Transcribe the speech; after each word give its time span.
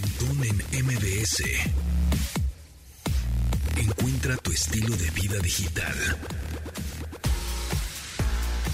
Pontón 0.00 0.44
en 0.44 0.84
MBS. 0.84 1.42
Encuentra 3.76 4.36
tu 4.36 4.52
estilo 4.52 4.94
de 4.96 5.10
vida 5.10 5.38
digital. 5.40 5.94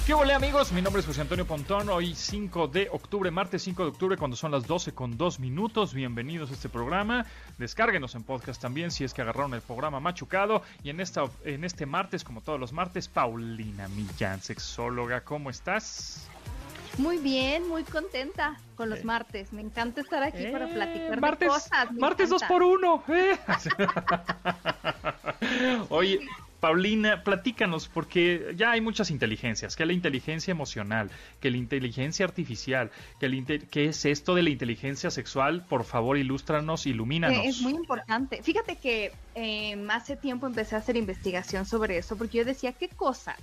¿Qué 0.07 0.13
hola 0.13 0.37
amigos? 0.37 0.73
Mi 0.73 0.83
nombre 0.83 1.01
es 1.01 1.07
José 1.07 1.23
Antonio 1.23 1.47
Pontón. 1.47 1.89
Hoy 1.89 2.15
5 2.15 2.69
de 2.69 2.89
octubre, 2.91 3.31
martes 3.31 3.63
5 3.63 3.85
de 3.85 3.89
octubre, 3.89 4.17
cuando 4.19 4.37
son 4.37 4.51
las 4.51 4.67
12 4.67 4.93
con 4.93 5.17
2 5.17 5.41
minutos. 5.41 5.95
Bienvenidos 5.95 6.51
a 6.51 6.55
este 6.55 6.69
programa. 6.69 7.25
Descárguenos 7.57 8.15
en 8.15 8.25
podcast 8.25 8.61
también 8.61 8.91
si 8.91 9.05
es 9.05 9.15
que 9.15 9.23
agarraron 9.23 9.55
el 9.55 9.63
programa 9.63 10.01
machucado. 10.01 10.63
Y 10.83 10.91
en, 10.91 11.01
esta, 11.01 11.25
en 11.45 11.65
este 11.65 11.87
martes, 11.87 12.23
como 12.23 12.43
todos 12.43 12.61
los 12.61 12.73
martes, 12.73 13.09
Paulina 13.09 13.89
Millán, 13.89 14.43
sexóloga. 14.43 15.23
¿Cómo 15.23 15.49
estás? 15.49 16.29
Muy 16.99 17.19
bien, 17.19 17.69
muy 17.69 17.83
contenta 17.85 18.57
con 18.77 18.89
los 18.89 19.05
martes. 19.05 19.53
Me 19.53 19.61
encanta 19.63 20.01
estar 20.01 20.23
aquí 20.23 20.45
para 20.53 20.71
Eh, 20.71 20.75
platicar 20.75 21.21
martes, 21.21 21.41
de 21.41 21.47
cosas. 21.55 21.93
me 21.93 22.01
Martes 22.01 22.31
2 22.31 22.43
encanta. 22.43 22.55
por 22.55 22.63
1 22.63 23.03
Oye, 25.91 26.21
Paulina, 26.61 27.23
platícanos, 27.23 27.89
porque 27.89 28.55
ya 28.57 28.71
hay 28.71 28.81
muchas 28.81 29.11
inteligencias, 29.11 29.77
que 29.77 29.85
la 29.85 29.93
inteligencia 29.93 30.53
emocional, 30.53 31.11
que 31.41 31.51
la 31.51 31.57
inteligencia 31.59 32.25
artificial, 32.25 32.91
que 33.21 33.27
el 33.27 33.35
inte- 33.35 33.67
¿qué 33.71 33.87
es 33.87 34.05
esto 34.05 34.35
de 34.35 34.43
la 34.45 34.51
inteligencia 34.51 35.11
sexual? 35.11 35.67
Por 35.69 35.85
favor, 35.85 36.17
ilústranos, 36.17 36.87
ilumínanos. 36.87 37.45
Eh, 37.45 37.49
Es 37.49 37.61
muy 37.61 37.75
importante. 37.75 38.43
Fíjate 38.43 38.77
que 38.77 39.13
eh, 39.35 39.87
hace 39.91 40.17
tiempo 40.17 40.47
empecé 40.47 40.77
a 40.77 40.79
hacer 40.79 40.97
investigación 40.97 41.67
sobre 41.67 41.99
eso, 41.99 42.17
porque 42.17 42.39
yo 42.39 42.45
decía, 42.45 42.73
¿qué 42.73 42.89
cosas 42.89 43.37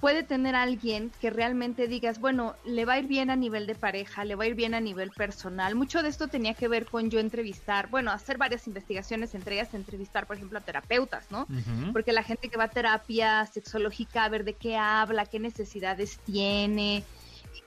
puede 0.00 0.22
tener 0.22 0.54
alguien 0.54 1.10
que 1.20 1.30
realmente 1.30 1.88
digas, 1.88 2.20
bueno, 2.20 2.54
le 2.64 2.84
va 2.84 2.94
a 2.94 2.98
ir 2.98 3.06
bien 3.06 3.30
a 3.30 3.36
nivel 3.36 3.66
de 3.66 3.74
pareja, 3.74 4.24
le 4.24 4.34
va 4.34 4.44
a 4.44 4.46
ir 4.46 4.54
bien 4.54 4.74
a 4.74 4.80
nivel 4.80 5.10
personal? 5.10 5.74
Mucho 5.74 6.02
de 6.02 6.08
esto 6.08 6.28
tenía 6.28 6.54
que 6.54 6.68
ver 6.68 6.86
con 6.86 7.10
yo 7.10 7.18
entrevistar, 7.18 7.88
bueno, 7.90 8.10
hacer 8.10 8.38
varias 8.38 8.66
investigaciones, 8.66 9.34
entre 9.34 9.56
ellas 9.56 9.74
entrevistar, 9.74 10.26
por 10.26 10.36
ejemplo, 10.36 10.58
a 10.58 10.62
terapeutas, 10.62 11.30
¿no? 11.30 11.46
Porque 11.92 12.12
la 12.12 12.22
gente 12.22 12.48
que 12.48 12.56
va 12.56 12.64
a 12.64 12.68
terapia 12.68 13.46
sexológica 13.46 14.24
a 14.24 14.28
ver 14.28 14.44
de 14.44 14.54
qué 14.54 14.76
habla, 14.76 15.26
qué 15.26 15.40
necesidades 15.40 16.18
tiene. 16.20 17.04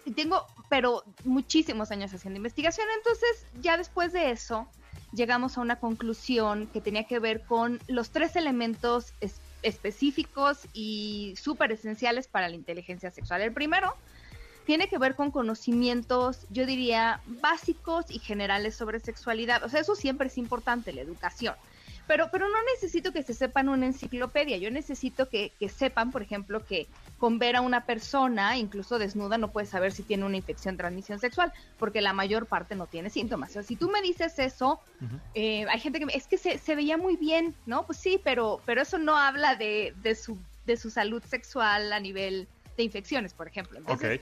Y 0.06 0.12
tengo, 0.12 0.46
pero 0.70 1.04
muchísimos 1.26 1.92
años 1.92 2.14
haciendo 2.14 2.38
investigación, 2.38 2.88
entonces 2.98 3.46
ya 3.62 3.78
después 3.78 4.14
de 4.14 4.32
eso 4.32 4.68
llegamos 5.12 5.58
a 5.58 5.62
una 5.62 5.78
conclusión 5.78 6.68
que 6.68 6.82
tenía 6.82 7.04
que 7.04 7.20
ver 7.20 7.42
con 7.44 7.80
los 7.88 8.12
tres 8.12 8.36
elementos 8.36 9.14
específicos 9.62 10.68
y 10.74 11.36
súper 11.42 11.72
esenciales 11.72 12.28
para 12.28 12.50
la 12.50 12.56
inteligencia 12.56 13.12
sexual. 13.12 13.42
El 13.42 13.54
primero 13.54 13.96
tiene 14.66 14.88
que 14.88 14.98
ver 14.98 15.16
con 15.16 15.32
conocimientos, 15.32 16.46
yo 16.50 16.66
diría, 16.66 17.22
básicos 17.26 18.06
y 18.10 18.20
generales 18.20 18.76
sobre 18.76 19.00
sexualidad. 19.00 19.64
O 19.64 19.70
sea, 19.70 19.82
eso 19.82 19.96
siempre 19.96 20.28
es 20.28 20.38
importante, 20.38 20.94
la 20.94 21.02
educación. 21.02 21.56
Pero, 22.12 22.28
pero 22.30 22.50
no 22.50 22.58
necesito 22.76 23.14
que 23.14 23.24
se 23.24 23.34
sepan 23.34 23.70
una 23.70 23.86
enciclopedia, 23.86 24.58
yo 24.58 24.70
necesito 24.70 25.30
que, 25.30 25.54
que 25.58 25.70
sepan, 25.70 26.12
por 26.12 26.22
ejemplo, 26.22 26.66
que 26.66 26.88
con 27.18 27.40
ver 27.40 27.56
a 27.56 27.62
una 27.62 27.86
persona, 27.86 28.58
incluso 28.58 29.00
desnuda, 29.00 29.38
no 29.38 29.50
puedes 29.50 29.70
saber 29.70 29.94
si 29.94 30.04
tiene 30.04 30.26
una 30.26 30.36
infección 30.36 30.76
de 30.76 30.80
transmisión 30.80 31.20
sexual, 31.20 31.54
porque 31.80 32.02
la 32.02 32.12
mayor 32.12 32.48
parte 32.48 32.76
no 32.76 32.86
tiene 32.86 33.10
síntomas. 33.10 33.52
O 33.52 33.54
sea, 33.54 33.64
si 33.64 33.78
tú 33.78 33.90
me 33.90 34.02
dices 34.02 34.38
eso, 34.40 34.82
eh, 35.36 35.66
hay 35.70 35.80
gente 35.80 36.00
que 36.00 36.06
me, 36.06 36.14
es 36.14 36.28
que 36.28 36.38
se, 36.38 36.58
se 36.58 36.76
veía 36.76 36.98
muy 36.98 37.16
bien, 37.16 37.56
¿no? 37.66 37.86
Pues 37.86 37.98
sí, 38.00 38.20
pero, 38.22 38.60
pero 38.66 38.82
eso 38.82 38.98
no 38.98 39.16
habla 39.16 39.56
de, 39.56 39.94
de, 40.04 40.14
su, 40.16 40.38
de 40.66 40.76
su 40.76 40.90
salud 40.90 41.24
sexual 41.24 41.94
a 41.94 42.02
nivel 42.02 42.50
de 42.76 42.84
infecciones, 42.84 43.34
por 43.34 43.48
ejemplo. 43.48 43.78
Entonces. 43.78 44.20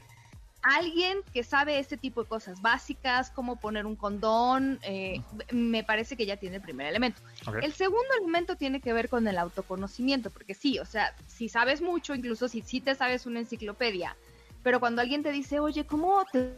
Alguien 0.62 1.20
que 1.34 1.44
sabe 1.44 1.80
este 1.80 1.98
tipo 1.98 2.24
de 2.24 2.30
cosas 2.30 2.62
básicas, 2.62 3.30
cómo 3.32 3.58
poner 3.60 3.86
un 3.86 3.96
condón, 3.96 4.80
eh, 4.84 5.22
me 5.52 5.84
parece 5.84 6.18
que 6.18 6.26
ya 6.26 6.38
tiene 6.38 6.58
el 6.58 6.62
primer 6.62 6.88
elemento. 6.88 7.22
El 7.62 7.74
segundo 7.74 8.08
elemento 8.20 8.56
tiene 8.56 8.82
que 8.82 8.94
ver 8.94 9.10
con 9.10 9.28
el 9.28 9.38
autoconocimiento, 9.38 10.30
porque 10.30 10.54
sí, 10.54 10.80
o 10.80 10.86
sea, 10.86 11.14
si 11.28 11.50
sabes 11.50 11.82
mucho, 11.82 12.14
incluso 12.16 12.48
si 12.48 12.62
sí 12.62 12.82
te 12.82 12.96
sabes 12.96 13.26
una 13.26 13.40
enciclopedia, 13.40 14.16
pero 14.64 14.80
cuando 14.80 15.02
alguien 15.02 15.24
te 15.24 15.32
dice, 15.32 15.60
oye, 15.60 15.86
¿cómo 15.86 16.26
te 16.32 16.54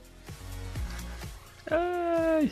Ay, 1.70 2.52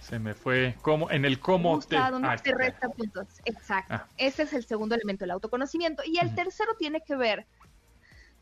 se 0.00 0.18
me 0.18 0.34
fue. 0.34 0.74
¿Cómo? 0.82 1.10
En 1.10 1.24
el 1.24 1.38
cómo 1.38 1.76
gusta? 1.76 2.10
¿Dónde 2.10 2.28
Ah, 2.28 2.36
te 2.36 2.52
resta 2.54 2.88
puntos? 2.88 3.26
Exacto. 3.44 3.94
Ah. 3.94 4.06
Ese 4.16 4.42
es 4.42 4.52
el 4.52 4.64
segundo 4.66 4.94
elemento, 4.94 5.24
el 5.24 5.30
autoconocimiento. 5.30 6.02
Y 6.04 6.18
el 6.18 6.34
tercero 6.34 6.74
tiene 6.78 7.00
que 7.00 7.16
ver 7.16 7.46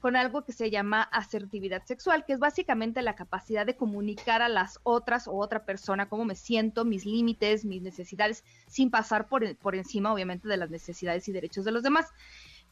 con 0.00 0.16
algo 0.16 0.44
que 0.44 0.52
se 0.52 0.70
llama 0.70 1.02
asertividad 1.02 1.84
sexual, 1.84 2.24
que 2.24 2.34
es 2.34 2.38
básicamente 2.38 3.02
la 3.02 3.14
capacidad 3.14 3.66
de 3.66 3.76
comunicar 3.76 4.42
a 4.42 4.48
las 4.48 4.78
otras 4.82 5.26
o 5.26 5.36
otra 5.38 5.64
persona 5.64 6.08
cómo 6.08 6.24
me 6.24 6.36
siento, 6.36 6.84
mis 6.84 7.06
límites, 7.06 7.64
mis 7.64 7.82
necesidades, 7.82 8.44
sin 8.66 8.90
pasar 8.90 9.28
por, 9.28 9.56
por 9.56 9.74
encima, 9.74 10.12
obviamente, 10.12 10.48
de 10.48 10.56
las 10.56 10.70
necesidades 10.70 11.26
y 11.28 11.32
derechos 11.32 11.64
de 11.64 11.72
los 11.72 11.82
demás. 11.82 12.12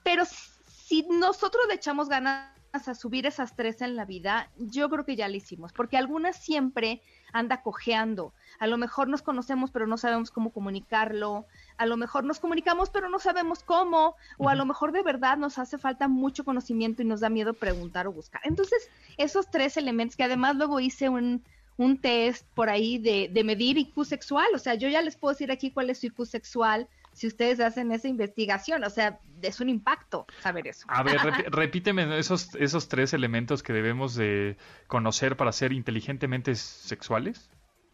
Pero 0.02 0.24
si 0.66 1.06
nosotros 1.08 1.64
le 1.68 1.74
echamos 1.74 2.08
ganas 2.08 2.52
a 2.74 2.94
subir 2.94 3.24
esas 3.24 3.54
tres 3.54 3.80
en 3.82 3.94
la 3.94 4.04
vida, 4.04 4.50
yo 4.58 4.90
creo 4.90 5.04
que 5.04 5.14
ya 5.14 5.28
lo 5.28 5.36
hicimos, 5.36 5.72
porque 5.72 5.96
algunas 5.96 6.36
siempre 6.36 7.00
anda 7.32 7.62
cojeando. 7.62 8.32
A 8.58 8.66
lo 8.66 8.78
mejor 8.78 9.08
nos 9.08 9.22
conocemos, 9.22 9.70
pero 9.70 9.86
no 9.86 9.96
sabemos 9.96 10.30
cómo 10.30 10.50
comunicarlo. 10.50 11.46
A 11.76 11.86
lo 11.86 11.96
mejor 11.96 12.24
nos 12.24 12.40
comunicamos, 12.40 12.90
pero 12.90 13.08
no 13.08 13.18
sabemos 13.18 13.62
cómo. 13.62 14.16
O 14.38 14.48
a 14.48 14.54
lo 14.54 14.66
mejor 14.66 14.92
de 14.92 15.02
verdad 15.02 15.36
nos 15.36 15.58
hace 15.58 15.78
falta 15.78 16.08
mucho 16.08 16.44
conocimiento 16.44 17.02
y 17.02 17.04
nos 17.04 17.20
da 17.20 17.28
miedo 17.28 17.54
preguntar 17.54 18.06
o 18.06 18.12
buscar. 18.12 18.40
Entonces, 18.44 18.91
esos 19.18 19.50
tres 19.50 19.76
elementos, 19.76 20.16
que 20.16 20.24
además 20.24 20.56
luego 20.56 20.80
hice 20.80 21.08
un, 21.08 21.44
un 21.76 21.98
test 21.98 22.46
por 22.54 22.70
ahí 22.70 22.98
de, 22.98 23.30
de 23.32 23.44
medir 23.44 23.78
IQ 23.78 24.04
sexual. 24.04 24.48
O 24.54 24.58
sea, 24.58 24.74
yo 24.74 24.88
ya 24.88 25.02
les 25.02 25.16
puedo 25.16 25.32
decir 25.32 25.50
aquí 25.50 25.70
cuál 25.70 25.91
es 25.91 25.98
su 25.98 26.06
IQ 26.06 26.26
sexual 26.26 26.88
si 27.14 27.28
ustedes 27.28 27.60
hacen 27.60 27.92
esa 27.92 28.08
investigación. 28.08 28.84
O 28.84 28.91
sea, 28.91 29.20
es 29.41 29.60
un 29.60 29.69
impacto 29.69 30.26
saber 30.41 30.66
eso. 30.69 30.84
A 30.88 31.02
ver, 31.02 31.19
repíteme 31.50 32.19
esos, 32.19 32.54
esos 32.56 32.88
tres 32.88 33.14
elementos 33.14 33.62
que 33.62 33.72
debemos 33.72 34.14
de 34.14 34.56
conocer 34.86 35.36
para 35.36 35.53
ser 35.53 35.72
inteligentemente 35.72 36.54
sexuales. 36.54 37.50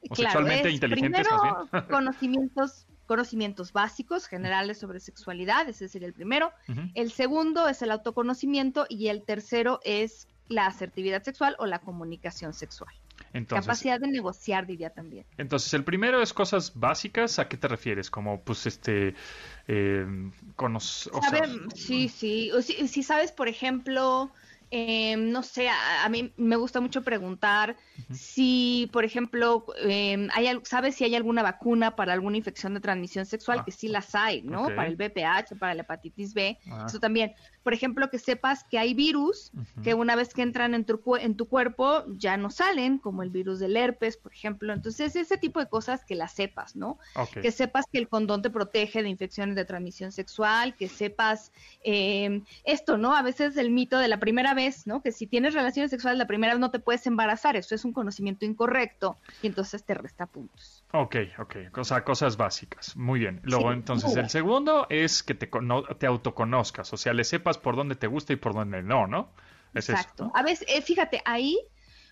O 0.09 0.17
sexualmente 0.17 0.69
es 0.69 0.75
inteligentes, 0.75 1.29
primero, 1.29 1.69
más 1.71 1.85
conocimientos, 1.91 2.87
conocimientos 3.07 3.73
básicos, 3.73 4.27
generales 4.27 4.79
sobre 4.79 4.99
sexualidad, 4.99 5.69
ese 5.69 5.89
sería 5.89 6.09
el 6.09 6.15
primero. 6.15 6.53
El 6.95 7.11
segundo 7.11 7.69
es 7.69 7.83
el 7.83 7.91
autoconocimiento 7.91 8.87
y 8.89 9.09
el 9.09 9.25
tercero 9.25 9.81
es 9.85 10.27
la 10.49 10.67
asertividad 10.67 11.23
sexual 11.23 11.55
o 11.59 11.67
la 11.67 11.81
comunicación 11.81 12.55
sexual. 12.55 12.95
Entonces, 13.33 13.67
Capacidad 13.67 14.01
de 14.01 14.09
negociar, 14.09 14.67
diría 14.67 14.91
también. 14.91 15.25
entonces, 15.39 15.73
el 15.75 15.85
primero 15.85 16.21
es 16.21 16.33
cosas 16.33 16.73
básicas. 16.75 17.39
¿A 17.39 17.49
qué 17.49 17.57
te 17.57 17.69
refieres? 17.69 18.11
Como, 18.11 18.41
pues, 18.43 18.67
este, 18.67 19.15
eh, 19.69 20.05
conoc- 20.57 21.09
o 21.13 21.21
sea, 21.21 21.31
Sabe- 21.31 21.49
sí, 21.75 22.09
sí. 22.09 22.51
O 22.53 22.61
si, 22.61 22.89
si 22.89 23.03
sabes, 23.03 23.31
por 23.33 23.49
ejemplo, 23.49 24.33
eh, 24.71 25.17
no 25.17 25.43
sé, 25.43 25.69
a, 25.69 26.05
a 26.05 26.09
mí 26.09 26.33
me 26.37 26.57
gusta 26.57 26.81
mucho 26.81 27.03
preguntar 27.03 27.77
si, 28.13 28.89
por 28.93 29.05
ejemplo, 29.05 29.67
eh, 29.85 30.29
hay, 30.33 30.61
sabes 30.65 30.95
si 30.97 31.05
hay 31.05 31.15
alguna 31.15 31.43
vacuna 31.43 31.97
para 31.97 32.13
alguna 32.13 32.37
infección 32.37 32.75
de 32.75 32.81
transmisión 32.81 33.27
sexual, 33.27 33.61
Ah, 33.61 33.65
que 33.65 33.73
sí 33.73 33.89
las 33.89 34.15
hay, 34.15 34.43
¿no? 34.43 34.65
Para 34.75 34.87
el 34.87 34.97
VPH, 34.97 35.57
para 35.59 35.75
la 35.75 35.83
hepatitis 35.83 36.35
B, 36.35 36.59
Ah. 36.71 36.85
eso 36.89 36.99
también. 37.01 37.33
Por 37.63 37.75
ejemplo, 37.75 38.09
que 38.11 38.19
sepas 38.19 38.65
que 38.65 38.79
hay 38.79 38.95
virus 38.95 39.53
que 39.83 39.95
una 39.95 40.17
vez 40.17 40.33
que 40.35 40.43
entran 40.43 40.75
en 40.75 40.85
tu, 40.85 41.01
en 41.17 41.37
tu 41.37 41.47
cuerpo 41.47 42.05
ya 42.17 42.37
no 42.37 42.51
salen, 42.51 42.99
como 42.99 43.23
el 43.23 43.31
virus 43.31 43.59
del 43.59 43.77
herpes, 43.77 44.17
por 44.17 44.33
ejemplo. 44.33 44.73
Entonces, 44.73 45.15
ese 45.17 45.37
tipo 45.37 45.61
de 45.61 45.69
cosas 45.69 46.05
que 46.05 46.15
las 46.15 46.33
sepas, 46.33 46.75
¿no? 46.77 46.99
que 47.43 47.51
sepas 47.53 47.85
que 47.93 47.99
el 47.99 48.09
condón 48.09 48.41
te 48.43 48.51
protege 48.51 49.03
de 49.03 49.09
infecciones 49.09 49.57
de 49.57 49.65
transmisión 49.65 50.11
sexual, 50.13 50.75
que 50.77 50.89
sepas 50.89 51.53
eh, 51.85 52.43
esto, 52.65 52.97
¿no? 52.97 53.15
A 53.15 53.23
veces 53.23 53.57
el 53.57 53.71
mito 53.71 53.99
de 53.99 54.09
la 54.09 54.19
primera 54.21 54.55
vez, 54.55 54.60
¿no? 54.87 55.03
Que 55.03 55.13
si 55.13 55.27
tienes 55.27 55.55
relaciones 55.55 55.91
sexuales 55.91 56.19
la 56.19 56.27
primera 56.27 56.53
vez 56.53 56.61
no 56.61 56.71
te 56.71 56.79
puedes 56.79 57.07
embarazar, 57.07 57.57
eso 57.57 57.75
es 57.75 57.85
un 57.85 57.93
conocimiento 57.93 58.45
incorrecto 58.45 59.19
y 59.43 59.47
entonces 59.47 59.85
te 59.85 59.95
resta 59.95 60.27
puntos. 60.27 60.85
Ok, 60.93 61.17
ok, 61.39 61.57
o 61.77 61.85
sea, 61.85 62.05
cosas 62.05 62.37
básicas. 62.37 62.97
Muy 62.97 63.21
bien. 63.21 63.41
Luego, 63.45 63.69
Sí. 63.71 63.75
entonces, 63.75 64.17
el 64.17 64.29
segundo 64.31 64.87
es 64.91 65.23
que 65.23 65.35
te, 65.35 65.49
cono- 65.51 65.85
te 65.99 66.07
autoconozcas, 66.07 66.93
o 66.93 66.97
sea, 66.97 67.13
le 67.13 67.25
sepas 67.25 67.59
por 67.59 67.77
dónde 67.77 67.95
te 67.97 68.07
gusta 68.07 68.33
y 68.33 68.37
por 68.37 68.55
dónde 68.55 68.83
no, 68.83 69.07
¿no? 69.07 69.33
Es 69.75 69.85
eso, 69.89 69.93
Exacto. 69.93 70.25
¿no? 70.25 70.33
A 70.35 70.43
veces, 70.43 70.67
eh, 70.69 70.83
fíjate, 70.83 71.23
ahí 71.25 71.57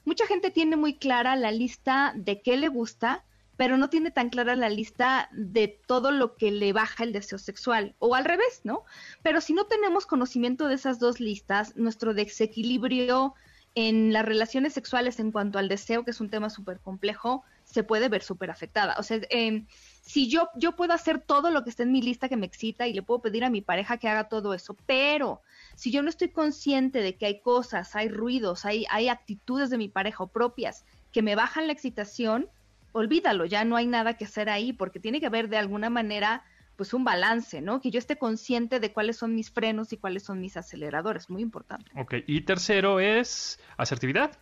mucha 0.05 0.27
gente 0.27 0.51
tiene 0.51 0.77
muy 0.77 0.97
clara 0.99 1.37
la 1.37 1.51
lista 1.51 2.13
de 2.17 2.41
qué 2.41 2.57
le 2.57 2.69
gusta, 2.69 3.25
pero 3.59 3.77
no 3.77 3.91
tiene 3.91 4.13
tan 4.13 4.31
clara 4.31 4.55
la 4.55 4.71
lista 4.71 5.29
de 5.33 5.67
todo 5.87 6.13
lo 6.13 6.37
que 6.37 6.53
le 6.53 6.73
baja 6.73 7.03
el 7.03 7.13
deseo 7.13 7.39
sexual, 7.39 7.97
o 7.99 8.15
al 8.15 8.25
revés, 8.25 8.61
¿no? 8.63 8.85
Pero 9.25 9.41
si 9.41 9.53
no 9.53 9.67
tenemos 9.67 10.07
conocimiento 10.07 10.69
de 10.69 10.77
esas 10.77 11.01
dos 11.01 11.19
listas, 11.19 11.77
nuestro 11.77 12.15
desequilibrio 12.15 13.35
en 13.75 14.13
las 14.13 14.25
relaciones 14.25 14.75
sexuales 14.75 15.19
en 15.19 15.33
cuanto 15.33 15.59
al 15.59 15.69
deseo, 15.69 16.05
que 16.05 16.13
es 16.13 16.21
un 16.21 16.31
tema 16.31 16.51
súper 16.51 16.79
complejo, 16.79 17.43
se 17.65 17.83
puede 17.83 18.09
ver 18.09 18.23
súper 18.23 18.53
afectada. 18.53 18.95
O 18.97 19.03
sea, 19.03 19.19
eh, 19.29 19.65
si 20.03 20.29
yo, 20.29 20.51
yo 20.55 20.77
puedo 20.77 20.93
hacer 20.93 21.19
todo 21.21 21.51
lo 21.51 21.65
que 21.65 21.71
está 21.71 21.83
en 21.83 21.91
mi 21.91 22.01
lista 22.01 22.29
que 22.29 22.37
me 22.37 22.47
excita 22.47 22.87
y 22.87 22.93
le 22.93 23.03
puedo 23.03 23.23
pedir 23.23 23.45
a 23.45 23.51
mi 23.51 23.61
pareja 23.61 23.97
que 23.97 24.09
haga 24.09 24.29
todo 24.29 24.55
eso, 24.55 24.77
pero 24.87 25.43
si 25.75 25.91
yo 25.91 26.03
no 26.03 26.11
estoy 26.11 26.29
consciente 26.29 27.01
de 27.01 27.17
que 27.17 27.27
hay 27.27 27.41
cosas, 27.41 27.97
hay 27.97 28.09
ruidos, 28.09 28.65
hay, 28.65 28.87
hay 28.89 29.09
actitudes 29.09 29.69
de 29.69 29.79
mi 29.79 29.89
pareja 29.89 30.23
o 30.23 30.29
propias 30.29 30.85
que 31.11 31.23
me 31.23 31.35
bajan 31.35 31.67
la 31.67 31.73
excitación, 31.73 32.49
olvídalo, 32.93 33.45
ya 33.45 33.65
no 33.65 33.77
hay 33.77 33.87
nada 33.87 34.15
que 34.15 34.25
hacer 34.25 34.49
ahí, 34.49 34.73
porque 34.73 35.01
tiene 35.01 35.21
que 35.21 35.27
haber 35.27 35.49
de 35.49 35.59
alguna 35.59 35.91
manera 35.91 36.45
pues 36.77 36.95
un 36.95 37.03
balance, 37.03 37.61
¿no? 37.61 37.81
Que 37.81 37.91
yo 37.91 37.99
esté 37.99 38.17
consciente 38.17 38.79
de 38.79 38.93
cuáles 38.93 39.17
son 39.17 39.35
mis 39.35 39.51
frenos 39.51 39.93
y 39.93 39.97
cuáles 39.97 40.23
son 40.23 40.41
mis 40.41 40.57
aceleradores, 40.57 41.29
muy 41.29 41.43
importante. 41.43 41.91
Ok, 41.97 42.15
y 42.27 42.43
tercero 42.43 43.01
es 43.01 43.59
asertividad. 43.77 44.39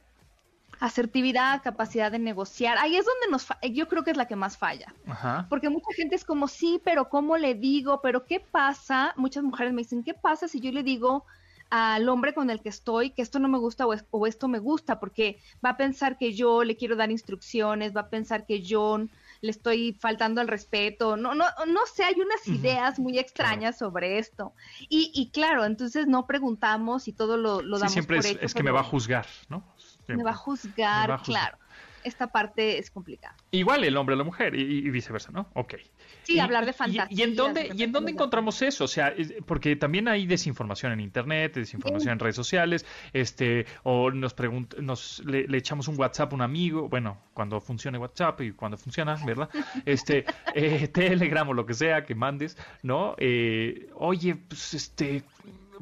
Asertividad, 0.79 1.63
capacidad 1.63 2.13
de 2.13 2.19
negociar. 2.19 2.77
Ahí 2.77 2.97
es 2.97 3.07
donde 3.07 3.29
nos, 3.31 3.49
yo 3.73 3.89
creo 3.89 4.05
que 4.05 4.11
es 4.11 4.19
la 4.19 4.29
que 4.29 4.37
más 4.37 4.59
falla. 4.59 4.93
Ajá. 5.07 5.47
Porque 5.49 5.71
mucha 5.71 5.87
gente 5.97 6.15
es 6.15 6.27
como, 6.27 6.47
sí, 6.47 6.79
pero 6.85 7.09
¿cómo 7.09 7.39
le 7.39 7.55
digo? 7.55 8.03
Pero 8.03 8.27
¿qué 8.27 8.41
pasa? 8.41 9.15
Muchas 9.17 9.43
mujeres 9.43 9.73
me 9.73 9.81
dicen, 9.81 10.05
¿qué 10.05 10.13
pasa 10.13 10.47
si 10.47 10.61
yo 10.61 10.71
le 10.73 10.83
digo 10.83 11.25
al 11.71 12.09
hombre 12.09 12.35
con 12.35 12.51
el 12.51 12.61
que 12.63 12.69
estoy 12.69 13.11
que 13.13 13.23
esto 13.23 13.39
no 13.39 13.49
me 13.49 13.59
gusta 13.59 13.87
o, 13.87 13.93
es- 13.93 14.07
o 14.11 14.27
esto 14.27 14.49
me 14.49 14.59
gusta? 14.59 15.01
Porque 15.01 15.41
va 15.65 15.71
a 15.71 15.77
pensar 15.77 16.19
que 16.19 16.33
yo 16.35 16.65
le 16.65 16.77
quiero 16.77 16.97
dar 16.97 17.11
instrucciones, 17.11 17.95
va 17.97 18.03
a 18.03 18.11
pensar 18.11 18.47
que 18.47 18.63
yo 18.63 18.99
le 19.41 19.51
estoy 19.51 19.95
faltando 20.01 20.41
al 20.41 20.49
respeto. 20.49 21.17
No, 21.17 21.35
no, 21.35 21.45
no 21.67 21.81
sé, 21.95 22.05
hay 22.05 22.15
unas 22.21 22.47
ideas 22.47 22.99
muy 22.99 23.19
extrañas 23.19 23.79
sobre 23.79 24.19
esto. 24.19 24.55
Y, 24.89 25.11
y 25.15 25.31
claro, 25.31 25.65
entonces 25.65 26.07
no 26.07 26.27
preguntamos 26.27 27.09
y 27.09 27.13
todo 27.13 27.37
lo, 27.37 27.63
lo 27.63 27.77
Sí, 27.77 27.81
damos 27.81 27.93
siempre 27.93 28.17
por 28.17 28.27
es, 28.27 28.33
hecho, 28.33 28.47
es 28.47 28.55
que 28.55 28.63
me 28.63 28.71
va 28.71 28.81
a 28.81 28.85
juzgar, 28.85 29.27
¿no? 29.49 29.63
me 30.09 30.23
va 30.23 30.31
a 30.31 30.35
juzgar, 30.35 31.03
Me 31.03 31.09
va 31.09 31.15
a 31.15 31.19
juzgar. 31.19 31.35
claro. 31.51 31.59
Esta 32.07 32.29
parte 32.29 32.79
es 32.79 32.91
complicada. 32.91 33.35
Igual 33.51 33.85
el 33.85 33.97
hombre 33.97 34.15
a 34.15 34.19
la 34.19 34.25
mujer 34.25 34.55
y, 34.55 34.61
y 34.63 34.91
viceversa, 34.91 35.33
¿no? 35.33 35.49
Ok. 35.55 35.75
Sí, 36.23 36.35
Y- 36.35 36.39
hablar 36.39 36.65
de 36.67 36.73
fantasía. 36.73 37.07
¿Y, 37.11 37.23
en 37.23 37.35
dónde, 37.35 37.71
y 37.75 37.83
en 37.83 37.93
dónde 37.93 38.13
encontramos 38.13 38.63
eso? 38.63 38.85
O 38.85 38.89
sea, 38.89 39.13
porque 39.47 39.75
también 39.77 40.07
hay 40.09 40.27
desinformación 40.27 40.93
en 40.93 41.01
internet, 41.01 41.55
desinformación 41.55 42.13
en 42.13 42.19
redes 42.19 42.37
sociales, 42.37 42.87
este, 43.13 43.67
o 43.83 44.11
nos 44.11 44.35
nos 44.81 45.23
le, 45.25 45.49
le 45.49 45.59
echamos 45.59 45.89
un 45.89 45.99
WhatsApp 45.99 46.33
a 46.33 46.35
un 46.37 46.43
amigo, 46.43 46.89
bueno, 46.89 47.19
cuando 47.35 47.61
funcione 47.61 47.99
WhatsApp 47.99 48.41
y 48.43 48.53
cuando 48.53 48.77
funciona, 48.77 49.17
¿verdad? 49.25 49.49
Este, 49.85 50.25
eh, 50.55 50.89
Telegram 50.89 51.49
o 51.49 51.55
lo 51.55 51.67
que 51.67 51.75
sea 51.75 52.05
que 52.05 52.15
mandes, 52.15 52.57
¿no? 52.83 53.15
Eh, 53.19 53.89
oye, 53.95 54.37
pues 54.37 54.75
este 54.75 55.25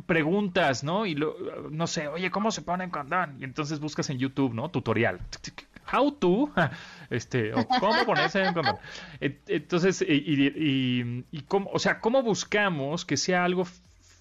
preguntas, 0.06 0.82
¿no? 0.84 1.06
Y 1.06 1.14
lo, 1.14 1.36
no 1.70 1.86
sé, 1.86 2.08
oye, 2.08 2.30
¿cómo 2.30 2.50
se 2.50 2.62
pone 2.62 2.84
en 2.84 2.90
condón? 2.90 3.36
Y 3.40 3.44
entonces 3.44 3.80
buscas 3.80 4.10
en 4.10 4.18
YouTube, 4.18 4.52
¿no? 4.54 4.70
Tutorial. 4.70 5.20
How 5.96 6.12
to, 6.12 6.50
este, 7.10 7.52
o 7.54 7.66
cómo 7.66 8.04
ponerse 8.04 8.42
en. 8.44 8.54
Et- 9.20 9.40
Entonces, 9.48 10.02
y, 10.02 10.12
y, 10.12 10.46
y- 10.56 11.24
y 11.30 11.40
cómo, 11.42 11.70
o 11.72 11.78
sea, 11.78 12.00
¿cómo 12.00 12.22
buscamos 12.22 13.04
que 13.04 13.16
sea 13.16 13.44
algo 13.44 13.66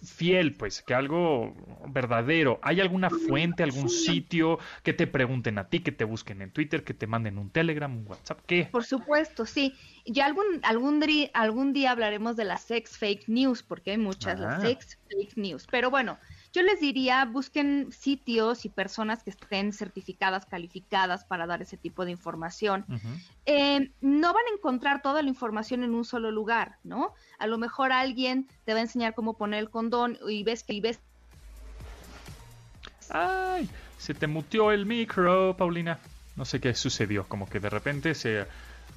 fiel, 0.05 0.53
pues, 0.53 0.81
que 0.81 0.93
algo 0.93 1.55
verdadero? 1.87 2.59
¿Hay 2.61 2.81
alguna 2.81 3.09
fuente, 3.09 3.63
algún 3.63 3.89
sitio 3.89 4.59
que 4.83 4.91
te 4.93 5.07
pregunten 5.07 5.57
a 5.57 5.69
ti, 5.69 5.79
que 5.79 5.93
te 5.93 6.03
busquen 6.03 6.41
en 6.41 6.51
Twitter, 6.51 6.83
que 6.83 6.93
te 6.93 7.07
manden 7.07 7.37
un 7.37 7.49
Telegram, 7.49 7.89
un 7.95 8.05
WhatsApp? 8.07 8.39
¿Qué? 8.45 8.67
Por 8.71 8.83
supuesto, 8.83 9.45
sí. 9.45 9.73
Ya 10.05 10.25
algún, 10.25 10.43
algún, 10.63 11.01
algún 11.33 11.71
día 11.71 11.91
hablaremos 11.91 12.35
de 12.35 12.43
las 12.43 12.63
sex 12.63 12.97
fake 12.97 13.29
news, 13.29 13.63
porque 13.63 13.91
hay 13.91 13.97
muchas, 13.97 14.39
Ah. 14.41 14.43
las 14.43 14.61
sex 14.61 14.97
fake 15.09 15.37
news. 15.37 15.65
Pero 15.71 15.89
bueno, 15.89 16.17
yo 16.53 16.61
les 16.61 16.79
diría, 16.79 17.25
busquen 17.25 17.91
sitios 17.91 18.63
y 18.63 18.69
personas 18.69 19.23
que 19.23 19.31
estén 19.31 19.73
certificadas, 19.73 20.45
calificadas 20.45 21.25
para 21.25 21.47
dar 21.47 21.63
ese 21.63 21.77
tipo 21.77 22.05
de 22.05 22.11
información. 22.11 22.85
Eh, 23.47 23.91
no 24.01 24.33
van 24.33 24.43
a 24.51 24.55
encontrar 24.55 25.01
toda 25.01 25.23
la 25.23 25.29
información 25.29 25.83
en 25.83 25.95
un 25.95 26.05
solo 26.05 26.29
lugar, 26.31 26.77
¿no? 26.83 27.15
A 27.39 27.47
lo 27.47 27.57
mejor 27.57 27.91
alguien 27.91 28.47
te 28.65 28.73
va 28.73 28.79
a 28.79 28.83
enseñar 28.83 29.15
cómo 29.15 29.33
poner 29.33 29.59
el 29.59 29.71
condón 29.71 30.19
y 30.29 30.43
ves 30.43 30.63
que 30.63 30.73
y 30.73 30.81
ves 30.81 30.99
Ay, 33.09 33.67
se 33.97 34.13
te 34.13 34.27
muteó 34.27 34.71
el 34.71 34.85
micro, 34.85 35.57
Paulina. 35.57 35.99
No 36.35 36.45
sé 36.45 36.59
qué 36.59 36.73
sucedió, 36.75 37.27
como 37.27 37.49
que 37.49 37.59
de 37.59 37.69
repente 37.69 38.13
se 38.15 38.45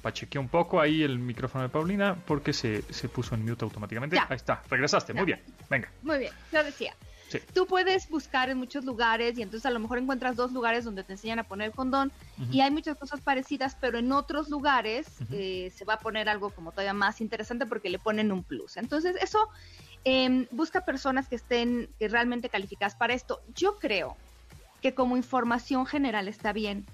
pachequeó 0.01 0.41
un 0.41 0.47
poco 0.47 0.79
ahí 0.79 1.01
el 1.01 1.17
micrófono 1.17 1.63
de 1.63 1.69
Paulina 1.69 2.15
porque 2.25 2.53
se, 2.53 2.83
se 2.93 3.09
puso 3.09 3.33
en 3.33 3.45
mute 3.45 3.65
automáticamente. 3.65 4.15
Ya. 4.15 4.27
Ahí 4.29 4.37
está, 4.37 4.61
regresaste, 4.69 5.13
muy 5.13 5.25
bien. 5.25 5.41
Venga, 5.69 5.89
Muy 6.03 6.19
bien, 6.19 6.33
yo 6.51 6.63
decía. 6.63 6.95
Sí. 7.29 7.39
Tú 7.53 7.67
puedes 7.67 8.07
buscar 8.09 8.49
en 8.49 8.57
muchos 8.57 8.85
lugares 8.85 9.37
y 9.37 9.41
entonces 9.41 9.65
a 9.65 9.71
lo 9.71 9.79
mejor 9.79 9.97
encuentras 9.97 10.35
dos 10.35 10.51
lugares 10.53 10.85
donde 10.85 11.03
te 11.03 11.13
enseñan 11.13 11.39
a 11.39 11.43
poner 11.43 11.71
condón 11.71 12.11
y 12.51 12.61
hay 12.61 12.71
muchas 12.71 12.97
cosas 12.97 13.19
parecidas, 13.21 13.75
pero 13.79 13.97
en 13.97 14.11
otros 14.11 14.49
lugares 14.49 15.07
eh, 15.31 15.71
se 15.75 15.85
va 15.85 15.95
a 15.95 15.99
poner 15.99 16.29
algo 16.29 16.51
como 16.51 16.71
todavía 16.71 16.93
más 16.93 17.19
interesante 17.19 17.65
porque 17.65 17.89
le 17.89 17.99
ponen 17.99 18.31
un 18.31 18.43
plus. 18.43 18.77
Entonces 18.77 19.15
eso 19.21 19.49
eh, 20.05 20.47
busca 20.51 20.85
personas 20.85 21.27
que 21.27 21.35
estén 21.35 21.89
que 21.99 22.07
realmente 22.07 22.49
calificadas 22.49 22.95
para 22.95 23.13
esto. 23.13 23.41
Yo 23.55 23.77
creo 23.77 24.15
que 24.81 24.93
como 24.93 25.17
información 25.17 25.85
general 25.85 26.27
está 26.27 26.53
bien, 26.53 26.85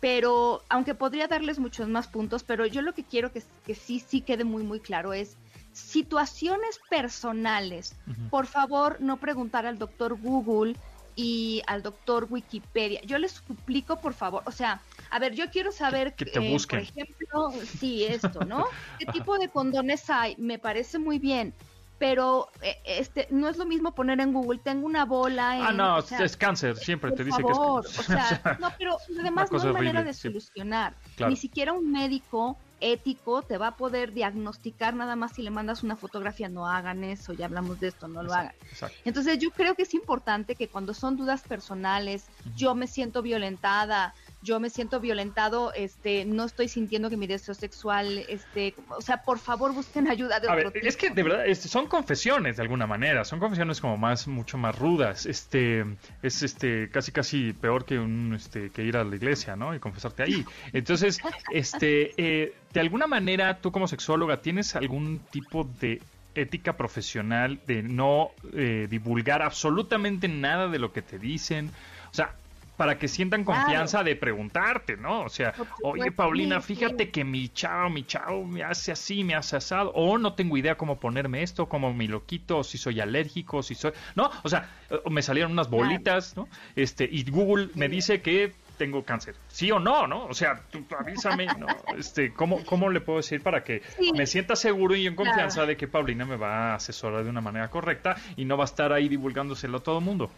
pero 0.00 0.62
aunque 0.68 0.94
podría 0.94 1.26
darles 1.26 1.58
muchos 1.58 1.88
más 1.88 2.08
puntos, 2.08 2.42
pero 2.42 2.66
yo 2.66 2.82
lo 2.82 2.92
que 2.92 3.04
quiero 3.04 3.32
que, 3.32 3.42
que 3.66 3.74
sí, 3.74 4.00
sí 4.00 4.20
quede 4.20 4.44
muy, 4.44 4.62
muy 4.62 4.80
claro 4.80 5.12
es 5.12 5.36
situaciones 5.72 6.80
personales. 6.88 7.96
Por 8.30 8.46
favor, 8.46 8.96
no 9.00 9.18
preguntar 9.18 9.66
al 9.66 9.78
doctor 9.78 10.14
Google 10.20 10.76
y 11.16 11.62
al 11.66 11.82
doctor 11.82 12.26
Wikipedia. 12.30 13.00
Yo 13.02 13.18
les 13.18 13.32
suplico, 13.32 14.00
por 14.00 14.14
favor, 14.14 14.42
o 14.46 14.52
sea, 14.52 14.80
a 15.10 15.18
ver, 15.18 15.34
yo 15.34 15.50
quiero 15.50 15.72
saber, 15.72 16.14
Que- 16.14 16.24
que 16.26 16.30
te 16.32 16.54
eh, 16.54 16.56
por 16.68 16.78
ejemplo, 16.78 17.52
sí, 17.78 18.04
esto, 18.04 18.44
¿no? 18.44 18.64
¿Qué 18.98 19.06
tipo 19.06 19.38
de 19.38 19.48
condones 19.48 20.08
hay? 20.08 20.34
Me 20.38 20.58
parece 20.58 20.98
muy 20.98 21.18
bien, 21.18 21.52
pero 21.98 22.48
eh, 22.62 22.78
este 22.86 23.26
no 23.30 23.48
es 23.48 23.58
lo 23.58 23.66
mismo 23.66 23.94
poner 23.94 24.20
en 24.20 24.32
Google, 24.32 24.60
tengo 24.62 24.86
una 24.86 25.04
bola 25.04 25.56
en... 25.58 25.62
Ah, 25.64 25.72
no, 25.72 25.96
o 25.96 26.02
sea, 26.02 26.24
es 26.24 26.36
cáncer, 26.36 26.76
siempre 26.76 27.10
por 27.10 27.18
te 27.18 27.24
dice 27.24 27.42
favor, 27.42 27.84
que 27.84 27.90
es 27.90 27.98
o 27.98 28.02
sea, 28.02 28.58
no, 28.60 28.70
pero 28.78 28.96
además 29.20 29.50
no 29.52 29.60
hay 29.60 29.72
manera 29.72 30.02
de 30.02 30.14
solucionar. 30.14 30.94
Claro. 31.16 31.30
Ni 31.30 31.36
siquiera 31.36 31.72
un 31.72 31.90
médico 31.92 32.56
ético 32.80 33.42
te 33.42 33.58
va 33.58 33.68
a 33.68 33.76
poder 33.76 34.12
diagnosticar 34.12 34.94
nada 34.94 35.16
más 35.16 35.32
si 35.32 35.42
le 35.42 35.50
mandas 35.50 35.82
una 35.82 35.96
fotografía. 35.96 36.48
No 36.48 36.66
hagan 36.66 37.04
eso, 37.04 37.32
ya 37.32 37.46
hablamos 37.46 37.80
de 37.80 37.88
esto, 37.88 38.08
no 38.08 38.22
lo 38.22 38.32
hagan. 38.32 38.54
Exacto. 38.70 38.96
Entonces 39.04 39.38
yo 39.38 39.50
creo 39.50 39.74
que 39.74 39.82
es 39.82 39.94
importante 39.94 40.54
que 40.54 40.68
cuando 40.68 40.94
son 40.94 41.16
dudas 41.16 41.42
personales, 41.42 42.26
yo 42.56 42.74
me 42.74 42.86
siento 42.86 43.22
violentada, 43.22 44.14
yo 44.42 44.58
me 44.58 44.70
siento 44.70 45.00
violentado, 45.00 45.72
este, 45.74 46.24
no 46.24 46.44
estoy 46.44 46.68
sintiendo 46.68 47.10
que 47.10 47.16
mi 47.16 47.26
deseo 47.26 47.54
sexual, 47.54 48.24
este, 48.28 48.74
o 48.88 49.02
sea, 49.02 49.22
por 49.22 49.38
favor 49.38 49.74
busquen 49.74 50.08
ayuda 50.08 50.40
de 50.40 50.48
A 50.48 50.52
otro 50.52 50.64
ver, 50.64 50.72
tipo. 50.72 50.86
es 50.86 50.96
que 50.96 51.10
de 51.10 51.22
verdad 51.22 51.46
este, 51.46 51.68
son 51.68 51.86
confesiones 51.86 52.56
de 52.56 52.62
alguna 52.62 52.86
manera, 52.86 53.24
son 53.24 53.38
confesiones 53.38 53.80
como 53.80 53.98
más, 53.98 54.26
mucho 54.28 54.56
más 54.56 54.78
rudas. 54.78 55.26
Este, 55.26 55.84
es 56.22 56.42
este, 56.42 56.88
casi 56.90 57.12
casi 57.12 57.52
peor 57.52 57.84
que 57.84 57.98
un, 57.98 58.34
este, 58.34 58.70
que 58.70 58.82
ir 58.82 58.96
a 58.96 59.04
la 59.04 59.14
iglesia, 59.14 59.56
¿no? 59.56 59.74
Y 59.74 59.78
confesarte 59.78 60.22
ahí. 60.22 60.44
Entonces, 60.72 61.20
este, 61.52 62.12
eh, 62.16 62.54
de 62.72 62.80
alguna 62.80 63.06
manera, 63.06 63.58
tú 63.58 63.72
como 63.72 63.88
sexóloga, 63.88 64.38
¿tienes 64.38 64.74
algún 64.74 65.20
tipo 65.30 65.68
de 65.80 66.00
ética 66.34 66.76
profesional 66.76 67.60
de 67.66 67.82
no 67.82 68.30
eh, 68.54 68.86
divulgar 68.88 69.42
absolutamente 69.42 70.28
nada 70.28 70.68
de 70.68 70.78
lo 70.78 70.92
que 70.92 71.02
te 71.02 71.18
dicen? 71.18 71.70
O 72.10 72.14
sea, 72.14 72.34
para 72.80 72.98
que 72.98 73.08
sientan 73.08 73.44
Claro. 73.44 73.60
confianza 73.60 74.02
de 74.02 74.16
preguntarte, 74.16 74.96
¿no? 74.96 75.24
O 75.24 75.28
sea, 75.28 75.52
oye, 75.82 76.10
Paulina, 76.12 76.62
fíjate 76.62 77.04
sí. 77.04 77.10
que 77.10 77.24
mi 77.24 77.50
chao, 77.50 77.90
mi 77.90 78.04
chao 78.04 78.42
me 78.46 78.62
hace 78.64 78.90
así, 78.90 79.22
me 79.22 79.34
hace 79.34 79.56
asado, 79.56 79.92
o 79.94 80.16
no 80.16 80.32
tengo 80.32 80.56
idea 80.56 80.78
cómo 80.78 80.98
ponerme 80.98 81.42
esto, 81.42 81.68
cómo 81.68 81.92
me 81.92 82.08
lo 82.08 82.24
quito, 82.24 82.56
o 82.56 82.64
si 82.64 82.78
soy 82.78 82.98
alérgico, 82.98 83.62
si 83.62 83.74
soy, 83.74 83.92
no, 84.14 84.30
o 84.42 84.48
sea, 84.48 84.70
me 85.10 85.20
salieron 85.20 85.52
unas 85.52 85.68
Claro. 85.68 85.82
bolitas, 85.84 86.34
¿no? 86.38 86.48
Este, 86.74 87.06
y 87.12 87.22
Google 87.30 87.68
me 87.74 87.90
dice 87.90 88.22
que 88.22 88.54
tengo 88.78 89.04
cáncer, 89.04 89.34
sí 89.48 89.70
o 89.70 89.78
no, 89.78 90.06
¿no? 90.06 90.24
O 90.24 90.32
sea, 90.32 90.62
tú, 90.70 90.80
tú 90.84 90.94
avísame, 90.98 91.52
¿no? 91.58 91.82
Este, 91.98 92.32
¿cómo, 92.32 92.64
¿cómo 92.64 92.88
le 92.88 93.02
puedo 93.02 93.18
decir 93.18 93.42
para 93.42 93.62
que 93.62 93.82
Sí. 93.98 94.10
me 94.14 94.24
sienta 94.26 94.56
seguro 94.56 94.96
y 94.96 95.06
en 95.06 95.16
Claro. 95.16 95.26
confianza 95.26 95.66
de 95.66 95.76
que 95.76 95.86
Paulina 95.86 96.24
me 96.24 96.36
va 96.36 96.72
a 96.72 96.74
asesorar 96.76 97.24
de 97.24 97.28
una 97.28 97.42
manera 97.42 97.68
correcta 97.68 98.16
y 98.36 98.46
no 98.46 98.56
va 98.56 98.64
a 98.64 98.72
estar 98.72 98.90
ahí 98.94 99.10
divulgándoselo 99.10 99.76
a 99.76 99.82
todo 99.82 99.98
el 99.98 100.04
mundo? 100.06 100.32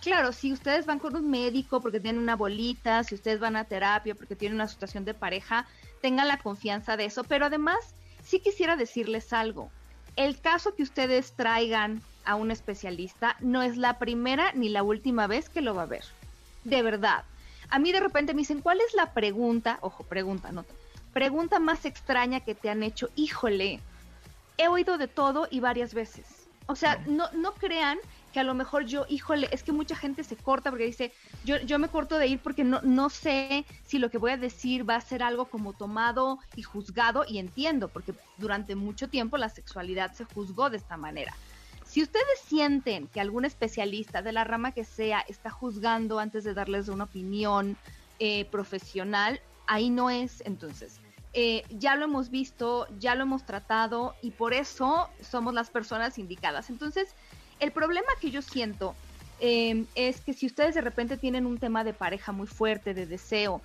Claro, 0.00 0.32
si 0.32 0.52
ustedes 0.52 0.86
van 0.86 0.98
con 0.98 1.14
un 1.14 1.30
médico 1.30 1.80
porque 1.80 2.00
tienen 2.00 2.22
una 2.22 2.36
bolita, 2.36 3.04
si 3.04 3.14
ustedes 3.14 3.38
van 3.38 3.56
a 3.56 3.64
terapia 3.64 4.14
porque 4.14 4.34
tienen 4.34 4.56
una 4.56 4.68
situación 4.68 5.04
de 5.04 5.12
pareja, 5.12 5.66
tengan 6.00 6.28
la 6.28 6.38
confianza 6.38 6.96
de 6.96 7.04
eso. 7.04 7.22
Pero 7.24 7.46
además, 7.46 7.78
sí 8.22 8.40
quisiera 8.40 8.76
decirles 8.76 9.32
algo. 9.32 9.70
El 10.16 10.40
caso 10.40 10.74
que 10.74 10.82
ustedes 10.82 11.32
traigan 11.32 12.02
a 12.24 12.34
un 12.34 12.50
especialista 12.50 13.36
no 13.40 13.62
es 13.62 13.76
la 13.76 13.98
primera 13.98 14.52
ni 14.52 14.70
la 14.70 14.82
última 14.82 15.26
vez 15.26 15.48
que 15.48 15.60
lo 15.60 15.74
va 15.74 15.82
a 15.82 15.86
ver. 15.86 16.04
De 16.64 16.82
verdad. 16.82 17.24
A 17.68 17.78
mí 17.78 17.92
de 17.92 18.00
repente 18.00 18.32
me 18.32 18.40
dicen, 18.40 18.62
¿cuál 18.62 18.80
es 18.80 18.94
la 18.94 19.12
pregunta? 19.12 19.78
Ojo, 19.82 20.02
pregunta, 20.04 20.50
no. 20.50 20.64
Pregunta 21.12 21.58
más 21.58 21.84
extraña 21.84 22.40
que 22.40 22.54
te 22.54 22.70
han 22.70 22.82
hecho. 22.82 23.10
Híjole, 23.16 23.80
he 24.56 24.68
oído 24.68 24.96
de 24.96 25.08
todo 25.08 25.46
y 25.50 25.60
varias 25.60 25.92
veces. 25.92 26.24
O 26.66 26.76
sea, 26.76 27.02
no, 27.06 27.30
no 27.32 27.52
crean 27.54 27.98
que 28.32 28.40
a 28.40 28.44
lo 28.44 28.54
mejor 28.54 28.86
yo, 28.86 29.06
híjole, 29.08 29.48
es 29.52 29.62
que 29.62 29.72
mucha 29.72 29.96
gente 29.96 30.24
se 30.24 30.36
corta 30.36 30.70
porque 30.70 30.86
dice, 30.86 31.12
yo, 31.44 31.58
yo 31.58 31.78
me 31.78 31.88
corto 31.88 32.18
de 32.18 32.26
ir 32.26 32.40
porque 32.40 32.64
no, 32.64 32.80
no 32.82 33.10
sé 33.10 33.66
si 33.84 33.98
lo 33.98 34.10
que 34.10 34.18
voy 34.18 34.32
a 34.32 34.36
decir 34.36 34.88
va 34.88 34.96
a 34.96 35.00
ser 35.00 35.22
algo 35.22 35.46
como 35.46 35.72
tomado 35.72 36.38
y 36.56 36.62
juzgado 36.62 37.24
y 37.28 37.38
entiendo, 37.38 37.88
porque 37.88 38.14
durante 38.38 38.74
mucho 38.74 39.08
tiempo 39.08 39.36
la 39.36 39.48
sexualidad 39.48 40.12
se 40.12 40.24
juzgó 40.24 40.70
de 40.70 40.76
esta 40.76 40.96
manera. 40.96 41.34
Si 41.84 42.02
ustedes 42.02 42.38
sienten 42.44 43.08
que 43.08 43.20
algún 43.20 43.44
especialista 43.44 44.22
de 44.22 44.30
la 44.30 44.44
rama 44.44 44.70
que 44.70 44.84
sea 44.84 45.24
está 45.26 45.50
juzgando 45.50 46.20
antes 46.20 46.44
de 46.44 46.54
darles 46.54 46.88
una 46.88 47.04
opinión 47.04 47.76
eh, 48.20 48.44
profesional, 48.44 49.40
ahí 49.66 49.90
no 49.90 50.08
es, 50.08 50.40
entonces. 50.46 51.00
Eh, 51.32 51.62
ya 51.70 51.96
lo 51.96 52.04
hemos 52.04 52.30
visto, 52.30 52.86
ya 52.98 53.14
lo 53.14 53.22
hemos 53.22 53.44
tratado 53.44 54.14
y 54.20 54.32
por 54.32 54.52
eso 54.52 55.08
somos 55.20 55.54
las 55.54 55.70
personas 55.70 56.18
indicadas. 56.18 56.70
Entonces, 56.70 57.14
el 57.60 57.72
problema 57.72 58.08
que 58.20 58.30
yo 58.30 58.42
siento 58.42 58.94
eh, 59.40 59.84
es 59.94 60.20
que 60.20 60.34
si 60.34 60.46
ustedes 60.46 60.74
de 60.74 60.80
repente 60.80 61.16
tienen 61.16 61.46
un 61.46 61.58
tema 61.58 61.84
de 61.84 61.92
pareja 61.92 62.32
muy 62.32 62.46
fuerte, 62.46 62.94
de 62.94 63.06
deseo, 63.06 63.62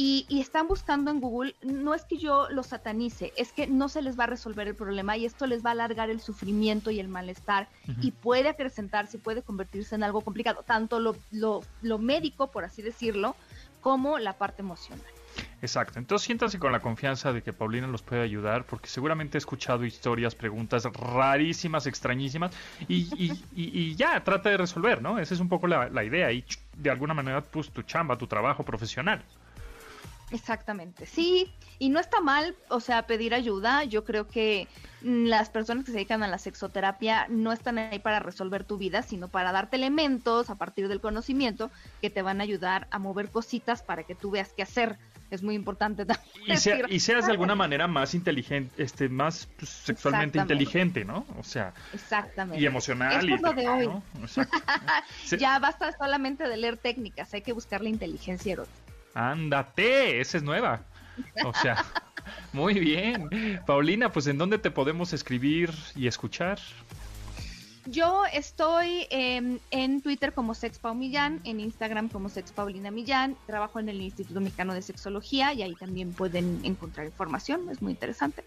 y, 0.00 0.26
están 0.30 0.68
buscando 0.68 1.10
en 1.10 1.20
Google, 1.20 1.56
no 1.60 1.92
es 1.92 2.04
que 2.04 2.18
yo 2.18 2.48
lo 2.50 2.62
satanice, 2.62 3.32
es 3.36 3.52
que 3.52 3.66
no 3.66 3.88
se 3.88 4.00
les 4.00 4.16
va 4.16 4.24
a 4.24 4.26
resolver 4.28 4.68
el 4.68 4.76
problema 4.76 5.16
y 5.16 5.26
esto 5.26 5.44
les 5.48 5.64
va 5.64 5.70
a 5.70 5.72
alargar 5.72 6.08
el 6.08 6.20
sufrimiento 6.20 6.92
y 6.92 7.00
el 7.00 7.08
malestar 7.08 7.66
y 8.00 8.12
puede 8.12 8.48
acrecentarse 8.48 9.16
y 9.16 9.20
puede 9.20 9.42
convertirse 9.42 9.96
en 9.96 10.04
algo 10.04 10.20
complicado, 10.20 10.62
tanto 10.64 11.00
lo, 11.00 11.16
lo, 11.32 11.62
lo 11.82 11.98
médico, 11.98 12.46
por 12.46 12.64
así 12.64 12.80
decirlo, 12.80 13.34
como 13.80 14.20
la 14.20 14.34
parte 14.34 14.62
emocional. 14.62 15.17
Exacto. 15.60 15.98
Entonces 15.98 16.26
siéntanse 16.26 16.58
con 16.58 16.70
la 16.70 16.80
confianza 16.80 17.32
de 17.32 17.42
que 17.42 17.52
Paulina 17.52 17.86
los 17.88 18.02
puede 18.02 18.22
ayudar, 18.22 18.64
porque 18.64 18.88
seguramente 18.88 19.36
he 19.36 19.40
escuchado 19.40 19.84
historias, 19.84 20.34
preguntas 20.34 20.84
rarísimas, 20.84 21.86
extrañísimas, 21.86 22.54
y, 22.86 23.08
y, 23.54 23.96
ya, 23.96 24.22
trata 24.22 24.50
de 24.50 24.56
resolver, 24.56 25.02
¿no? 25.02 25.18
Esa 25.18 25.34
es 25.34 25.40
un 25.40 25.48
poco 25.48 25.66
la, 25.66 25.88
la 25.88 26.04
idea, 26.04 26.30
y 26.30 26.44
de 26.76 26.90
alguna 26.90 27.14
manera, 27.14 27.42
pues 27.42 27.70
tu 27.70 27.82
chamba, 27.82 28.16
tu 28.16 28.26
trabajo 28.26 28.64
profesional. 28.64 29.24
Exactamente, 30.30 31.06
sí, 31.06 31.50
y 31.78 31.88
no 31.88 31.98
está 31.98 32.20
mal, 32.20 32.54
o 32.68 32.80
sea, 32.80 33.06
pedir 33.06 33.32
ayuda. 33.32 33.84
Yo 33.84 34.04
creo 34.04 34.28
que 34.28 34.68
mm, 35.00 35.24
las 35.24 35.48
personas 35.48 35.84
que 35.84 35.92
se 35.92 35.96
dedican 35.96 36.22
a 36.22 36.28
la 36.28 36.38
sexoterapia 36.38 37.26
no 37.30 37.50
están 37.50 37.78
ahí 37.78 37.98
para 37.98 38.20
resolver 38.20 38.64
tu 38.64 38.76
vida, 38.76 39.02
sino 39.02 39.28
para 39.28 39.52
darte 39.52 39.76
elementos 39.76 40.50
a 40.50 40.56
partir 40.56 40.88
del 40.88 41.00
conocimiento 41.00 41.70
que 42.02 42.10
te 42.10 42.20
van 42.20 42.40
a 42.40 42.44
ayudar 42.44 42.88
a 42.90 42.98
mover 42.98 43.30
cositas 43.30 43.82
para 43.82 44.02
que 44.02 44.14
tú 44.14 44.30
veas 44.30 44.52
qué 44.52 44.62
hacer. 44.62 44.98
Es 45.30 45.42
muy 45.42 45.54
importante 45.54 46.06
también. 46.06 46.28
Y, 46.88 47.00
seas 47.00 47.26
de 47.26 47.32
alguna 47.32 47.54
manera 47.54 47.86
más 47.86 48.14
inteligente, 48.14 48.82
este, 48.82 49.08
más 49.08 49.48
pues, 49.58 49.68
sexualmente 49.68 50.38
inteligente, 50.38 51.04
¿no? 51.04 51.26
O 51.38 51.42
sea, 51.42 51.74
Exactamente. 51.92 52.60
y 52.60 52.66
emocional. 52.66 53.28
Es 53.28 53.40
lo 53.40 53.52
de 53.52 53.68
hoy. 53.68 53.90
ya 55.38 55.58
basta 55.58 55.92
solamente 55.92 56.48
de 56.48 56.56
leer 56.56 56.78
técnicas, 56.78 57.34
hay 57.34 57.42
que 57.42 57.52
buscar 57.52 57.82
la 57.82 57.90
inteligencia 57.90 58.54
erótica. 58.54 58.76
Ándate, 59.14 60.20
esa 60.20 60.38
es 60.38 60.42
nueva. 60.42 60.82
O 61.44 61.52
sea, 61.52 61.84
muy 62.52 62.74
bien. 62.74 63.28
Paulina, 63.66 64.10
pues 64.12 64.26
¿en 64.26 64.38
dónde 64.38 64.58
te 64.58 64.70
podemos 64.70 65.12
escribir 65.12 65.70
y 65.94 66.06
escuchar? 66.06 66.58
Yo 67.90 68.24
estoy 68.34 69.06
em, 69.08 69.60
en 69.70 70.02
Twitter 70.02 70.34
como 70.34 70.54
Sexpau 70.54 70.94
Millán, 70.94 71.40
en 71.44 71.58
Instagram 71.58 72.10
como 72.10 72.28
Sexpaulina 72.28 72.90
Millán, 72.90 73.34
trabajo 73.46 73.80
en 73.80 73.88
el 73.88 74.02
Instituto 74.02 74.42
Mexicano 74.42 74.74
de 74.74 74.82
Sexología 74.82 75.54
y 75.54 75.62
ahí 75.62 75.74
también 75.74 76.12
pueden 76.12 76.60
encontrar 76.64 77.06
información, 77.06 77.66
es 77.70 77.80
muy 77.80 77.92
interesante. 77.92 78.44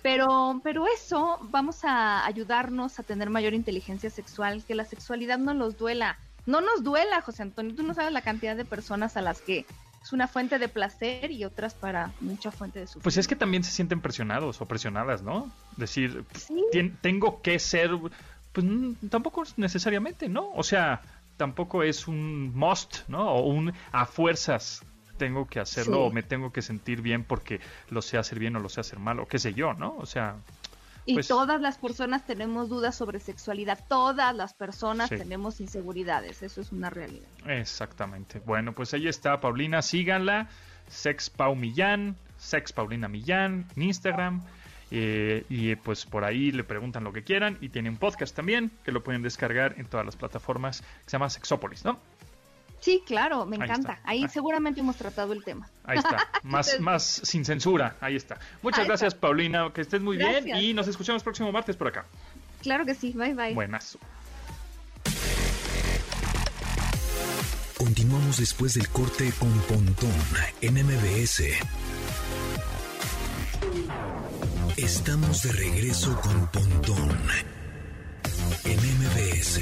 Pero, 0.00 0.60
pero 0.62 0.86
eso, 0.86 1.40
vamos 1.50 1.84
a 1.84 2.24
ayudarnos 2.24 3.00
a 3.00 3.02
tener 3.02 3.30
mayor 3.30 3.52
inteligencia 3.52 4.10
sexual, 4.10 4.62
que 4.64 4.76
la 4.76 4.84
sexualidad 4.84 5.38
no 5.38 5.54
nos 5.54 5.76
duela. 5.76 6.16
No 6.46 6.60
nos 6.60 6.84
duela, 6.84 7.20
José 7.20 7.42
Antonio, 7.42 7.74
tú 7.74 7.82
no 7.82 7.94
sabes 7.94 8.12
la 8.12 8.22
cantidad 8.22 8.54
de 8.54 8.64
personas 8.64 9.16
a 9.16 9.22
las 9.22 9.40
que 9.40 9.66
es 10.04 10.12
una 10.12 10.28
fuente 10.28 10.58
de 10.58 10.68
placer 10.68 11.30
y 11.30 11.46
otras 11.46 11.72
para 11.72 12.12
mucha 12.20 12.50
fuente 12.50 12.78
de 12.78 12.86
sufrimiento. 12.86 13.04
Pues 13.04 13.16
es 13.16 13.26
que 13.26 13.36
también 13.36 13.64
se 13.64 13.70
sienten 13.70 14.02
presionados 14.02 14.60
o 14.60 14.68
presionadas, 14.68 15.22
¿no? 15.22 15.50
Decir, 15.78 16.26
tengo 17.00 17.40
que 17.40 17.58
ser, 17.58 17.90
pues 18.54 18.64
tampoco 19.10 19.42
necesariamente, 19.56 20.28
¿no? 20.28 20.52
O 20.52 20.62
sea, 20.62 21.02
tampoco 21.36 21.82
es 21.82 22.06
un 22.06 22.56
must, 22.56 23.08
¿no? 23.08 23.32
O 23.32 23.48
un 23.48 23.72
a 23.92 24.06
fuerzas 24.06 24.82
tengo 25.18 25.46
que 25.46 25.60
hacerlo 25.60 26.04
o 26.04 26.10
me 26.10 26.22
tengo 26.22 26.52
que 26.52 26.62
sentir 26.62 27.00
bien 27.00 27.24
porque 27.24 27.60
lo 27.90 28.00
sé 28.02 28.16
hacer 28.16 28.38
bien 28.38 28.56
o 28.56 28.60
lo 28.60 28.68
sé 28.68 28.80
hacer 28.80 28.98
mal 28.98 29.20
o 29.20 29.26
qué 29.26 29.38
sé 29.38 29.54
yo, 29.54 29.74
¿no? 29.74 29.96
O 29.98 30.06
sea, 30.06 30.36
y 31.04 31.14
pues 31.14 31.28
todas 31.28 31.60
las 31.60 31.78
personas 31.78 32.24
tenemos 32.24 32.68
dudas 32.68 32.94
sobre 32.94 33.20
sexualidad, 33.20 33.78
todas 33.88 34.34
las 34.34 34.54
personas 34.54 35.10
tenemos 35.10 35.60
inseguridades, 35.60 36.42
eso 36.42 36.60
es 36.60 36.72
una 36.72 36.90
realidad. 36.90 37.28
Exactamente. 37.46 38.40
Bueno, 38.46 38.72
pues 38.72 38.94
ahí 38.94 39.08
está 39.08 39.40
Paulina, 39.40 39.82
síganla, 39.82 40.48
Sex 40.88 41.28
Pau 41.28 41.56
Millán, 41.56 42.16
Sex 42.38 42.72
Paulina 42.72 43.08
Millán 43.08 43.66
en 43.76 43.82
Instagram. 43.82 44.42
Eh, 44.96 45.44
y 45.48 45.74
pues 45.74 46.06
por 46.06 46.22
ahí 46.22 46.52
le 46.52 46.62
preguntan 46.62 47.02
lo 47.02 47.12
que 47.12 47.24
quieran 47.24 47.58
y 47.60 47.68
tiene 47.68 47.90
un 47.90 47.96
podcast 47.96 48.34
también 48.36 48.70
que 48.84 48.92
lo 48.92 49.02
pueden 49.02 49.22
descargar 49.22 49.74
en 49.76 49.86
todas 49.86 50.06
las 50.06 50.14
plataformas 50.14 50.82
que 50.82 51.10
se 51.10 51.10
llama 51.16 51.28
Sexópolis, 51.30 51.84
¿no? 51.84 51.98
Sí, 52.78 53.02
claro, 53.04 53.44
me 53.44 53.56
encanta. 53.56 53.98
Ahí, 54.04 54.22
ah. 54.24 54.28
seguramente 54.28 54.78
hemos 54.78 54.94
tratado 54.94 55.32
el 55.32 55.42
tema. 55.42 55.68
Ahí 55.82 55.98
está, 55.98 56.28
más, 56.44 56.78
más 56.78 57.02
sin 57.02 57.44
censura, 57.44 57.96
ahí 58.00 58.14
está. 58.14 58.38
Muchas 58.62 58.86
gracias, 58.86 59.16
Paulina, 59.16 59.72
que 59.74 59.80
estés 59.80 60.00
muy 60.00 60.16
bien 60.16 60.56
y 60.56 60.72
nos 60.74 60.86
escuchamos 60.86 61.24
próximo 61.24 61.50
martes 61.50 61.76
por 61.76 61.88
acá. 61.88 62.06
Claro 62.62 62.86
que 62.86 62.94
sí, 62.94 63.12
bye 63.16 63.34
bye. 63.34 63.52
Buenas. 63.52 63.98
Continuamos 67.76 68.38
después 68.38 68.74
del 68.74 68.88
corte 68.90 69.32
con 69.40 69.50
Pontón 69.62 70.12
en 70.60 70.74
MBS. 70.74 71.42
Estamos 74.76 75.44
de 75.44 75.52
regreso 75.52 76.20
con 76.20 76.48
Pontón 76.48 77.16
en 78.64 78.76
MBS. 78.76 79.60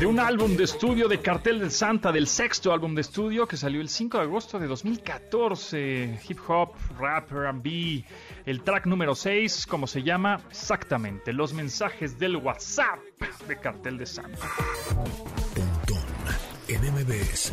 De 0.00 0.06
un 0.06 0.18
álbum 0.18 0.56
de 0.56 0.64
estudio 0.64 1.06
de 1.06 1.20
Cartel 1.20 1.60
del 1.60 1.70
Santa, 1.70 2.10
del 2.10 2.26
sexto 2.26 2.72
álbum 2.72 2.96
de 2.96 3.02
estudio 3.02 3.46
que 3.46 3.56
salió 3.56 3.80
el 3.80 3.88
5 3.88 4.18
de 4.18 4.24
agosto 4.24 4.58
de 4.58 4.66
2014. 4.66 6.18
Hip 6.28 6.38
hop, 6.48 6.74
rap, 6.98 7.30
RB. 7.30 8.04
El 8.44 8.62
track 8.62 8.86
número 8.86 9.14
6, 9.14 9.64
como 9.66 9.86
se 9.86 10.02
llama 10.02 10.40
exactamente, 10.50 11.32
los 11.32 11.52
mensajes 11.52 12.18
del 12.18 12.36
WhatsApp 12.36 12.98
de 13.46 13.56
Cartel 13.60 13.98
de 13.98 14.06
Santa. 14.06 14.48
en 16.66 16.80
MBS. 16.80 17.52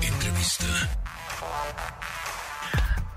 Entrevista. 0.01 0.65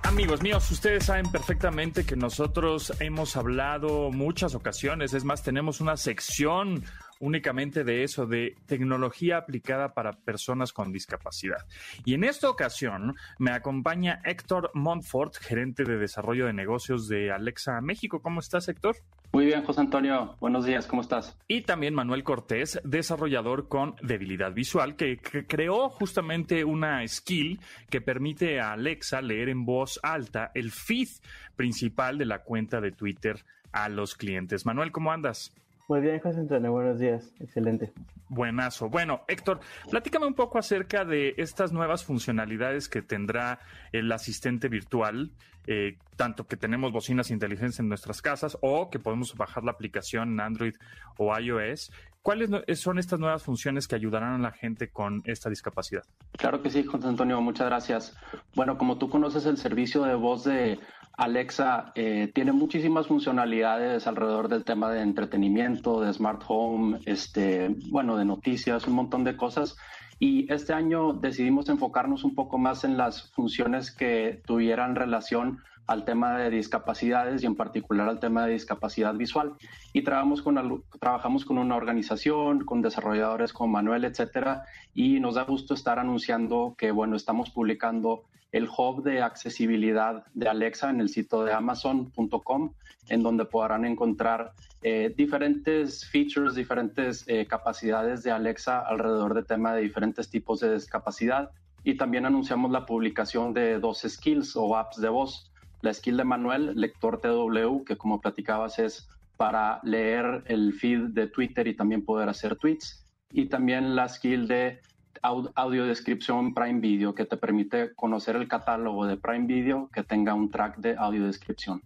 Amigos 0.03 0.43
míos, 0.43 0.71
ustedes 0.71 1.05
saben 1.05 1.31
perfectamente 1.31 2.07
que 2.07 2.17
nosotros 2.17 2.93
hemos 3.01 3.37
hablado 3.37 4.11
muchas 4.11 4.55
ocasiones, 4.55 5.13
es 5.13 5.25
más, 5.25 5.43
tenemos 5.43 5.83
una 5.83 5.99
sección 5.99 6.85
únicamente 7.21 7.85
de 7.85 8.03
eso, 8.03 8.27
de 8.27 8.57
tecnología 8.65 9.37
aplicada 9.37 9.93
para 9.93 10.13
personas 10.13 10.73
con 10.73 10.91
discapacidad. 10.91 11.67
Y 12.07 12.15
en 12.15 12.25
esta 12.25 12.49
ocasión 12.49 13.15
me 13.39 13.53
acompaña 13.53 14.23
Héctor 14.25 14.71
Montfort, 14.73 15.37
gerente 15.37 15.85
de 15.85 15.99
desarrollo 15.99 16.47
de 16.47 16.55
negocios 16.55 17.09
de 17.09 17.31
Alexa 17.31 17.79
México. 17.83 18.23
¿Cómo 18.23 18.41
estás, 18.41 18.69
Héctor? 18.69 18.97
Muy 19.33 19.47
bien, 19.47 19.65
José 19.65 19.81
Antonio. 19.81 20.37
Buenos 20.41 20.67
días, 20.67 20.87
¿cómo 20.87 21.01
estás? 21.01 21.39
Y 21.49 21.62
también 21.62 21.95
Manuel 21.95 22.23
Cortés, 22.23 22.79
desarrollador 22.85 23.67
con 23.67 23.97
debilidad 24.03 24.53
visual, 24.53 24.95
que, 24.95 25.17
creó 25.49 25.89
justamente 25.89 26.65
una 26.65 27.07
skill 27.09 27.59
que 27.89 28.03
permite 28.03 28.61
a 28.61 28.73
Alexa 28.73 29.23
leer 29.23 29.49
en 29.49 29.65
voz 29.65 29.99
alta 30.03 30.51
el 30.55 30.71
feed 30.71 31.09
principal 31.57 32.19
de 32.19 32.27
la 32.27 32.43
cuenta 32.43 32.83
de 32.83 32.93
Twitter 32.93 33.43
a 33.73 33.89
los 33.89 34.17
clientes. 34.17 34.67
Manuel, 34.67 34.93
¿cómo 34.93 35.12
andas? 35.12 35.55
Muy 35.89 36.01
bien, 36.01 36.21
José 36.21 36.41
Antonio, 36.41 36.73
buenos 36.73 36.99
días. 36.99 37.33
Excelente. 37.41 37.93
Buenazo. 38.29 38.89
Bueno, 38.89 39.23
Héctor, 39.29 39.61
platícame 39.91 40.27
un 40.27 40.35
poco 40.35 40.59
acerca 40.59 41.05
de 41.05 41.35
estas 41.37 41.73
nuevas 41.73 42.05
funcionalidades 42.05 42.89
que 42.89 43.03
tendrá 43.03 43.59
el 43.93 44.11
asistente 44.11 44.69
virtual, 44.69 45.33
eh, 45.67 45.99
tanto 46.17 46.47
que 46.47 46.57
tenemos 46.57 46.93
bocinas 46.93 47.31
inteligentes 47.31 47.81
en 47.81 47.89
nuestras 47.89 48.23
casas 48.23 48.57
o 48.62 48.91
que 48.91 48.99
podemos 48.99 49.35
bajar 49.37 49.65
la 49.65 49.73
aplicación 49.73 50.33
en 50.33 50.41
Android 50.41 50.75
o 51.19 51.37
iOS. 51.37 51.93
¿Cuáles 52.23 52.51
son 52.79 53.01
estas 53.01 53.19
nuevas 53.19 53.43
funciones 53.43 53.89
que 53.89 53.97
ayudarán 53.97 54.35
a 54.35 54.39
la 54.39 54.53
gente 54.53 54.89
con 54.91 55.23
esta 55.27 55.51
discapacidad? 55.51 56.05
Claro 56.39 56.62
que 56.62 56.71
sí, 56.71 56.85
José 56.85 57.09
Antonio, 57.09 57.41
muchas 57.41 57.67
gracias. 57.67 58.17
Bueno, 58.55 58.79
como 58.79 58.97
tú 58.97 59.11
conoces 59.11 59.45
el 59.45 59.57
servicio 59.57 60.05
de 60.05 60.15
voz 60.15 60.45
de 60.45 60.79
Alexa 61.16 61.92
eh, 61.95 62.31
tiene 62.35 62.52
muchísimas 62.52 63.07
funcionalidades 63.07 64.07
alrededor 64.07 64.49
del 64.49 64.64
tema 64.64 64.90
de 64.90 65.02
entretenimiento, 65.02 66.00
de 66.00 66.12
smart 66.12 66.42
home, 66.47 67.00
este, 67.04 67.76
bueno, 67.90 68.16
de 68.16 68.25
noticias, 68.25 68.87
un 68.87 68.95
montón 68.95 69.25
de 69.25 69.37
cosas. 69.37 69.76
Y 70.19 70.50
este 70.52 70.73
año 70.73 71.12
decidimos 71.12 71.69
enfocarnos 71.69 72.25
un 72.25 72.35
poco 72.35 72.57
más 72.57 72.85
en 72.85 72.97
las 72.97 73.31
funciones 73.33 73.90
que 73.90 74.40
tuvieran 74.47 74.95
relación 74.95 75.59
al 75.87 76.05
tema 76.05 76.39
de 76.39 76.51
discapacidades 76.51 77.43
y 77.43 77.47
en 77.47 77.57
particular 77.57 78.09
al 78.09 78.21
tema 78.21 78.47
de 78.47 78.53
discapacidad 78.53 79.15
visual. 79.15 79.55
Y 79.93 80.03
trabajamos 80.03 80.43
con, 80.43 80.85
trabajamos 81.01 81.45
con 81.45 81.59
una 81.59 81.77
organización, 81.77 82.65
con 82.65 82.83
desarrolladores 82.83 83.53
como 83.53 83.73
Manuel, 83.73 84.05
etcétera, 84.05 84.65
y 84.95 85.21
nos 85.21 85.35
da 85.35 85.45
gusto 85.45 85.75
estar 85.75 85.99
anunciando 85.99 86.75
que, 86.79 86.91
bueno, 86.91 87.17
estamos 87.17 87.51
publicando 87.51 88.25
el 88.53 88.69
hub 88.69 89.03
de 89.03 89.23
accesibilidad 89.23 90.25
de 90.35 90.49
Alexa 90.49 90.91
en 90.91 91.01
el 91.01 91.09
sitio 91.09 91.43
de 91.43 91.55
amazon.com, 91.55 92.75
en 93.09 93.23
donde 93.23 93.47
podrán 93.47 93.87
encontrar 93.87 94.53
eh, 94.83 95.12
diferentes 95.17 96.05
features, 96.07 96.55
diferentes 96.55 97.25
eh, 97.27 97.47
capacidades 97.47 98.23
de 98.23 98.31
Alexa 98.31 98.81
alrededor 98.81 99.35
de 99.35 99.43
tema 99.43 99.75
de 99.75 99.83
diferentes 99.83 100.29
tipos 100.29 100.61
de 100.61 100.75
discapacidad. 100.75 101.51
Y 101.83 101.97
también 101.97 102.27
anunciamos 102.27 102.71
la 102.71 102.85
publicación 102.85 103.55
de 103.55 103.81
dos 103.81 104.05
skills 104.07 104.55
o 104.55 104.77
apps 104.77 105.01
de 105.01 105.09
voz. 105.09 105.52
La 105.83 105.93
skill 105.93 106.17
de 106.17 106.25
Manuel, 106.25 106.73
lector 106.75 107.21
TW, 107.21 107.85
que 107.85 107.97
como 107.97 108.21
platicabas 108.21 108.79
es 108.79 109.09
para 109.37 109.81
leer 109.83 110.45
el 110.47 110.73
feed 110.73 111.09
de 111.11 111.27
Twitter 111.27 111.67
y 111.67 111.75
también 111.75 112.05
poder 112.05 112.29
hacer 112.29 112.57
tweets. 112.57 113.05
Y 113.31 113.47
también 113.47 113.95
la 113.97 114.09
skill 114.09 114.47
de 114.49 114.81
audiodescripción 115.23 116.55
Prime 116.55 116.81
Video 116.81 117.15
que 117.15 117.25
te 117.25 117.37
permite 117.37 117.95
conocer 117.95 118.37
el 118.37 118.49
catálogo 118.49 119.07
de 119.07 119.17
Prime 119.17 119.47
Video 119.47 119.89
que 119.93 120.03
tenga 120.03 120.35
un 120.35 120.51
track 120.51 120.79
de 120.79 120.97
audiodescripción. 120.97 121.83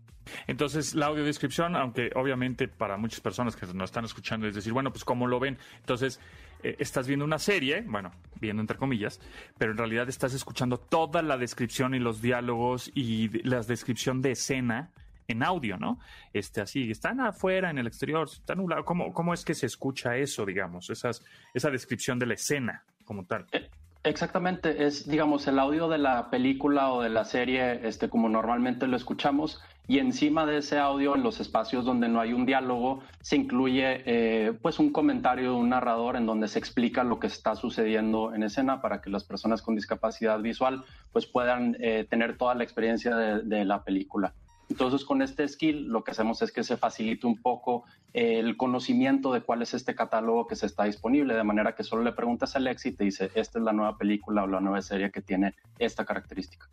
Entonces, 0.46 0.94
la 0.94 1.06
audiodescripción, 1.06 1.76
aunque 1.76 2.10
obviamente 2.14 2.68
para 2.68 2.96
muchas 2.96 3.20
personas 3.20 3.56
que 3.56 3.66
nos 3.66 3.90
están 3.90 4.04
escuchando 4.04 4.46
es 4.46 4.54
decir, 4.54 4.72
bueno, 4.72 4.90
pues 4.90 5.04
cómo 5.04 5.26
lo 5.26 5.38
ven. 5.38 5.58
Entonces, 5.80 6.20
eh, 6.68 6.76
estás 6.78 7.06
viendo 7.06 7.24
una 7.24 7.38
serie, 7.38 7.82
bueno, 7.86 8.10
viendo 8.40 8.60
entre 8.60 8.76
comillas, 8.76 9.20
pero 9.58 9.72
en 9.72 9.78
realidad 9.78 10.08
estás 10.08 10.34
escuchando 10.34 10.78
toda 10.78 11.22
la 11.22 11.36
descripción 11.36 11.94
y 11.94 11.98
los 11.98 12.20
diálogos 12.20 12.90
y 12.94 13.28
la 13.48 13.60
descripción 13.62 14.22
de 14.22 14.32
escena 14.32 14.90
en 15.28 15.42
audio, 15.42 15.76
¿no? 15.76 15.98
Este, 16.32 16.60
así, 16.60 16.90
están 16.90 17.20
afuera, 17.20 17.70
en 17.70 17.78
el 17.78 17.86
exterior, 17.86 18.28
están 18.30 18.58
nublado. 18.58 18.84
¿Cómo, 18.84 19.12
¿Cómo 19.12 19.34
es 19.34 19.44
que 19.44 19.54
se 19.54 19.66
escucha 19.66 20.16
eso, 20.16 20.46
digamos, 20.46 20.88
esas, 20.90 21.24
esa 21.52 21.70
descripción 21.70 22.18
de 22.18 22.26
la 22.26 22.34
escena? 22.34 22.84
como 23.06 23.24
tal. 23.24 23.46
Eh, 23.52 23.70
exactamente, 24.04 24.84
es 24.84 25.08
digamos 25.08 25.46
el 25.46 25.58
audio 25.58 25.88
de 25.88 25.96
la 25.96 26.28
película 26.28 26.90
o 26.90 27.02
de 27.02 27.08
la 27.08 27.24
serie, 27.24 27.88
este, 27.88 28.10
como 28.10 28.28
normalmente 28.28 28.86
lo 28.86 28.96
escuchamos, 28.96 29.62
y 29.88 29.98
encima 29.98 30.46
de 30.46 30.58
ese 30.58 30.78
audio, 30.78 31.14
en 31.14 31.22
los 31.22 31.38
espacios 31.38 31.84
donde 31.84 32.08
no 32.08 32.20
hay 32.20 32.32
un 32.32 32.44
diálogo, 32.44 33.02
se 33.20 33.36
incluye 33.36 34.02
eh, 34.04 34.52
pues 34.60 34.78
un 34.78 34.90
comentario 34.90 35.50
de 35.52 35.56
un 35.56 35.68
narrador 35.68 36.16
en 36.16 36.26
donde 36.26 36.48
se 36.48 36.58
explica 36.58 37.04
lo 37.04 37.20
que 37.20 37.28
está 37.28 37.54
sucediendo 37.54 38.34
en 38.34 38.42
escena 38.42 38.82
para 38.82 39.00
que 39.00 39.10
las 39.10 39.24
personas 39.24 39.62
con 39.62 39.76
discapacidad 39.76 40.40
visual 40.40 40.84
pues 41.12 41.26
puedan 41.26 41.76
eh, 41.78 42.06
tener 42.08 42.36
toda 42.36 42.54
la 42.54 42.64
experiencia 42.64 43.16
de 43.16 43.64
la 43.64 43.84
película. 43.84 44.34
Entonces, 44.68 45.04
con 45.04 45.22
este 45.22 45.46
skill, 45.46 45.86
lo 45.86 46.02
que 46.02 46.10
hacemos 46.10 46.42
es 46.42 46.50
que 46.50 46.64
se 46.64 46.76
facilite 46.76 47.26
un 47.26 47.40
poco 47.40 47.84
el 48.12 48.56
conocimiento 48.56 49.32
de 49.32 49.42
cuál 49.42 49.62
es 49.62 49.74
este 49.74 49.94
catálogo 49.94 50.46
que 50.46 50.56
se 50.56 50.66
está 50.66 50.84
disponible, 50.84 51.34
de 51.34 51.44
manera 51.44 51.74
que 51.74 51.84
solo 51.84 52.02
le 52.02 52.12
preguntas 52.12 52.54
a 52.54 52.58
Alexa 52.58 52.88
y 52.88 52.92
te 52.92 53.04
dice, 53.04 53.30
esta 53.34 53.58
es 53.58 53.64
la 53.64 53.72
nueva 53.72 53.96
película 53.96 54.42
o 54.42 54.46
la 54.46 54.60
nueva 54.60 54.82
serie 54.82 55.10
que 55.10 55.22
tiene 55.22 55.54
esta 55.78 56.04
característica. 56.04 56.68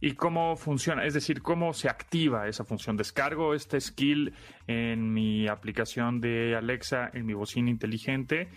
¿Y 0.00 0.12
cómo 0.12 0.56
funciona? 0.56 1.04
Es 1.04 1.14
decir, 1.14 1.42
¿cómo 1.42 1.72
se 1.72 1.88
activa 1.88 2.48
esa 2.48 2.64
función? 2.64 2.96
¿Descargo 2.96 3.54
este 3.54 3.80
skill 3.80 4.32
en 4.66 5.12
mi 5.12 5.48
aplicación 5.48 6.20
de 6.20 6.56
Alexa, 6.56 7.10
en 7.12 7.26
mi 7.26 7.34
bocina 7.34 7.70
inteligente, 7.70 8.48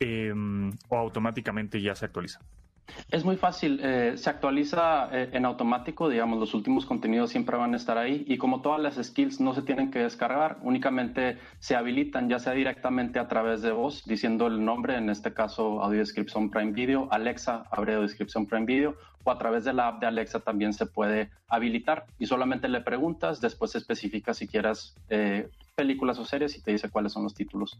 em, 0.00 0.70
o 0.88 0.96
automáticamente 0.96 1.80
ya 1.80 1.94
se 1.94 2.06
actualiza? 2.06 2.40
Es 3.10 3.24
muy 3.24 3.36
fácil, 3.36 3.80
eh, 3.82 4.14
se 4.16 4.28
actualiza 4.28 5.08
eh, 5.12 5.30
en 5.32 5.44
automático, 5.44 6.08
digamos, 6.08 6.38
los 6.38 6.54
últimos 6.54 6.84
contenidos 6.84 7.30
siempre 7.30 7.56
van 7.56 7.74
a 7.74 7.76
estar 7.76 7.96
ahí 7.96 8.24
y 8.26 8.38
como 8.38 8.60
todas 8.60 8.80
las 8.80 8.96
skills 8.96 9.40
no 9.40 9.54
se 9.54 9.62
tienen 9.62 9.90
que 9.90 10.00
descargar, 10.00 10.58
únicamente 10.62 11.38
se 11.58 11.76
habilitan 11.76 12.28
ya 12.28 12.38
sea 12.38 12.52
directamente 12.52 13.18
a 13.18 13.28
través 13.28 13.62
de 13.62 13.72
voz, 13.72 14.04
diciendo 14.04 14.46
el 14.46 14.64
nombre, 14.64 14.96
en 14.96 15.10
este 15.10 15.32
caso 15.32 15.82
Audio 15.82 16.00
Description 16.00 16.50
Prime 16.50 16.72
Video, 16.72 17.08
Alexa, 17.10 17.64
abre 17.70 17.96
Description 17.96 18.46
Prime 18.46 18.66
Video, 18.66 18.96
o 19.24 19.30
a 19.30 19.38
través 19.38 19.64
de 19.64 19.72
la 19.72 19.88
app 19.88 20.00
de 20.00 20.06
Alexa 20.06 20.40
también 20.40 20.72
se 20.72 20.86
puede 20.86 21.30
habilitar 21.48 22.06
y 22.18 22.26
solamente 22.26 22.68
le 22.68 22.80
preguntas, 22.80 23.40
después 23.40 23.74
especifica 23.74 24.34
si 24.34 24.46
quieras 24.46 24.94
eh, 25.08 25.48
películas 25.74 26.18
o 26.18 26.24
series 26.24 26.56
y 26.56 26.62
te 26.62 26.72
dice 26.72 26.90
cuáles 26.90 27.12
son 27.12 27.24
los 27.24 27.34
títulos. 27.34 27.78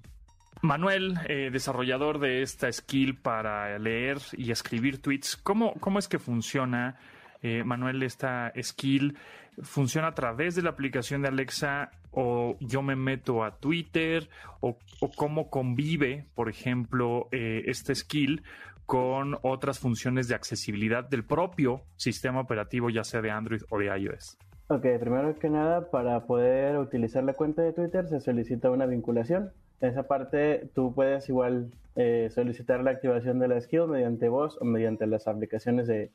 Manuel, 0.65 1.19
eh, 1.29 1.51
desarrollador 1.53 2.19
de 2.19 2.41
esta 2.41 2.73
skill 2.73 3.17
para 3.17 3.79
leer 3.79 4.17
y 4.33 4.51
escribir 4.51 4.97
tweets, 4.97 5.37
¿cómo, 5.37 5.75
cómo 5.75 5.99
es 5.99 6.09
que 6.09 6.19
funciona, 6.19 6.97
eh, 7.43 7.63
Manuel, 7.65 8.03
esta 8.03 8.51
skill? 8.63 9.19
¿Funciona 9.61 10.09
a 10.09 10.15
través 10.15 10.55
de 10.55 10.63
la 10.63 10.71
aplicación 10.71 11.21
de 11.21 11.29
Alexa 11.29 11.91
o 12.13 12.57
yo 12.61 12.81
me 12.81 12.97
meto 12.97 13.45
a 13.45 13.59
Twitter? 13.59 14.31
¿O, 14.61 14.79
cómo 15.17 15.51
convive, 15.51 16.25
por 16.35 16.49
ejemplo, 16.49 17.29
eh, 17.31 17.65
esta 17.67 17.95
skill 17.95 18.43
con 18.87 19.37
otras 19.43 19.79
funciones 19.79 20.29
de 20.29 20.35
accesibilidad 20.35 21.07
del 21.07 21.25
propio 21.25 21.83
sistema 21.97 22.41
operativo, 22.41 22.89
ya 22.89 23.05
sea 23.05 23.21
de 23.21 23.31
Android 23.31 23.61
o 23.69 23.79
de 23.79 23.95
iOS? 23.99 24.39
Ok, 24.69 24.87
primero 24.99 25.39
que 25.39 25.51
nada, 25.51 25.91
para 25.91 26.27
poder 26.27 26.79
utilizar 26.79 27.23
la 27.23 27.35
cuenta 27.35 27.63
de 27.63 27.73
Twitter 27.73 28.09
se 28.09 28.21
solicita 28.21 28.71
una 28.71 28.87
vinculación 28.87 29.53
en 29.81 29.91
esa 29.91 30.05
parte 30.05 30.71
tú 30.75 30.95
puedes 30.95 31.29
igual 31.29 31.71
eh, 31.97 32.31
solicitar 32.35 32.83
la 32.83 32.93
activación 32.93 33.39
de 33.39 33.49
la 33.49 33.61
skill 33.61 33.87
mediante 33.89 34.29
voz 34.29 34.57
o 34.61 34.65
mediante 34.65 35.07
las 35.07 35.29
aplicaciones 35.29 35.87
de, 35.87 36.11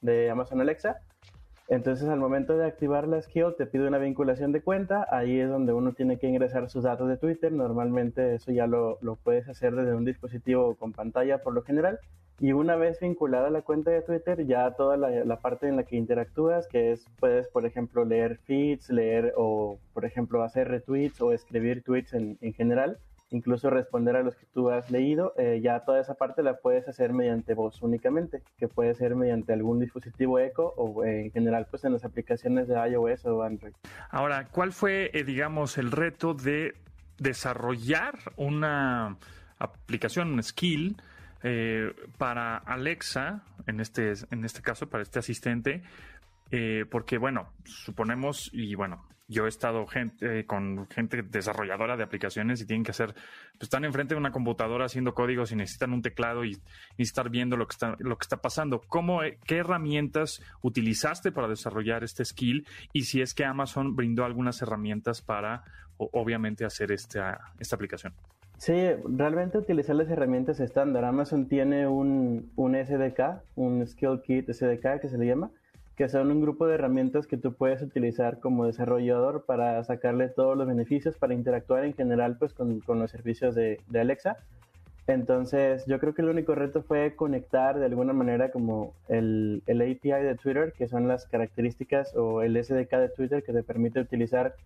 de, 0.00 0.30
Amazon 0.30 0.60
Alexa. 0.60 1.00
Entonces 1.72 2.06
al 2.06 2.18
momento 2.18 2.58
de 2.58 2.66
activar 2.66 3.08
la 3.08 3.22
skill 3.22 3.54
te 3.56 3.64
pide 3.64 3.88
una 3.88 3.96
vinculación 3.96 4.52
de 4.52 4.60
cuenta, 4.60 5.06
ahí 5.10 5.40
es 5.40 5.48
donde 5.48 5.72
uno 5.72 5.94
tiene 5.94 6.18
que 6.18 6.26
ingresar 6.26 6.68
sus 6.68 6.84
datos 6.84 7.08
de 7.08 7.16
Twitter, 7.16 7.50
normalmente 7.50 8.34
eso 8.34 8.52
ya 8.52 8.66
lo, 8.66 8.98
lo 9.00 9.16
puedes 9.16 9.48
hacer 9.48 9.74
desde 9.74 9.94
un 9.94 10.04
dispositivo 10.04 10.74
con 10.74 10.92
pantalla 10.92 11.42
por 11.42 11.54
lo 11.54 11.62
general. 11.62 11.98
Y 12.40 12.52
una 12.52 12.76
vez 12.76 13.00
vinculada 13.00 13.48
la 13.48 13.62
cuenta 13.62 13.90
de 13.90 14.02
Twitter, 14.02 14.46
ya 14.46 14.72
toda 14.72 14.98
la, 14.98 15.24
la, 15.24 15.40
parte 15.40 15.66
en 15.66 15.76
la 15.76 15.84
que 15.84 15.96
interactúas, 15.96 16.68
que 16.68 16.92
es, 16.92 17.06
puedes, 17.18 17.48
por 17.48 17.64
ejemplo, 17.64 18.04
leer 18.04 18.36
feeds, 18.44 18.90
leer 18.90 19.32
o, 19.38 19.78
por 19.94 20.04
ejemplo, 20.04 20.42
hacer 20.42 20.68
retweets 20.68 21.22
o 21.22 21.32
escribir 21.32 21.82
tweets 21.82 22.12
en, 22.12 22.36
en 22.42 22.52
general, 22.52 22.98
incluso 23.32 23.70
responder 23.70 24.16
a 24.16 24.22
los 24.22 24.36
que 24.36 24.46
tú 24.46 24.70
has 24.70 24.90
leído, 24.90 25.34
eh, 25.36 25.60
ya 25.62 25.80
toda 25.80 26.00
esa 26.00 26.14
parte 26.14 26.42
la 26.42 26.58
puedes 26.58 26.86
hacer 26.88 27.12
mediante 27.12 27.54
voz 27.54 27.82
únicamente, 27.82 28.42
que 28.58 28.68
puede 28.68 28.94
ser 28.94 29.16
mediante 29.16 29.52
algún 29.52 29.80
dispositivo 29.80 30.38
eco 30.38 30.74
o 30.76 31.04
eh, 31.04 31.26
en 31.26 31.32
general 31.32 31.66
pues 31.70 31.84
en 31.84 31.92
las 31.92 32.04
aplicaciones 32.04 32.68
de 32.68 32.74
iOS 32.74 33.24
o 33.26 33.42
Android. 33.42 33.72
Ahora, 34.10 34.48
¿cuál 34.50 34.72
fue, 34.72 35.10
eh, 35.14 35.24
digamos, 35.24 35.78
el 35.78 35.90
reto 35.90 36.34
de 36.34 36.74
desarrollar 37.18 38.18
una 38.36 39.16
aplicación, 39.58 40.32
un 40.32 40.42
skill 40.42 40.96
para 42.18 42.56
Alexa, 42.56 43.42
en 43.66 43.80
este, 43.80 44.12
en 44.30 44.44
este 44.44 44.62
caso, 44.62 44.88
para 44.88 45.02
este 45.02 45.18
asistente? 45.18 45.82
porque, 46.90 47.16
bueno, 47.16 47.48
suponemos, 47.64 48.50
y 48.52 48.74
bueno, 48.74 49.06
yo 49.32 49.46
he 49.46 49.48
estado 49.48 49.86
gente, 49.86 50.46
con 50.46 50.86
gente 50.88 51.22
desarrolladora 51.22 51.96
de 51.96 52.04
aplicaciones 52.04 52.60
y 52.60 52.66
tienen 52.66 52.84
que 52.84 52.92
hacer, 52.92 53.14
pues 53.14 53.62
están 53.62 53.84
enfrente 53.84 54.14
de 54.14 54.20
una 54.20 54.30
computadora 54.30 54.84
haciendo 54.84 55.14
códigos 55.14 55.50
y 55.50 55.56
necesitan 55.56 55.92
un 55.92 56.02
teclado 56.02 56.44
y, 56.44 56.58
y 56.96 57.02
estar 57.02 57.30
viendo 57.30 57.56
lo 57.56 57.66
que 57.66 57.72
está, 57.72 57.96
lo 57.98 58.16
que 58.16 58.22
está 58.22 58.36
pasando. 58.36 58.80
¿Cómo, 58.86 59.20
¿Qué 59.44 59.56
herramientas 59.56 60.40
utilizaste 60.60 61.32
para 61.32 61.48
desarrollar 61.48 62.04
este 62.04 62.24
skill? 62.24 62.66
Y 62.92 63.02
si 63.02 63.20
es 63.20 63.34
que 63.34 63.44
Amazon 63.44 63.96
brindó 63.96 64.24
algunas 64.24 64.62
herramientas 64.62 65.22
para, 65.22 65.64
obviamente, 65.96 66.64
hacer 66.64 66.92
esta, 66.92 67.52
esta 67.58 67.76
aplicación. 67.76 68.14
Sí, 68.58 68.74
realmente 69.04 69.58
utilizar 69.58 69.96
las 69.96 70.08
herramientas 70.08 70.60
estándar. 70.60 71.04
Amazon 71.04 71.48
tiene 71.48 71.88
un, 71.88 72.52
un 72.54 72.74
SDK, 72.76 73.42
un 73.56 73.84
Skill 73.84 74.22
Kit 74.22 74.48
SDK 74.52 75.00
que 75.00 75.08
se 75.08 75.18
le 75.18 75.26
llama, 75.26 75.50
que 76.02 76.08
son 76.08 76.32
un 76.32 76.40
grupo 76.40 76.66
de 76.66 76.74
herramientas 76.74 77.28
que 77.28 77.36
tú 77.36 77.52
puedes 77.52 77.80
utilizar 77.80 78.40
como 78.40 78.66
desarrollador 78.66 79.44
para 79.44 79.84
sacarle 79.84 80.28
todos 80.28 80.58
los 80.58 80.66
beneficios, 80.66 81.16
para 81.16 81.32
interactuar 81.32 81.84
en 81.84 81.94
general 81.94 82.38
pues 82.38 82.52
con, 82.52 82.80
con 82.80 82.98
los 82.98 83.12
servicios 83.12 83.54
de, 83.54 83.78
de, 83.88 84.00
Alexa. 84.00 84.36
Entonces 85.06 85.86
yo 85.86 86.00
creo 86.00 86.12
que 86.12 86.22
el 86.22 86.28
único 86.30 86.56
reto 86.56 86.82
fue 86.82 87.14
conectar 87.14 87.78
de 87.78 87.86
alguna 87.86 88.12
manera 88.14 88.50
como 88.50 88.94
el, 89.06 89.62
el 89.68 89.80
API 89.80 90.24
de 90.24 90.34
Twitter, 90.34 90.72
que 90.76 90.88
son 90.88 91.06
las 91.06 91.28
características 91.28 92.16
o 92.16 92.42
el 92.42 92.56
SDK 92.56 92.90
de 92.96 93.08
Twitter 93.08 93.44
que 93.44 93.52
te 93.52 93.62
permite 93.62 94.00
utilizar 94.00 94.56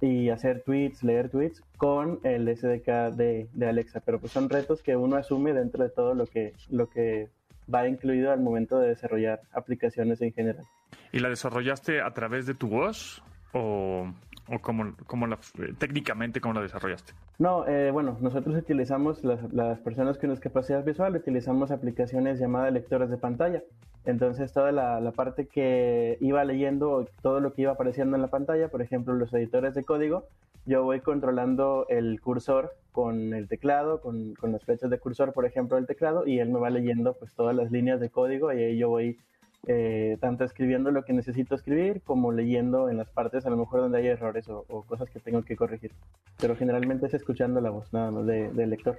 y 0.00 0.30
hacer 0.30 0.64
tweets, 0.64 1.04
leer 1.04 1.28
tweets 1.28 1.62
con 1.76 2.18
el 2.24 2.48
SDK 2.48 3.14
de, 3.14 3.46
de, 3.52 3.66
Alexa. 3.68 4.00
Pero 4.00 4.18
pues 4.18 4.32
son 4.32 4.48
retos 4.48 4.82
que 4.82 4.96
uno 4.96 5.14
asume 5.14 5.52
dentro 5.52 5.84
de 5.84 5.90
todo 5.90 6.14
lo 6.16 6.26
que, 6.26 6.52
lo 6.68 6.90
que 6.90 7.28
va 7.72 7.88
incluido 7.88 8.32
al 8.32 8.40
momento 8.40 8.78
de 8.78 8.88
desarrollar 8.88 9.40
aplicaciones 9.52 10.20
en 10.20 10.32
general. 10.32 10.64
¿Y 11.12 11.20
la 11.20 11.28
desarrollaste 11.28 12.00
a 12.00 12.12
través 12.12 12.46
de 12.46 12.54
tu 12.54 12.68
voz 12.68 13.22
o, 13.52 14.12
o 14.50 14.58
cómo, 14.60 14.94
cómo 15.06 15.26
la, 15.26 15.38
técnicamente 15.78 16.40
cómo 16.40 16.54
la 16.54 16.62
desarrollaste? 16.62 17.12
No, 17.38 17.66
eh, 17.66 17.90
bueno, 17.90 18.18
nosotros 18.20 18.56
utilizamos, 18.56 19.24
las, 19.24 19.52
las 19.52 19.78
personas 19.80 20.18
con 20.18 20.30
discapacidad 20.30 20.84
visual, 20.84 21.16
utilizamos 21.16 21.70
aplicaciones 21.70 22.38
llamadas 22.38 22.72
lectores 22.72 23.10
de 23.10 23.16
pantalla. 23.16 23.62
Entonces 24.06 24.52
toda 24.52 24.72
la, 24.72 25.00
la, 25.00 25.12
parte 25.12 25.46
que 25.46 26.16
iba 26.20 26.44
leyendo, 26.44 27.06
todo 27.22 27.40
lo 27.40 27.52
que 27.52 27.62
iba 27.62 27.72
apareciendo 27.72 28.16
en 28.16 28.22
la 28.22 28.28
pantalla, 28.28 28.68
por 28.68 28.80
ejemplo 28.80 29.14
los 29.14 29.32
editores 29.34 29.74
de 29.74 29.84
código, 29.84 30.26
yo 30.66 30.84
voy 30.84 31.00
controlando 31.00 31.86
el 31.88 32.20
cursor 32.20 32.72
con 32.92 33.34
el 33.34 33.48
teclado, 33.48 34.00
con, 34.00 34.34
con 34.34 34.52
las 34.52 34.64
flechas 34.64 34.90
de 34.90 34.98
cursor, 34.98 35.32
por 35.32 35.46
ejemplo, 35.46 35.76
del 35.76 35.86
teclado, 35.86 36.26
y 36.26 36.38
él 36.38 36.50
me 36.50 36.58
va 36.58 36.70
leyendo 36.70 37.14
pues 37.14 37.34
todas 37.34 37.54
las 37.54 37.70
líneas 37.70 38.00
de 38.00 38.10
código 38.10 38.52
y 38.52 38.62
ahí 38.62 38.78
yo 38.78 38.88
voy 38.88 39.18
eh, 39.66 40.16
tanto 40.20 40.44
escribiendo 40.44 40.90
lo 40.90 41.04
que 41.04 41.12
necesito 41.12 41.54
escribir 41.54 42.02
como 42.02 42.32
leyendo 42.32 42.88
en 42.88 42.96
las 42.96 43.10
partes 43.10 43.46
a 43.46 43.50
lo 43.50 43.56
mejor 43.56 43.80
donde 43.80 43.98
hay 43.98 44.06
errores 44.06 44.48
o, 44.48 44.64
o 44.68 44.82
cosas 44.82 45.10
que 45.10 45.20
tengo 45.20 45.42
que 45.42 45.56
corregir. 45.56 45.92
Pero 46.38 46.56
generalmente 46.56 47.06
es 47.06 47.14
escuchando 47.14 47.60
la 47.60 47.70
voz 47.70 47.92
nada 47.92 48.10
más 48.10 48.26
del 48.26 48.54
de 48.56 48.66
lector. 48.66 48.98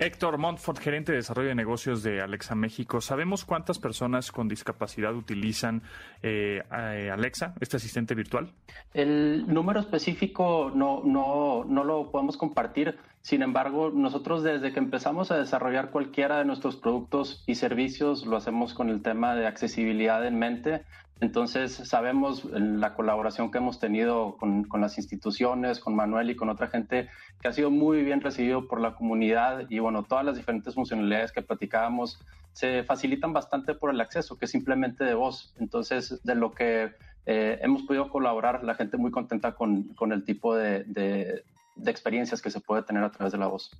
Héctor 0.00 0.38
Montfort, 0.38 0.78
gerente 0.78 1.12
de 1.12 1.18
desarrollo 1.18 1.50
de 1.50 1.54
negocios 1.54 2.02
de 2.02 2.22
Alexa 2.22 2.54
México. 2.54 3.02
¿Sabemos 3.02 3.44
cuántas 3.44 3.78
personas 3.78 4.32
con 4.32 4.48
discapacidad 4.48 5.14
utilizan 5.14 5.82
eh, 6.22 6.62
Alexa, 6.70 7.52
este 7.60 7.76
asistente 7.76 8.14
virtual? 8.14 8.50
El 8.94 9.46
número 9.46 9.78
específico 9.78 10.72
no, 10.74 11.02
no, 11.04 11.66
no 11.66 11.84
lo 11.84 12.10
podemos 12.10 12.38
compartir. 12.38 12.96
Sin 13.22 13.42
embargo, 13.42 13.90
nosotros 13.90 14.42
desde 14.42 14.72
que 14.72 14.78
empezamos 14.78 15.30
a 15.30 15.36
desarrollar 15.36 15.90
cualquiera 15.90 16.38
de 16.38 16.46
nuestros 16.46 16.76
productos 16.76 17.44
y 17.46 17.56
servicios 17.56 18.24
lo 18.24 18.36
hacemos 18.36 18.72
con 18.72 18.88
el 18.88 19.02
tema 19.02 19.34
de 19.34 19.46
accesibilidad 19.46 20.26
en 20.26 20.38
mente. 20.38 20.82
Entonces, 21.20 21.72
sabemos 21.72 22.46
la 22.46 22.94
colaboración 22.94 23.50
que 23.50 23.58
hemos 23.58 23.78
tenido 23.78 24.38
con, 24.38 24.64
con, 24.64 24.80
las 24.80 24.96
instituciones, 24.96 25.78
con 25.78 25.94
Manuel 25.94 26.30
y 26.30 26.36
con 26.36 26.48
otra 26.48 26.68
gente, 26.68 27.10
que 27.42 27.48
ha 27.48 27.52
sido 27.52 27.70
muy 27.70 28.02
bien 28.02 28.22
recibido 28.22 28.66
por 28.66 28.80
la 28.80 28.94
comunidad 28.94 29.66
y 29.68 29.80
bueno, 29.80 30.02
todas 30.04 30.24
las 30.24 30.36
diferentes 30.36 30.74
funcionalidades 30.74 31.30
que 31.30 31.42
platicábamos 31.42 32.18
se 32.52 32.84
facilitan 32.84 33.34
bastante 33.34 33.74
por 33.74 33.90
el 33.90 34.00
acceso, 34.00 34.38
que 34.38 34.46
es 34.46 34.50
simplemente 34.50 35.04
de 35.04 35.12
voz. 35.12 35.54
Entonces, 35.58 36.22
de 36.24 36.34
lo 36.34 36.52
que 36.52 36.92
eh, 37.26 37.58
hemos 37.62 37.82
podido 37.82 38.08
colaborar, 38.08 38.64
la 38.64 38.74
gente 38.74 38.96
muy 38.96 39.10
contenta 39.10 39.54
con, 39.54 39.94
con 39.94 40.12
el 40.12 40.24
tipo 40.24 40.56
de, 40.56 40.84
de, 40.84 41.44
de 41.76 41.90
experiencias 41.90 42.42
que 42.42 42.50
se 42.50 42.60
puede 42.60 42.82
tener 42.82 43.02
a 43.02 43.10
través 43.10 43.32
de 43.32 43.38
la 43.38 43.46
voz. 43.46 43.70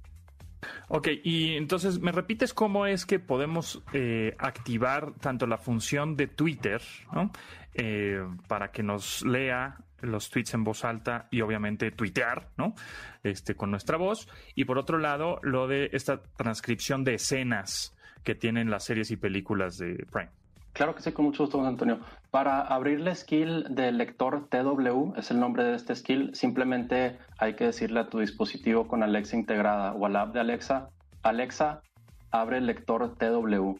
Ok, 0.88 1.08
y 1.24 1.56
entonces, 1.56 2.00
¿me 2.00 2.12
repites 2.12 2.52
cómo 2.52 2.86
es 2.86 3.06
que 3.06 3.18
podemos 3.18 3.82
eh, 3.94 4.34
activar 4.38 5.14
tanto 5.14 5.46
la 5.46 5.56
función 5.56 6.16
de 6.16 6.26
Twitter, 6.26 6.82
¿no? 7.12 7.30
eh, 7.74 8.20
para 8.48 8.70
que 8.70 8.82
nos 8.82 9.24
lea 9.24 9.78
los 10.00 10.30
tweets 10.30 10.54
en 10.54 10.64
voz 10.64 10.84
alta 10.84 11.28
y 11.30 11.40
obviamente 11.42 11.90
tuitear, 11.90 12.48
¿no? 12.56 12.74
Este, 13.22 13.54
con 13.54 13.70
nuestra 13.70 13.96
voz. 13.96 14.28
Y 14.54 14.64
por 14.64 14.78
otro 14.78 14.98
lado, 14.98 15.38
lo 15.42 15.68
de 15.68 15.90
esta 15.92 16.22
transcripción 16.22 17.04
de 17.04 17.14
escenas 17.14 17.94
que 18.24 18.34
tienen 18.34 18.70
las 18.70 18.84
series 18.84 19.10
y 19.10 19.16
películas 19.16 19.78
de 19.78 20.06
Prime. 20.10 20.30
Claro 20.72 20.94
que 20.94 21.02
sí, 21.02 21.12
con 21.12 21.26
mucho 21.26 21.44
gusto, 21.44 21.64
Antonio. 21.66 22.00
Para 22.30 22.60
abrir 22.60 23.00
la 23.00 23.14
skill 23.14 23.66
del 23.70 23.98
lector 23.98 24.48
TW, 24.48 25.14
es 25.16 25.30
el 25.30 25.40
nombre 25.40 25.64
de 25.64 25.74
este 25.74 25.96
skill, 25.96 26.34
simplemente 26.34 27.18
hay 27.38 27.54
que 27.54 27.64
decirle 27.64 28.00
a 28.00 28.08
tu 28.08 28.20
dispositivo 28.20 28.86
con 28.86 29.02
Alexa 29.02 29.36
integrada 29.36 29.92
o 29.92 30.06
a 30.06 30.08
la 30.08 30.22
app 30.22 30.32
de 30.32 30.40
Alexa, 30.40 30.90
Alexa, 31.22 31.82
abre 32.30 32.58
el 32.58 32.66
lector 32.66 33.16
TW. 33.16 33.76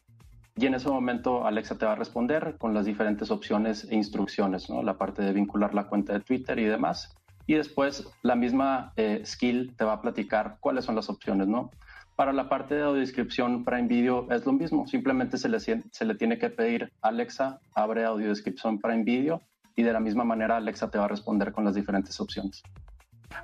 Y 0.57 0.67
en 0.67 0.75
ese 0.75 0.89
momento 0.89 1.47
Alexa 1.47 1.79
te 1.79 1.87
va 1.87 1.93
a 1.93 1.97
responder 1.97 2.57
con 2.59 2.75
las 2.75 2.85
diferentes 2.85 3.31
opciones 3.31 3.87
e 3.89 3.95
instrucciones, 3.95 4.69
¿no? 4.69 4.83
La 4.83 4.99
parte 4.99 5.23
de 5.23 5.33
vincular 5.33 5.75
la 5.75 5.85
cuenta 5.85 6.13
de 6.13 6.21
Twitter 6.21 6.59
y 6.59 6.65
demás. 6.65 7.15
Y 7.47 7.55
después 7.55 8.07
la 8.23 8.35
misma 8.35 8.93
eh, 8.97 9.23
skill 9.25 9.75
te 9.77 9.85
va 9.85 9.95
a 9.95 10.03
platicar 10.03 10.59
cuáles 10.61 10.85
son 10.85 10.97
las 10.97 11.09
opciones, 11.09 11.47
¿no? 11.47 11.71
Para 12.21 12.35
la 12.35 12.51
parte 12.51 12.75
de 12.75 12.83
audiodescripción 12.83 13.65
Prime 13.65 13.89
Video 13.89 14.31
es 14.31 14.45
lo 14.45 14.53
mismo, 14.53 14.87
simplemente 14.87 15.39
se 15.39 15.49
le, 15.49 15.59
se 15.59 16.05
le 16.05 16.15
tiene 16.17 16.39
que 16.39 16.51
pedir 16.51 16.93
Alexa, 17.01 17.61
abre 17.75 18.05
audiodescripción 18.05 18.79
Prime 18.79 19.05
Video 19.05 19.41
y 19.75 19.85
de 19.85 19.93
la 19.95 20.01
misma 20.01 20.23
manera 20.23 20.59
Alexa 20.59 20.91
te 20.91 20.99
va 20.99 21.07
a 21.07 21.09
responder 21.09 21.51
con 21.51 21.65
las 21.65 21.75
diferentes 21.75 22.21
opciones. 22.21 22.63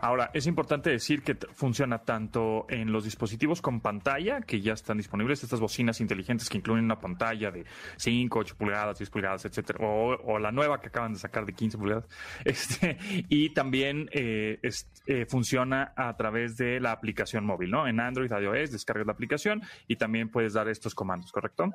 Ahora, 0.01 0.31
es 0.35 0.47
importante 0.47 0.91
decir 0.91 1.23
que 1.23 1.37
funciona 1.55 1.99
tanto 1.99 2.67
en 2.69 2.93
los 2.93 3.05
dispositivos 3.05 3.63
con 3.63 3.81
pantalla, 3.81 4.41
que 4.41 4.61
ya 4.61 4.73
están 4.73 4.97
disponibles, 4.97 5.43
estas 5.43 5.61
bocinas 5.61 6.01
inteligentes 6.01 6.49
que 6.49 6.59
incluyen 6.59 6.85
una 6.85 6.99
pantalla 6.99 7.51
de 7.51 7.65
5, 7.97 8.39
8 8.39 8.57
pulgadas, 8.57 8.99
10 8.99 9.11
pulgadas, 9.11 9.45
etcétera, 9.45 9.79
o, 9.83 10.17
o 10.17 10.39
la 10.39 10.53
nueva 10.53 10.81
que 10.81 10.89
acaban 10.89 11.13
de 11.13 11.19
sacar 11.19 11.47
de 11.47 11.53
15 11.53 11.79
pulgadas, 11.79 12.09
este, 12.45 12.99
y 13.29 13.51
también 13.51 14.09
eh, 14.13 14.61
eh, 15.07 15.27
funciona 15.27 15.93
a 15.97 16.17
través 16.17 16.57
de 16.57 16.81
la 16.81 16.93
aplicación 16.93 17.45
móvil, 17.45 17.71
¿no? 17.71 17.87
En 17.87 18.01
Android, 18.01 18.31
iOS, 18.31 18.73
descargas 18.73 19.07
la 19.07 19.13
aplicación 19.13 19.63
y 19.87 19.97
también 19.97 20.29
puedes 20.31 20.53
dar 20.53 20.69
estos 20.69 20.95
comandos, 20.95 21.33
¿correcto? 21.33 21.73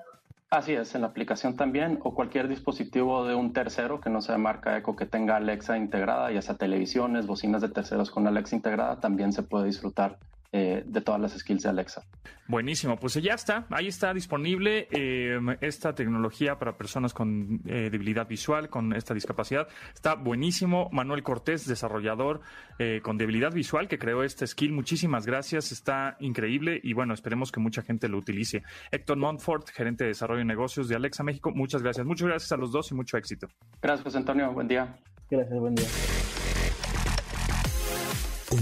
Así 0.54 0.74
es, 0.74 0.94
en 0.96 1.02
la 1.02 1.08
aplicación 1.08 1.56
también 1.56 2.00
o 2.04 2.14
cualquier 2.14 2.50
dispositivo 2.50 3.26
de 3.26 3.36
un 3.36 3.54
tercero 3.54 4.02
que 4.02 4.10
no 4.10 4.22
sea 4.22 4.36
de 4.36 4.42
marca 4.42 4.78
Eco 4.78 4.98
que 4.98 5.06
tenga 5.06 5.38
Alexa 5.38 5.78
integrada, 5.78 6.30
ya 6.30 6.42
sea 6.42 6.56
televisiones, 6.56 7.26
bocinas 7.26 7.62
de 7.62 7.70
terceros 7.70 8.12
con 8.12 8.28
Alexa 8.28 8.58
integrada, 8.58 9.00
también 9.00 9.32
se 9.32 9.44
puede 9.44 9.68
disfrutar 9.68 10.20
eh, 10.52 10.84
de 10.86 11.02
todas 11.02 11.22
las 11.22 11.38
skills 11.38 11.64
de 11.64 11.70
Alexa. 11.70 12.04
Buenísimo, 12.52 12.98
pues 12.98 13.14
ya 13.14 13.34
está, 13.34 13.66
ahí 13.70 13.88
está 13.88 14.14
disponible 14.14 14.90
eh, 14.92 15.40
esta 15.62 15.96
tecnología 15.96 16.60
para 16.60 16.78
personas 16.78 17.14
con 17.14 17.62
eh, 17.66 17.90
debilidad 17.90 18.28
visual, 18.28 18.68
con 18.68 18.92
esta 18.92 19.14
discapacidad. 19.14 19.70
Está 19.94 20.16
buenísimo. 20.16 20.90
Manuel 20.92 21.24
Cortés, 21.24 21.66
desarrollador 21.66 22.42
eh, 22.78 23.00
con 23.02 23.18
debilidad 23.18 23.54
visual, 23.54 23.88
que 23.88 23.98
creó 23.98 24.24
este 24.24 24.46
skill. 24.46 24.74
Muchísimas 24.74 25.26
gracias, 25.26 25.72
está 25.72 26.18
increíble 26.20 26.82
y 26.84 26.92
bueno, 26.92 27.14
esperemos 27.14 27.54
que 27.54 27.62
mucha 27.62 27.84
gente 27.84 28.10
lo 28.10 28.18
utilice. 28.18 28.64
Héctor 28.92 29.16
Montfort, 29.16 29.70
gerente 29.70 30.04
de 30.04 30.10
desarrollo 30.10 30.42
y 30.42 30.46
negocios 30.46 30.90
de 30.90 30.98
Alexa 30.98 31.24
México, 31.24 31.52
muchas 31.52 31.82
gracias. 31.82 32.06
Muchas 32.06 32.28
gracias 32.28 32.52
a 32.52 32.58
los 32.58 32.74
dos 32.74 32.92
y 32.92 32.96
mucho 32.96 33.16
éxito. 33.16 33.48
Gracias, 33.82 34.14
Antonio. 34.14 34.52
Buen 34.52 34.68
día. 34.68 34.94
Gracias, 35.30 35.58
buen 35.58 35.76
día. 35.76 35.88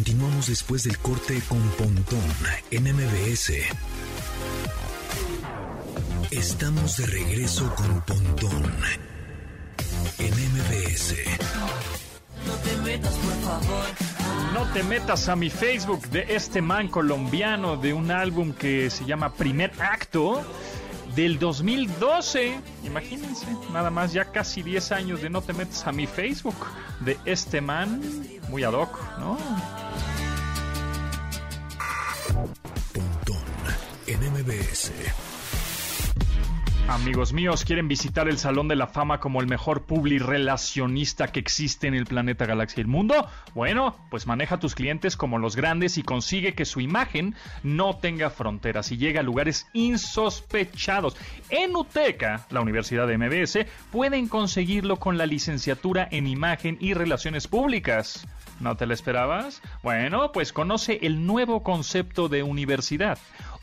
Continuamos 0.09 0.47
después 0.47 0.83
del 0.85 0.97
corte 0.97 1.39
con 1.47 1.61
Pontón 1.77 2.23
en 2.71 2.83
MBS. 2.95 3.53
Estamos 6.31 6.97
de 6.97 7.05
regreso 7.05 7.71
con 7.75 8.01
Pontón 8.01 8.73
en 10.17 10.33
MBS. 10.33 11.13
No 12.43 12.53
te 12.55 12.77
metas, 12.77 13.13
por 13.13 13.33
favor. 13.43 13.85
No 14.55 14.73
te 14.73 14.81
metas 14.81 15.29
a 15.29 15.35
mi 15.35 15.51
Facebook 15.51 16.09
de 16.09 16.25
este 16.29 16.63
man 16.63 16.87
colombiano 16.87 17.77
de 17.77 17.93
un 17.93 18.09
álbum 18.09 18.53
que 18.53 18.89
se 18.89 19.05
llama 19.05 19.35
Primer 19.35 19.71
Acto 19.79 20.43
del 21.15 21.39
2012. 21.39 22.59
Imagínense, 22.83 23.45
nada 23.71 23.89
más 23.89 24.13
ya 24.13 24.25
casi 24.25 24.63
10 24.63 24.91
años 24.91 25.21
de 25.21 25.29
No 25.29 25.41
te 25.41 25.53
metas 25.53 25.85
a 25.87 25.91
mi 25.91 26.07
Facebook 26.07 26.55
de 27.01 27.17
este 27.25 27.61
man, 27.61 28.01
muy 28.49 28.63
ad 28.63 28.73
hoc, 28.73 28.99
¿no? 29.19 29.37
Pontón 32.93 33.43
en 34.07 34.19
MBS. 34.33 34.91
Amigos 36.89 37.33
míos, 37.33 37.65
¿quieren 37.65 37.87
visitar 37.87 38.27
el 38.27 38.39
Salón 38.39 38.67
de 38.67 38.75
la 38.75 38.87
Fama 38.87 39.19
como 39.19 39.41
el 39.41 39.47
mejor 39.47 39.85
relacionista 39.87 41.27
que 41.27 41.39
existe 41.39 41.85
en 41.85 41.93
el 41.93 42.07
planeta 42.07 42.47
Galaxia 42.47 42.81
y 42.81 42.81
el 42.81 42.87
mundo? 42.87 43.27
Bueno, 43.53 43.95
pues 44.09 44.25
maneja 44.25 44.55
a 44.55 44.59
tus 44.59 44.73
clientes 44.73 45.15
como 45.15 45.37
los 45.37 45.55
grandes 45.55 45.99
y 45.99 46.03
consigue 46.03 46.55
que 46.55 46.65
su 46.65 46.81
imagen 46.81 47.35
no 47.61 47.95
tenga 47.97 48.31
fronteras 48.31 48.91
y 48.91 48.97
llegue 48.97 49.19
a 49.19 49.23
lugares 49.23 49.67
insospechados. 49.73 51.15
En 51.51 51.75
UTECA, 51.75 52.47
la 52.49 52.61
Universidad 52.61 53.07
de 53.07 53.19
MBS, 53.19 53.67
pueden 53.91 54.27
conseguirlo 54.27 54.97
con 54.97 55.19
la 55.19 55.27
licenciatura 55.27 56.07
en 56.09 56.25
Imagen 56.25 56.75
y 56.81 56.95
Relaciones 56.95 57.47
Públicas. 57.47 58.27
¿No 58.59 58.75
te 58.75 58.87
lo 58.87 58.95
esperabas? 58.95 59.61
Bueno, 59.83 60.31
pues 60.31 60.51
conoce 60.51 60.99
el 61.03 61.25
nuevo 61.27 61.61
concepto 61.61 62.29
de 62.29 62.41
universidad. 62.41 63.19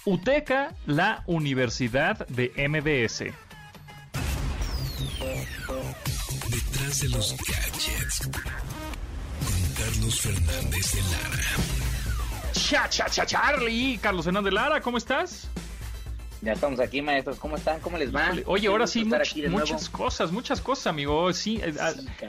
UTECA, 0.07 0.73
la 0.87 1.25
Universidad 1.27 2.29
de 2.29 2.53
MBS. 2.69 3.25
Detrás 6.49 7.01
de 7.01 7.09
los 7.09 7.37
gadgets. 7.37 8.21
Con 8.23 9.75
Carlos 9.75 10.21
Fernández 10.21 10.93
de 10.93 11.03
Lara. 11.03 12.53
Cha, 12.53 12.89
cha, 12.89 13.07
cha, 13.07 13.27
Charlie. 13.27 13.99
Carlos 13.99 14.25
Hernández 14.29 14.51
de 14.51 14.55
Lara, 14.55 14.81
¿cómo 14.81 14.97
estás? 14.97 15.51
Ya 16.43 16.53
estamos 16.53 16.79
aquí, 16.79 17.03
maestros. 17.03 17.39
¿Cómo 17.39 17.57
están? 17.57 17.81
¿Cómo 17.81 17.99
les 17.99 18.15
va? 18.15 18.31
Oye, 18.47 18.69
ahora 18.69 18.87
sí, 18.87 19.05
muchas 19.49 19.89
cosas, 19.89 20.31
muchas 20.31 20.61
cosas, 20.61 20.87
amigo. 20.87 21.33
Sí, 21.33 21.61
eh, 21.61 21.75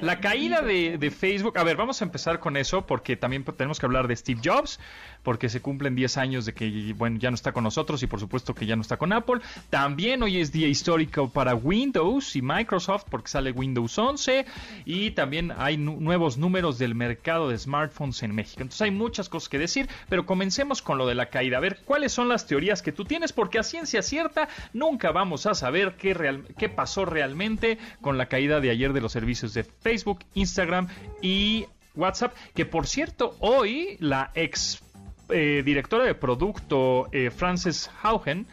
la 0.02 0.20
caída 0.20 0.62
de, 0.62 0.98
de, 0.98 1.12
Facebook. 1.12 1.58
A 1.58 1.64
ver, 1.64 1.76
vamos 1.76 2.02
a 2.02 2.06
empezar 2.06 2.40
con 2.40 2.58
eso 2.58 2.86
porque 2.88 3.16
también 3.16 3.44
tenemos 3.44 3.80
que 3.80 3.86
hablar 3.86 4.08
de 4.08 4.16
Steve 4.16 4.42
Jobs 4.44 4.80
porque 5.28 5.50
se 5.50 5.62
cumplen 5.62 5.94
10 5.94 6.16
años 6.20 6.46
de 6.46 6.54
que, 6.54 6.94
bueno, 6.96 7.20
ya 7.20 7.30
no 7.30 7.36
está 7.36 7.52
con 7.52 7.66
nosotros 7.66 8.02
y 8.02 8.08
por 8.08 8.22
supuesto 8.22 8.56
que 8.56 8.66
ya 8.66 8.78
no 8.78 8.82
está 8.82 8.96
con 8.96 9.12
Apple. 9.12 9.42
También 9.70 10.24
hoy 10.24 10.40
es 10.40 10.54
día 10.54 10.70
histórico 10.70 11.30
para 11.30 11.54
Windows 11.54 12.38
y 12.38 12.42
Microsoft 12.42 13.04
porque 13.12 13.28
sale 13.28 13.52
Windows 13.52 14.00
11 14.00 14.46
y 14.86 15.12
también 15.12 15.52
hay 15.58 15.76
nuevos 15.76 16.38
números 16.38 16.78
del 16.78 16.96
mercado 16.96 17.50
de 17.50 17.58
smartphones 17.58 18.24
en 18.24 18.36
México. 18.36 18.62
Entonces 18.62 18.84
hay 18.84 18.92
muchas 18.92 19.28
cosas 19.28 19.50
que 19.50 19.60
decir, 19.60 19.90
pero 20.08 20.26
comencemos 20.26 20.82
con 20.82 20.98
lo 20.98 21.06
de 21.06 21.16
la 21.16 21.26
caída. 21.26 21.58
A 21.58 21.60
ver, 21.60 21.82
¿cuáles 21.84 22.14
son 22.14 22.30
las 22.30 22.48
teorías 22.48 22.82
que 22.82 22.94
tú 22.94 23.04
tienes? 23.04 23.34
Porque 23.34 23.60
a 23.60 23.64
ciencia 23.64 24.04
cierta 24.04 24.48
nunca 24.72 25.12
vamos 25.12 25.46
a 25.46 25.56
saber 25.56 25.98
qué, 25.98 26.14
real, 26.14 26.46
qué 26.58 26.70
pasó 26.70 27.04
realmente 27.04 27.80
con 28.00 28.18
la 28.18 28.28
caída 28.28 28.62
de 28.62 28.70
ayer 28.70 28.94
de 28.94 29.02
los 29.02 29.12
servicios 29.12 29.54
de 29.54 29.66
Facebook, 29.66 30.20
Instagram 30.36 30.88
y 31.22 31.66
WhatsApp, 31.98 32.34
que 32.54 32.66
por 32.66 32.88
cierto, 32.88 33.36
hoy 33.40 33.98
la 34.00 34.32
ex 34.36 34.84
eh, 35.30 35.62
directora 35.64 36.06
de 36.06 36.16
producto, 36.16 37.10
eh, 37.12 37.30
Frances 37.30 37.90
Haugen, 38.02 38.48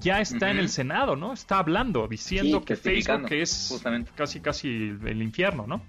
ya 0.00 0.20
está 0.20 0.50
en 0.50 0.58
el 0.58 0.68
Senado, 0.68 1.16
¿no? 1.16 1.32
Está 1.32 1.58
hablando, 1.58 2.08
diciendo 2.08 2.64
que 2.64 2.76
Facebook 2.76 3.26
es 3.30 3.82
casi 4.14 4.40
casi 4.40 4.68
el 5.04 5.22
infierno, 5.22 5.66
¿no? 5.66 5.82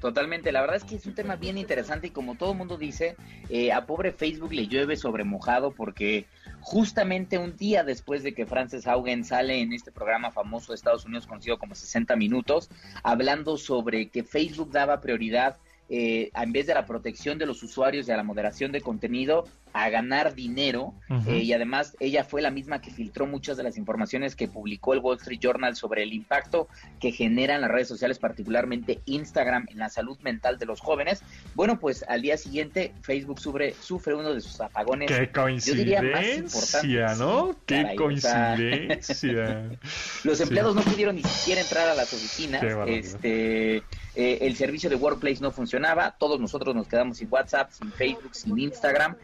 Totalmente, 0.00 0.52
la 0.52 0.60
verdad 0.60 0.76
es 0.76 0.84
que 0.84 0.96
es 0.96 1.06
un 1.06 1.14
tema 1.14 1.36
bien 1.36 1.56
interesante 1.56 2.08
y 2.08 2.10
como 2.10 2.34
todo 2.34 2.52
mundo 2.52 2.76
dice, 2.76 3.16
eh, 3.48 3.72
a 3.72 3.86
pobre 3.86 4.12
Facebook 4.12 4.52
le 4.52 4.68
llueve 4.68 4.96
sobre 4.96 5.24
mojado 5.24 5.70
porque 5.70 6.26
justamente 6.60 7.38
un 7.38 7.56
día 7.56 7.82
después 7.82 8.22
de 8.22 8.34
que 8.34 8.44
Frances 8.44 8.86
Haugen 8.86 9.24
sale 9.24 9.60
en 9.60 9.72
este 9.72 9.90
programa 9.90 10.30
famoso 10.30 10.72
de 10.72 10.76
Estados 10.76 11.06
Unidos 11.06 11.26
conocido 11.26 11.58
como 11.58 11.74
60 11.74 12.14
Minutos, 12.14 12.70
hablando 13.02 13.56
sobre 13.56 14.08
que 14.08 14.22
Facebook 14.22 14.70
daba 14.70 15.00
prioridad 15.00 15.56
eh, 15.88 16.30
en 16.34 16.52
vez 16.52 16.66
de 16.66 16.74
la 16.74 16.84
protección 16.84 17.38
de 17.38 17.46
los 17.46 17.62
usuarios 17.62 18.08
y 18.08 18.12
a 18.12 18.16
la 18.16 18.22
moderación 18.22 18.72
de 18.72 18.80
contenido, 18.80 19.44
a 19.76 19.90
ganar 19.90 20.34
dinero. 20.34 20.94
Eh, 21.26 21.40
y 21.40 21.52
además, 21.52 21.96
ella 22.00 22.24
fue 22.24 22.40
la 22.40 22.50
misma 22.50 22.80
que 22.80 22.90
filtró 22.90 23.26
muchas 23.26 23.58
de 23.58 23.62
las 23.62 23.76
informaciones 23.76 24.34
que 24.34 24.48
publicó 24.48 24.94
el 24.94 25.00
Wall 25.00 25.18
Street 25.18 25.38
Journal 25.38 25.76
sobre 25.76 26.02
el 26.02 26.14
impacto 26.14 26.66
que 26.98 27.12
generan 27.12 27.60
las 27.60 27.70
redes 27.70 27.86
sociales, 27.86 28.18
particularmente 28.18 29.00
Instagram, 29.04 29.66
en 29.68 29.78
la 29.78 29.90
salud 29.90 30.18
mental 30.20 30.58
de 30.58 30.64
los 30.64 30.80
jóvenes. 30.80 31.22
Bueno, 31.54 31.78
pues 31.78 32.04
al 32.08 32.22
día 32.22 32.38
siguiente, 32.38 32.94
Facebook 33.02 33.38
sufre, 33.38 33.74
sufre 33.78 34.14
uno 34.14 34.32
de 34.32 34.40
sus 34.40 34.58
apagones. 34.62 35.10
Qué 35.10 35.30
coincidencia, 35.30 37.14
¿no? 37.16 37.54
Qué 37.66 37.94
coincidencia. 37.96 39.70
los 40.24 40.40
empleados 40.40 40.74
no 40.74 40.80
pudieron 40.80 41.16
ni 41.16 41.22
siquiera 41.22 41.60
entrar 41.60 41.86
a 41.86 41.94
las 41.94 42.12
oficinas. 42.14 42.62
Este 42.86 43.82
eh, 44.16 44.38
el 44.40 44.56
servicio 44.56 44.88
de 44.88 44.96
Workplace 44.96 45.40
no 45.40 45.52
funcionaba, 45.52 46.16
todos 46.18 46.40
nosotros 46.40 46.74
nos 46.74 46.88
quedamos 46.88 47.18
sin 47.18 47.28
WhatsApp, 47.30 47.70
sin 47.70 47.92
Facebook, 47.92 48.34
sin 48.34 48.58
Instagram. 48.58 49.14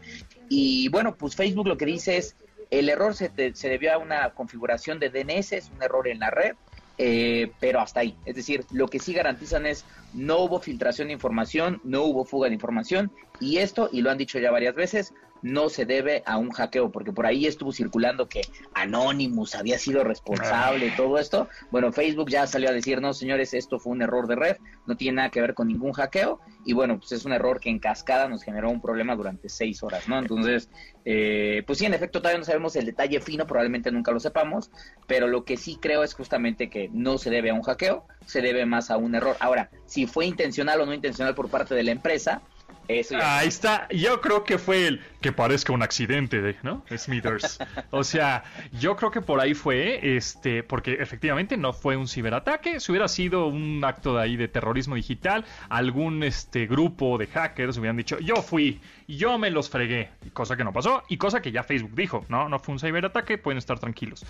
Y 0.49 0.87
bueno, 0.89 1.15
pues 1.15 1.35
Facebook 1.35 1.67
lo 1.67 1.77
que 1.77 1.85
dice 1.85 2.17
es, 2.17 2.35
el 2.69 2.89
error 2.89 3.15
se, 3.15 3.31
se 3.55 3.69
debió 3.69 3.93
a 3.93 3.97
una 3.97 4.29
configuración 4.31 4.99
de 4.99 5.09
DNS, 5.09 5.51
es 5.53 5.71
un 5.75 5.81
error 5.81 6.07
en 6.07 6.19
la 6.19 6.29
red, 6.29 6.55
eh, 6.99 7.51
pero 7.59 7.79
hasta 7.79 8.01
ahí. 8.01 8.15
Es 8.25 8.35
decir, 8.35 8.65
lo 8.71 8.87
que 8.87 8.99
sí 8.99 9.13
garantizan 9.13 9.65
es 9.65 9.83
no 10.13 10.39
hubo 10.39 10.59
filtración 10.59 11.07
de 11.07 11.13
información, 11.13 11.81
no 11.83 12.03
hubo 12.03 12.23
fuga 12.23 12.49
de 12.49 12.53
información 12.53 13.11
y 13.39 13.57
esto, 13.57 13.89
y 13.91 14.01
lo 14.01 14.11
han 14.11 14.19
dicho 14.19 14.37
ya 14.37 14.51
varias 14.51 14.75
veces, 14.75 15.13
no 15.43 15.69
se 15.69 15.85
debe 15.85 16.23
a 16.25 16.37
un 16.37 16.49
hackeo, 16.49 16.91
porque 16.91 17.11
por 17.11 17.25
ahí 17.25 17.45
estuvo 17.45 17.71
circulando 17.71 18.27
que 18.27 18.41
Anonymous 18.73 19.55
había 19.55 19.77
sido 19.77 20.03
responsable 20.03 20.85
de 20.85 20.91
todo 20.91 21.19
esto. 21.19 21.47
Bueno, 21.69 21.91
Facebook 21.91 22.29
ya 22.29 22.47
salió 22.47 22.69
a 22.69 22.73
decir, 22.73 23.01
no, 23.01 23.13
señores, 23.13 23.53
esto 23.53 23.79
fue 23.79 23.91
un 23.91 24.01
error 24.01 24.27
de 24.27 24.35
red, 24.35 24.57
no 24.87 24.95
tiene 24.95 25.17
nada 25.17 25.29
que 25.29 25.41
ver 25.41 25.53
con 25.53 25.67
ningún 25.67 25.91
hackeo, 25.91 26.39
y 26.65 26.73
bueno, 26.73 26.97
pues 26.97 27.11
es 27.11 27.25
un 27.25 27.33
error 27.33 27.59
que 27.59 27.69
en 27.69 27.79
cascada 27.79 28.27
nos 28.27 28.43
generó 28.43 28.71
un 28.71 28.81
problema 28.81 29.15
durante 29.15 29.49
seis 29.49 29.83
horas, 29.83 30.07
¿no? 30.07 30.17
Entonces, 30.17 30.69
eh, 31.05 31.63
pues 31.67 31.79
sí, 31.79 31.85
en 31.85 31.93
efecto, 31.93 32.21
todavía 32.21 32.39
no 32.39 32.45
sabemos 32.45 32.75
el 32.77 32.85
detalle 32.85 33.19
fino, 33.19 33.45
probablemente 33.45 33.91
nunca 33.91 34.11
lo 34.11 34.19
sepamos, 34.21 34.71
pero 35.07 35.27
lo 35.27 35.43
que 35.43 35.57
sí 35.57 35.77
creo 35.81 36.03
es 36.03 36.13
justamente 36.13 36.69
que 36.69 36.89
no 36.93 37.17
se 37.17 37.29
debe 37.29 37.49
a 37.49 37.53
un 37.53 37.63
hackeo, 37.63 38.05
se 38.25 38.41
debe 38.41 38.65
más 38.65 38.91
a 38.91 38.97
un 38.97 39.13
error. 39.15 39.35
Ahora, 39.41 39.69
si 39.85 40.07
fue 40.07 40.25
intencional 40.25 40.79
o 40.79 40.85
no 40.85 40.93
intencional 40.93 41.35
por 41.35 41.49
parte 41.49 41.75
de 41.75 41.83
la 41.83 41.91
empresa, 41.91 42.41
Ahí 42.89 43.47
está, 43.47 43.87
yo 43.89 44.19
creo 44.21 44.43
que 44.43 44.57
fue 44.57 44.87
el 44.87 45.01
que 45.21 45.31
parezca 45.31 45.71
un 45.71 45.81
accidente, 45.81 46.57
¿no? 46.63 46.83
Smithers. 46.95 47.59
o 47.91 48.03
sea, 48.03 48.43
yo 48.73 48.95
creo 48.95 49.09
que 49.09 49.21
por 49.21 49.39
ahí 49.39 49.53
fue, 49.53 50.17
este, 50.17 50.63
porque 50.63 50.93
efectivamente 50.99 51.55
no 51.55 51.71
fue 51.71 51.95
un 51.95 52.07
ciberataque, 52.07 52.79
si 52.79 52.91
hubiera 52.91 53.07
sido 53.07 53.47
un 53.47 53.83
acto 53.85 54.15
de 54.15 54.23
ahí 54.23 54.35
de 54.35 54.47
terrorismo 54.47 54.95
digital, 54.95 55.45
algún 55.69 56.23
este 56.23 56.67
grupo 56.67 57.17
de 57.17 57.27
hackers 57.27 57.77
hubieran 57.77 57.97
dicho, 57.97 58.19
yo 58.19 58.35
fui, 58.37 58.81
yo 59.07 59.37
me 59.37 59.49
los 59.49 59.69
fregué, 59.69 60.09
cosa 60.33 60.57
que 60.57 60.63
no 60.63 60.73
pasó, 60.73 61.03
y 61.07 61.17
cosa 61.17 61.41
que 61.41 61.51
ya 61.51 61.63
Facebook 61.63 61.95
dijo, 61.95 62.25
no, 62.27 62.49
no 62.49 62.59
fue 62.59 62.73
un 62.73 62.79
ciberataque, 62.79 63.37
pueden 63.37 63.57
estar 63.57 63.79
tranquilos. 63.79 64.25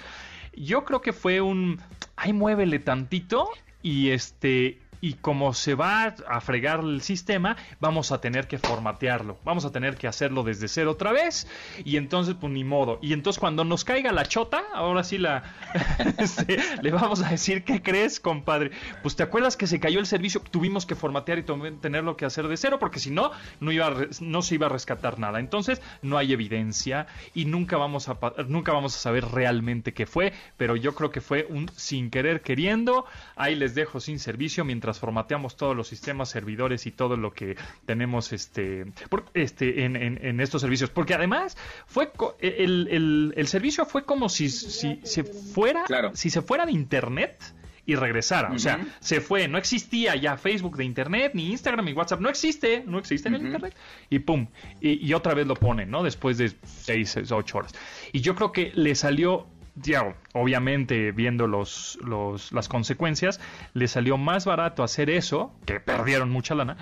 Yo 0.55 0.85
creo 0.85 1.01
que 1.01 1.13
fue 1.13 1.41
un, 1.41 1.81
ay, 2.15 2.33
muévele 2.33 2.77
tantito 2.79 3.49
y 3.81 4.11
este 4.11 4.82
y 5.03 5.15
como 5.15 5.53
se 5.53 5.75
va 5.75 6.15
a 6.29 6.39
fregar 6.39 6.79
el 6.79 7.01
sistema, 7.01 7.57
vamos 7.81 8.13
a 8.13 8.21
tener 8.21 8.47
que 8.47 8.57
formatearlo, 8.57 9.37
vamos 9.43 9.65
a 9.65 9.71
tener 9.73 9.97
que 9.97 10.07
hacerlo 10.07 10.43
desde 10.43 10.69
cero 10.69 10.91
otra 10.91 11.11
vez 11.11 11.45
y 11.83 11.97
entonces 11.97 12.35
pues 12.39 12.53
ni 12.53 12.63
modo. 12.63 12.99
Y 13.01 13.11
entonces 13.11 13.37
cuando 13.37 13.65
nos 13.65 13.83
caiga 13.83 14.13
la 14.13 14.25
chota, 14.25 14.63
ahora 14.73 15.03
sí 15.03 15.17
la 15.17 15.43
este, 16.17 16.57
le 16.81 16.91
vamos 16.91 17.21
a 17.21 17.27
decir, 17.31 17.65
¿qué 17.65 17.81
crees, 17.81 18.21
compadre? 18.21 18.71
Pues 19.01 19.17
te 19.17 19.23
acuerdas 19.23 19.57
que 19.57 19.67
se 19.67 19.81
cayó 19.81 19.99
el 19.99 20.05
servicio, 20.05 20.39
tuvimos 20.39 20.85
que 20.85 20.95
formatear 20.95 21.39
y 21.39 21.43
tenerlo 21.81 22.15
que 22.15 22.23
hacer 22.23 22.47
de 22.47 22.55
cero 22.55 22.77
porque 22.79 22.99
si 22.99 23.11
no 23.11 23.31
no 23.59 23.73
iba 23.73 23.93
no 24.21 24.41
se 24.41 24.55
iba 24.55 24.67
a 24.67 24.69
rescatar 24.69 25.19
nada. 25.19 25.41
Entonces 25.41 25.81
no 26.01 26.17
hay 26.17 26.31
evidencia 26.31 27.07
y 27.33 27.43
nunca 27.43 27.75
vamos 27.75 28.07
a 28.07 28.17
nunca 28.47 28.71
vamos 28.71 28.95
a 28.95 28.99
saber 28.99 29.25
realmente 29.25 29.93
qué 29.93 30.05
fue, 30.05 30.31
pero 30.55 30.77
yo 30.77 30.95
creo 30.95 31.11
que 31.11 31.19
fue 31.19 31.45
un 31.49 31.67
sin 31.75 32.09
querer 32.09 32.41
queriendo. 32.41 33.03
Ahí 33.35 33.55
les 33.55 33.75
dejo 33.75 33.99
sin 33.99 34.17
servicio 34.17 34.63
mientras 34.63 34.92
formateamos 34.99 35.55
todos 35.55 35.75
los 35.75 35.87
sistemas, 35.87 36.29
servidores 36.29 36.85
y 36.87 36.91
todo 36.91 37.17
lo 37.17 37.33
que 37.33 37.55
tenemos 37.85 38.33
este, 38.33 38.85
este 39.33 39.85
en, 39.85 40.39
estos 40.39 40.61
servicios. 40.61 40.89
Porque 40.89 41.13
además 41.13 41.57
fue 41.85 42.11
el, 42.39 43.31
el, 43.35 43.47
servicio 43.47 43.85
fue 43.85 44.05
como 44.05 44.29
si, 44.29 44.49
si 44.49 44.99
se 45.03 45.23
fuera, 45.23 45.85
si 46.13 46.29
se 46.29 46.41
fuera 46.41 46.65
de 46.65 46.71
internet 46.71 47.41
y 47.85 47.95
regresara. 47.95 48.51
O 48.51 48.59
sea, 48.59 48.85
se 48.99 49.19
fue, 49.19 49.47
no 49.47 49.57
existía 49.57 50.15
ya 50.15 50.37
Facebook 50.37 50.77
de 50.77 50.85
Internet, 50.85 51.31
ni 51.33 51.51
Instagram, 51.51 51.85
ni 51.85 51.93
WhatsApp, 51.93 52.21
no 52.21 52.29
existe, 52.29 52.83
no 52.85 52.97
existe 52.97 53.27
en 53.27 53.35
el 53.35 53.45
Internet. 53.45 53.75
Y 54.09 54.19
pum, 54.19 54.47
y, 54.79 55.05
y, 55.05 55.13
otra 55.13 55.33
vez 55.33 55.47
lo 55.47 55.55
ponen, 55.55 55.91
¿no? 55.91 56.03
Después 56.03 56.37
de 56.37 56.53
seis, 56.63 57.17
ocho 57.31 57.57
horas. 57.57 57.73
Y 58.13 58.21
yo 58.21 58.35
creo 58.35 58.51
que 58.51 58.71
le 58.75 58.95
salió 58.95 59.47
ya, 59.75 60.15
obviamente 60.33 61.11
viendo 61.11 61.47
los, 61.47 61.97
los, 62.03 62.51
las 62.51 62.67
consecuencias, 62.67 63.39
le 63.73 63.87
salió 63.87 64.17
más 64.17 64.45
barato 64.45 64.83
hacer 64.83 65.09
eso, 65.09 65.53
que 65.65 65.79
perdieron 65.79 66.29
mucha 66.29 66.55
lana, 66.55 66.77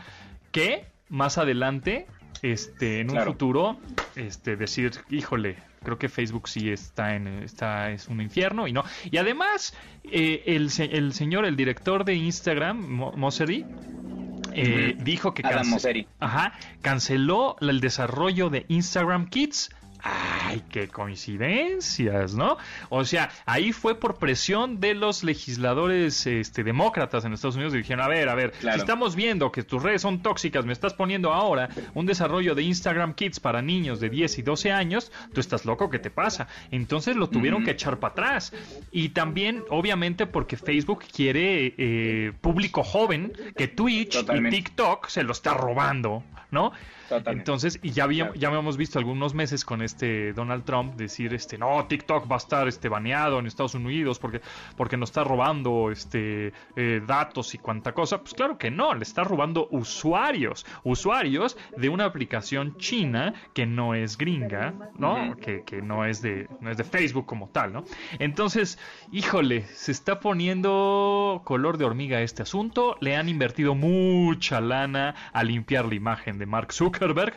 que 0.52 0.86
más 1.10 1.38
adelante, 1.38 2.08
este, 2.42 3.00
en 3.00 3.12
un 3.12 3.22
futuro, 3.24 3.78
este, 4.16 4.56
decir, 4.56 4.92
híjole, 5.10 5.58
creo 5.84 5.98
que 5.98 6.10
Facebook 6.10 6.48
sí 6.48 6.70
está 6.70 7.16
en, 7.16 7.28
está, 7.44 7.92
es 7.92 8.08
un 8.08 8.22
infierno 8.22 8.68
y 8.68 8.74
no. 8.74 8.84
Y 9.10 9.18
además, 9.18 9.76
eh, 10.04 10.44
el, 10.48 10.70
el 10.80 11.14
señor, 11.14 11.46
el 11.46 11.56
director 11.56 12.06
de 12.06 12.16
Instagram, 12.16 12.78
Mosseri, 13.16 13.66
eh, 14.54 14.96
dijo 15.00 15.34
que 15.34 15.44
ajá, 16.20 16.54
canceló 16.82 17.56
el 17.62 17.80
desarrollo 17.80 18.50
de 18.50 18.66
Instagram 18.68 19.30
Kids 19.30 19.70
Ay, 20.04 20.64
qué 20.70 20.88
coincidencias, 20.88 22.34
¿no? 22.34 22.58
O 22.90 23.06
sea, 23.06 23.30
ahí 23.46 23.72
fue 23.72 24.00
por 24.00 24.18
presión 24.18 24.80
de 24.80 24.96
los 24.96 25.24
legisladores 25.24 26.26
este, 26.26 26.64
demócratas 26.64 27.24
en 27.26 27.34
Estados 27.34 27.56
Unidos. 27.56 27.74
Dijeron, 27.74 28.04
a 28.04 28.08
ver, 28.08 28.30
a 28.30 28.36
ver, 28.36 28.54
si 28.60 28.68
estamos 28.68 29.16
viendo 29.16 29.52
que 29.52 29.64
tus 29.64 29.82
redes 29.82 30.02
son 30.02 30.22
tóxicas, 30.22 30.66
me 30.66 30.74
estás 30.74 30.94
poniendo 30.94 31.34
ahora 31.34 31.70
un 31.94 32.06
desarrollo 32.06 32.56
de 32.56 32.64
Instagram 32.64 33.14
Kids 33.14 33.40
para 33.40 33.62
niños 33.62 34.00
de 34.00 34.10
10 34.10 34.40
y 34.40 34.42
12 34.42 34.72
años, 34.72 35.12
tú 35.34 35.40
estás 35.40 35.66
loco, 35.66 35.90
¿qué 35.90 36.00
te 36.00 36.10
pasa? 36.10 36.48
Entonces 36.72 37.16
lo 37.16 37.30
tuvieron 37.30 37.64
que 37.64 37.72
echar 37.72 38.00
para 38.00 38.12
atrás. 38.12 38.54
Y 38.92 39.10
también, 39.10 39.64
obviamente, 39.70 40.26
porque 40.26 40.58
Facebook 40.58 41.04
quiere 41.14 41.76
eh, 41.78 42.34
público 42.42 42.84
joven 42.84 43.34
que 43.56 43.68
Twitch 43.68 44.18
y 44.18 44.50
TikTok 44.50 45.08
se 45.08 45.24
lo 45.24 45.32
está 45.32 45.54
robando, 45.54 46.24
¿no? 46.50 46.72
Entonces, 47.28 47.80
y 47.82 47.92
ya 47.92 48.06
habíamos, 48.06 48.36
ya 48.38 48.48
habíamos 48.48 48.78
visto 48.78 49.00
algunos 49.00 49.34
meses 49.34 49.66
con 49.66 49.82
este 49.82 50.34
Donald 50.34 50.64
Trump 50.64 50.96
decir 50.96 51.34
este 51.34 51.58
no, 51.58 51.86
TikTok 51.86 52.30
va 52.30 52.36
a 52.36 52.38
estar 52.38 52.68
este 52.68 52.90
baneado 52.90 53.40
en 53.40 53.48
Estados 53.48 53.76
Unidos 53.76 54.20
porque, 54.20 54.42
porque 54.76 54.98
nos 54.98 55.10
está 55.10 55.24
robando 55.24 55.92
este 55.92 56.54
eh, 56.76 57.02
datos 57.06 57.54
y 57.54 57.58
cuanta 57.58 57.94
cosa. 57.94 58.20
Pues 58.20 58.34
claro 58.34 58.58
que 58.58 58.72
no, 58.72 58.94
le 58.94 59.04
está 59.04 59.24
robando 59.24 59.68
usuarios, 59.72 60.66
usuarios 60.84 61.58
de 61.76 61.90
una 61.90 62.06
aplicación 62.06 62.78
china 62.78 63.34
que 63.54 63.66
no 63.66 63.96
es 63.96 64.18
gringa, 64.18 64.74
¿no? 64.98 65.36
que, 65.38 65.64
que, 65.64 65.82
no 65.82 66.06
es 66.06 66.22
de, 66.22 66.48
no 66.60 66.72
es 66.72 66.78
de 66.78 66.84
Facebook 66.84 67.26
como 67.26 67.50
tal, 67.50 67.74
¿no? 67.74 67.84
Entonces, 68.20 68.80
híjole, 69.12 69.66
se 69.74 69.92
está 69.92 70.20
poniendo 70.20 71.42
color 71.44 71.78
de 71.78 71.86
hormiga 71.86 72.22
este 72.22 72.44
asunto. 72.44 72.96
Le 73.00 73.16
han 73.16 73.30
invertido 73.30 73.76
mucha 73.76 74.62
lana 74.62 75.16
a 75.34 75.44
limpiar 75.44 75.86
la 75.86 75.96
imagen 75.96 76.38
de 76.38 76.46
Mark 76.46 76.74
Zuckerberg. 77.02 77.34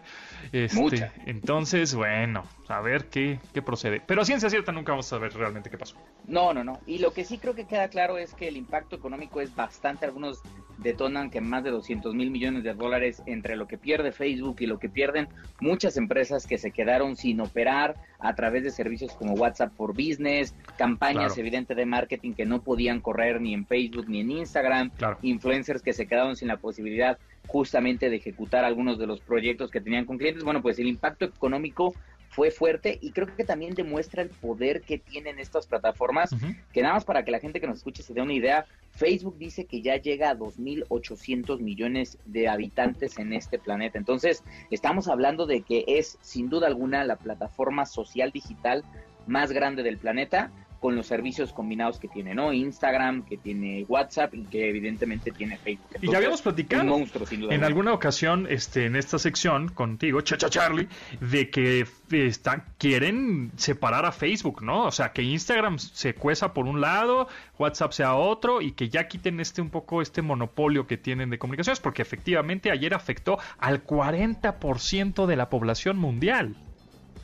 Este, 0.52 1.10
entonces, 1.24 1.94
bueno, 1.94 2.44
a 2.68 2.80
ver 2.80 3.06
qué, 3.06 3.40
qué 3.52 3.62
procede. 3.62 4.00
Pero 4.06 4.22
a 4.22 4.24
ciencia 4.24 4.48
cierta 4.48 4.72
nunca 4.72 4.92
vamos 4.92 5.06
a 5.06 5.10
saber 5.10 5.32
realmente 5.34 5.70
qué 5.70 5.78
pasó. 5.78 5.96
No, 6.26 6.54
no, 6.54 6.64
no. 6.64 6.80
Y 6.86 6.98
lo 6.98 7.12
que 7.12 7.24
sí 7.24 7.38
creo 7.38 7.54
que 7.54 7.66
queda 7.66 7.88
claro 7.88 8.18
es 8.18 8.34
que 8.34 8.48
el 8.48 8.56
impacto 8.56 8.96
económico 8.96 9.40
es 9.40 9.54
bastante. 9.54 10.06
Algunos 10.06 10.40
detonan 10.78 11.30
que 11.30 11.40
más 11.40 11.62
de 11.62 11.70
200 11.70 12.14
mil 12.14 12.30
millones 12.30 12.64
de 12.64 12.74
dólares 12.74 13.22
entre 13.26 13.56
lo 13.56 13.66
que 13.66 13.78
pierde 13.78 14.12
Facebook 14.12 14.56
y 14.60 14.66
lo 14.66 14.78
que 14.78 14.88
pierden 14.88 15.28
muchas 15.60 15.96
empresas 15.96 16.46
que 16.46 16.58
se 16.58 16.70
quedaron 16.70 17.16
sin 17.16 17.40
operar 17.40 17.96
a 18.18 18.34
través 18.34 18.64
de 18.64 18.70
servicios 18.70 19.12
como 19.12 19.34
WhatsApp 19.34 19.72
por 19.74 19.92
Business, 19.92 20.54
campañas 20.76 21.36
evidentes 21.38 21.76
de 21.76 21.86
marketing 21.86 22.32
que 22.32 22.46
no 22.46 22.62
podían 22.62 23.00
correr 23.00 23.40
ni 23.40 23.54
en 23.54 23.66
Facebook 23.66 24.08
ni 24.08 24.20
en 24.20 24.30
Instagram, 24.30 24.90
influencers 25.22 25.82
que 25.82 25.92
se 25.92 26.06
quedaron 26.06 26.36
sin 26.36 26.48
la 26.48 26.56
posibilidad 26.56 27.18
justamente 27.46 28.08
de 28.08 28.16
ejecutar 28.16 28.64
algunos 28.64 28.98
de 28.98 29.06
los 29.06 29.20
proyectos 29.20 29.70
que 29.70 29.80
tenían 29.80 30.06
con 30.06 30.18
clientes. 30.18 30.44
Bueno, 30.44 30.62
pues 30.62 30.78
el 30.78 30.86
impacto 30.86 31.26
económico 31.26 31.94
fue 32.34 32.50
fuerte 32.50 32.98
y 33.00 33.12
creo 33.12 33.28
que 33.36 33.44
también 33.44 33.74
demuestra 33.74 34.20
el 34.20 34.28
poder 34.28 34.80
que 34.80 34.98
tienen 34.98 35.38
estas 35.38 35.68
plataformas, 35.68 36.34
que 36.72 36.82
nada 36.82 36.94
más 36.94 37.04
para 37.04 37.24
que 37.24 37.30
la 37.30 37.38
gente 37.38 37.60
que 37.60 37.68
nos 37.68 37.78
escuche 37.78 38.02
se 38.02 38.12
dé 38.12 38.22
una 38.22 38.32
idea, 38.32 38.66
Facebook 38.90 39.38
dice 39.38 39.66
que 39.66 39.82
ya 39.82 39.98
llega 39.98 40.30
a 40.30 40.36
2.800 40.36 41.60
millones 41.60 42.18
de 42.24 42.48
habitantes 42.48 43.18
en 43.18 43.32
este 43.32 43.60
planeta. 43.60 43.98
Entonces, 43.98 44.42
estamos 44.72 45.06
hablando 45.06 45.46
de 45.46 45.62
que 45.62 45.84
es 45.86 46.18
sin 46.22 46.48
duda 46.48 46.66
alguna 46.66 47.04
la 47.04 47.16
plataforma 47.16 47.86
social 47.86 48.32
digital 48.32 48.82
más 49.28 49.52
grande 49.52 49.84
del 49.84 49.98
planeta 49.98 50.50
con 50.84 50.96
los 50.96 51.06
servicios 51.06 51.54
combinados 51.54 51.98
que 51.98 52.08
tiene, 52.08 52.34
¿no? 52.34 52.52
Instagram, 52.52 53.24
que 53.24 53.38
tiene 53.38 53.86
WhatsApp 53.88 54.34
y 54.34 54.42
que 54.42 54.68
evidentemente 54.68 55.30
tiene 55.30 55.56
Facebook. 55.56 55.96
y 56.02 56.10
ya 56.10 56.18
habíamos 56.18 56.42
platicado 56.42 56.98
en 57.30 57.64
alguna 57.64 57.94
ocasión 57.94 58.46
este, 58.50 58.84
en 58.84 58.94
esta 58.94 59.18
sección 59.18 59.68
contigo, 59.68 60.20
Chacha 60.20 60.50
Charlie, 60.50 60.86
de 61.22 61.48
que 61.48 61.86
están, 62.10 62.64
quieren 62.76 63.50
separar 63.56 64.04
a 64.04 64.12
Facebook, 64.12 64.62
¿no? 64.62 64.84
O 64.84 64.90
sea, 64.90 65.14
que 65.14 65.22
Instagram 65.22 65.78
se 65.78 66.14
cueza 66.14 66.52
por 66.52 66.66
un 66.66 66.82
lado, 66.82 67.28
WhatsApp 67.58 67.92
sea 67.92 68.14
otro 68.14 68.60
y 68.60 68.72
que 68.72 68.90
ya 68.90 69.08
quiten 69.08 69.40
este 69.40 69.62
un 69.62 69.70
poco 69.70 70.02
este 70.02 70.20
monopolio 70.20 70.86
que 70.86 70.98
tienen 70.98 71.30
de 71.30 71.38
comunicaciones, 71.38 71.80
porque 71.80 72.02
efectivamente 72.02 72.70
ayer 72.70 72.92
afectó 72.92 73.38
al 73.56 73.86
40% 73.86 75.24
de 75.24 75.36
la 75.36 75.48
población 75.48 75.96
mundial. 75.96 76.54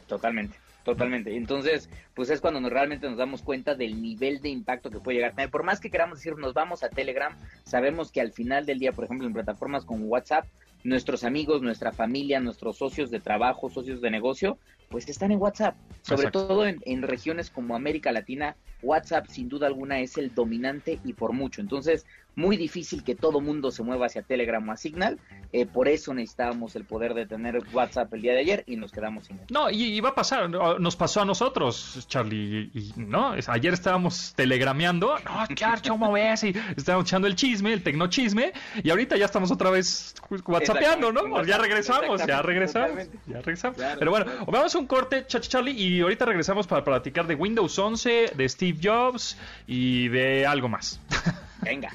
Totalmente. 0.09 0.57
Totalmente. 0.85 1.37
Entonces, 1.37 1.91
pues 2.15 2.31
es 2.31 2.41
cuando 2.41 2.67
realmente 2.69 3.09
nos 3.09 3.19
damos 3.19 3.43
cuenta 3.43 3.75
del 3.75 4.01
nivel 4.01 4.41
de 4.41 4.49
impacto 4.49 4.91
que 4.91 4.99
puede 4.99 5.19
llegar. 5.19 5.51
Por 5.51 5.63
más 5.63 5.79
que 5.79 5.91
queramos 5.91 6.19
decir, 6.19 6.37
nos 6.37 6.55
vamos 6.55 6.83
a 6.83 6.89
Telegram, 6.89 7.37
sabemos 7.65 8.11
que 8.11 8.21
al 8.21 8.33
final 8.33 8.65
del 8.65 8.79
día, 8.79 8.93
por 8.93 9.05
ejemplo, 9.05 9.27
en 9.27 9.35
plataformas 9.35 9.85
como 9.85 10.07
WhatsApp, 10.07 10.47
nuestros 10.83 11.25
amigos, 11.25 11.61
nuestra 11.61 11.93
familia, 11.93 12.41
nuestros 12.41 12.79
socios 12.79 13.11
de 13.11 13.21
trabajo, 13.21 13.69
socios 13.69 14.01
de 14.01 14.11
negocio, 14.11 14.59
pues 14.91 15.09
están 15.09 15.31
en 15.31 15.41
WhatsApp. 15.41 15.77
Sobre 16.03 16.31
todo 16.31 16.67
en, 16.67 16.81
en, 16.85 17.03
regiones 17.03 17.49
como 17.49 17.77
América 17.77 18.11
Latina, 18.11 18.57
WhatsApp 18.83 19.27
sin 19.29 19.49
duda 19.49 19.69
alguna 19.69 20.01
es 20.01 20.19
el 20.19 20.35
dominante 20.35 20.99
y 21.05 21.13
por 21.13 21.33
mucho. 21.33 21.61
Entonces, 21.61 22.05
muy 22.35 22.57
difícil 22.57 23.05
que 23.05 23.15
todo 23.15 23.41
mundo 23.41 23.71
se 23.71 23.83
mueva 23.83 24.07
hacia 24.07 24.23
Telegram 24.23 24.67
o 24.69 24.73
a 24.73 24.77
Signal. 24.77 25.19
Eh, 25.53 25.67
por 25.67 25.89
eso 25.89 26.15
necesitábamos 26.15 26.77
el 26.77 26.85
poder 26.85 27.15
de 27.15 27.27
tener 27.27 27.61
WhatsApp 27.73 28.13
el 28.15 28.23
día 28.23 28.33
de 28.33 28.39
ayer 28.39 28.65
y 28.67 28.77
nos 28.77 28.93
quedamos 28.93 29.27
sin 29.27 29.39
él. 29.39 29.47
No, 29.51 29.69
y, 29.69 30.01
va 30.01 30.11
a 30.11 30.15
pasar, 30.15 30.49
nos 30.49 30.97
pasó 30.97 31.23
a 31.23 31.25
nosotros, 31.25 32.07
Charlie, 32.09 32.71
y, 32.73 32.93
¿no? 32.97 33.35
Ayer 33.49 33.75
estábamos 33.75 34.33
telegrameando, 34.37 35.19
no, 35.19 35.55
Char, 35.55 35.83
¿cómo 35.87 36.13
ves? 36.13 36.45
Y 36.45 36.55
estábamos 36.77 37.07
echando 37.09 37.27
el 37.27 37.35
chisme, 37.35 37.73
el 37.73 37.83
tecnochisme, 37.83 38.53
y 38.83 38.91
ahorita 38.91 39.17
ya 39.17 39.25
estamos 39.27 39.51
otra 39.51 39.71
vez 39.71 40.15
whatsappeando, 40.47 41.13
¿no? 41.13 41.45
Ya 41.45 41.59
regresamos, 41.59 42.25
ya 42.25 42.43
regresamos, 42.43 43.09
ya 43.27 43.41
regresamos. 43.41 43.79
Pero 43.99 44.11
bueno, 44.11 44.27
vamos 44.47 44.75
a 44.75 44.79
un 44.81 44.87
corte, 44.87 45.27
Charlie, 45.27 45.73
y 45.73 46.01
ahorita 46.01 46.25
regresamos 46.25 46.67
para 46.67 46.83
platicar 46.83 47.27
de 47.27 47.35
Windows 47.35 47.79
11, 47.79 48.33
de 48.35 48.49
Steve 48.49 48.79
Jobs 48.83 49.37
y 49.67 50.09
de 50.09 50.47
algo 50.47 50.69
más. 50.69 51.01
Venga. 51.63 51.95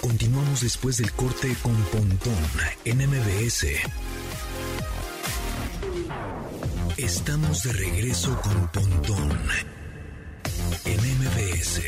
Continuamos 0.00 0.60
después 0.62 0.96
del 0.98 1.12
corte 1.12 1.54
con 1.62 1.74
Pontón 1.86 2.38
en 2.84 2.98
MBS. 2.98 3.66
Estamos 6.96 7.64
de 7.64 7.72
regreso 7.72 8.40
con 8.40 8.68
Pontón 8.68 9.38
en 10.86 11.00
MBS. 11.18 11.82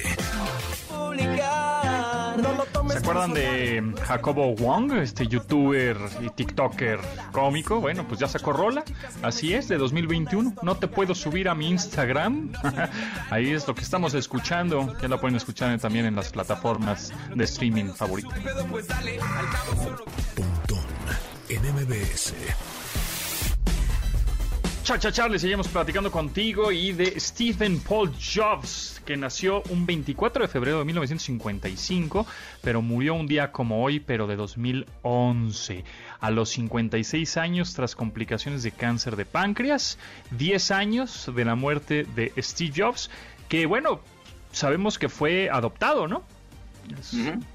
¿Se 2.91 2.99
acuerdan 2.99 3.35
de 3.35 3.95
Jacobo 4.03 4.55
Wong, 4.55 4.93
este 4.95 5.27
youtuber 5.27 5.97
y 6.21 6.31
tiktoker 6.31 6.99
cómico? 7.33 7.81
Bueno, 7.81 8.07
pues 8.07 8.21
ya 8.21 8.29
sacó 8.29 8.53
rola. 8.53 8.85
Así 9.23 9.55
es, 9.55 9.69
de 9.69 9.79
2021. 9.79 10.55
No 10.63 10.77
te 10.77 10.89
puedo 10.89 11.15
subir 11.15 11.49
a 11.49 11.55
mi 11.55 11.69
Instagram. 11.69 12.53
Ahí 13.31 13.51
es 13.51 13.67
lo 13.67 13.75
que 13.75 13.83
estamos 13.83 14.15
escuchando. 14.15 14.97
Ya 15.01 15.09
la 15.09 15.21
pueden 15.21 15.37
escuchar 15.37 15.79
también 15.79 16.07
en 16.07 16.17
las 16.17 16.31
plataformas 16.31 17.13
de 17.35 17.45
streaming 17.45 17.93
favoritas. 17.93 18.39
Pontón 20.35 20.87
en 21.49 21.63
MBS. 21.75 22.35
Chacha 24.88 25.12
Charlie, 25.12 25.38
seguimos 25.38 25.68
platicando 25.68 26.11
contigo 26.11 26.72
y 26.72 26.92
de 26.92 27.20
Stephen 27.20 27.79
Paul 27.79 28.11
Jobs, 28.14 29.03
que 29.05 29.18
nació 29.18 29.62
un 29.68 29.85
24 29.85 30.44
de 30.44 30.48
febrero 30.48 30.79
de 30.79 30.87
1955, 30.87 32.27
pero 32.62 32.81
murió 32.81 33.12
un 33.12 33.27
día 33.27 33.53
como 33.53 33.85
hoy, 33.85 34.01
pero 34.01 34.27
de 34.27 34.37
2011, 34.37 35.85
a 36.20 36.31
los 36.31 36.48
56 36.48 37.37
años 37.37 37.74
tras 37.74 37.94
complicaciones 37.94 38.62
de 38.62 38.72
cáncer 38.72 39.16
de 39.16 39.27
páncreas, 39.27 39.98
10 40.31 40.70
años 40.70 41.31
de 41.37 41.44
la 41.44 41.55
muerte 41.55 42.07
de 42.16 42.33
Steve 42.38 42.72
Jobs, 42.74 43.11
que 43.51 43.66
bueno, 43.66 44.01
sabemos 44.53 44.98
que 44.98 45.11
fue 45.11 45.51
adoptado, 45.51 46.09
¿no? 46.09 46.22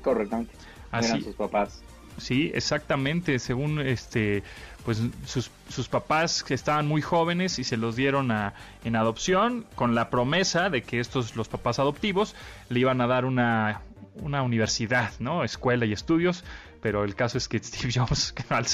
correctamente. 0.03 0.53
Así, 0.91 1.19
sus 1.21 1.33
papás. 1.33 1.81
Sí, 2.19 2.51
exactamente, 2.53 3.39
según 3.39 3.81
este 3.81 4.43
pues 4.85 5.01
sus, 5.25 5.49
sus 5.69 5.87
papás 5.87 6.43
estaban 6.49 6.87
muy 6.87 7.01
jóvenes 7.01 7.59
y 7.59 7.63
se 7.63 7.77
los 7.77 7.95
dieron 7.95 8.31
a, 8.31 8.53
en 8.83 8.95
adopción 8.95 9.65
con 9.75 9.95
la 9.95 10.09
promesa 10.09 10.69
de 10.69 10.83
que 10.83 10.99
estos, 10.99 11.35
los 11.35 11.47
papás 11.47 11.79
adoptivos, 11.79 12.35
le 12.69 12.79
iban 12.79 12.99
a 13.01 13.07
dar 13.07 13.25
una, 13.25 13.81
una 14.15 14.41
universidad, 14.43 15.11
¿no? 15.19 15.43
Escuela 15.43 15.85
y 15.85 15.93
estudios, 15.93 16.43
pero 16.81 17.03
el 17.03 17.15
caso 17.15 17.37
es 17.37 17.47
que 17.47 17.59
Steve 17.59 17.93
Jobs 17.95 18.33
al, 18.49 18.65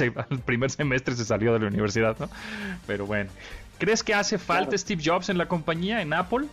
primer 0.46 0.72
semestre 0.72 1.16
se 1.16 1.26
salió 1.26 1.54
de 1.54 1.60
la 1.60 1.68
universidad, 1.68 2.18
¿no? 2.20 2.30
Pero 2.88 3.06
bueno, 3.06 3.30
¿crees 3.78 4.04
que 4.04 4.14
hace 4.14 4.38
falta 4.38 4.78
Steve 4.78 5.02
Jobs 5.06 5.30
en 5.30 5.38
la 5.38 5.48
compañía, 5.48 6.02
en 6.02 6.14
Apple? 6.14 6.48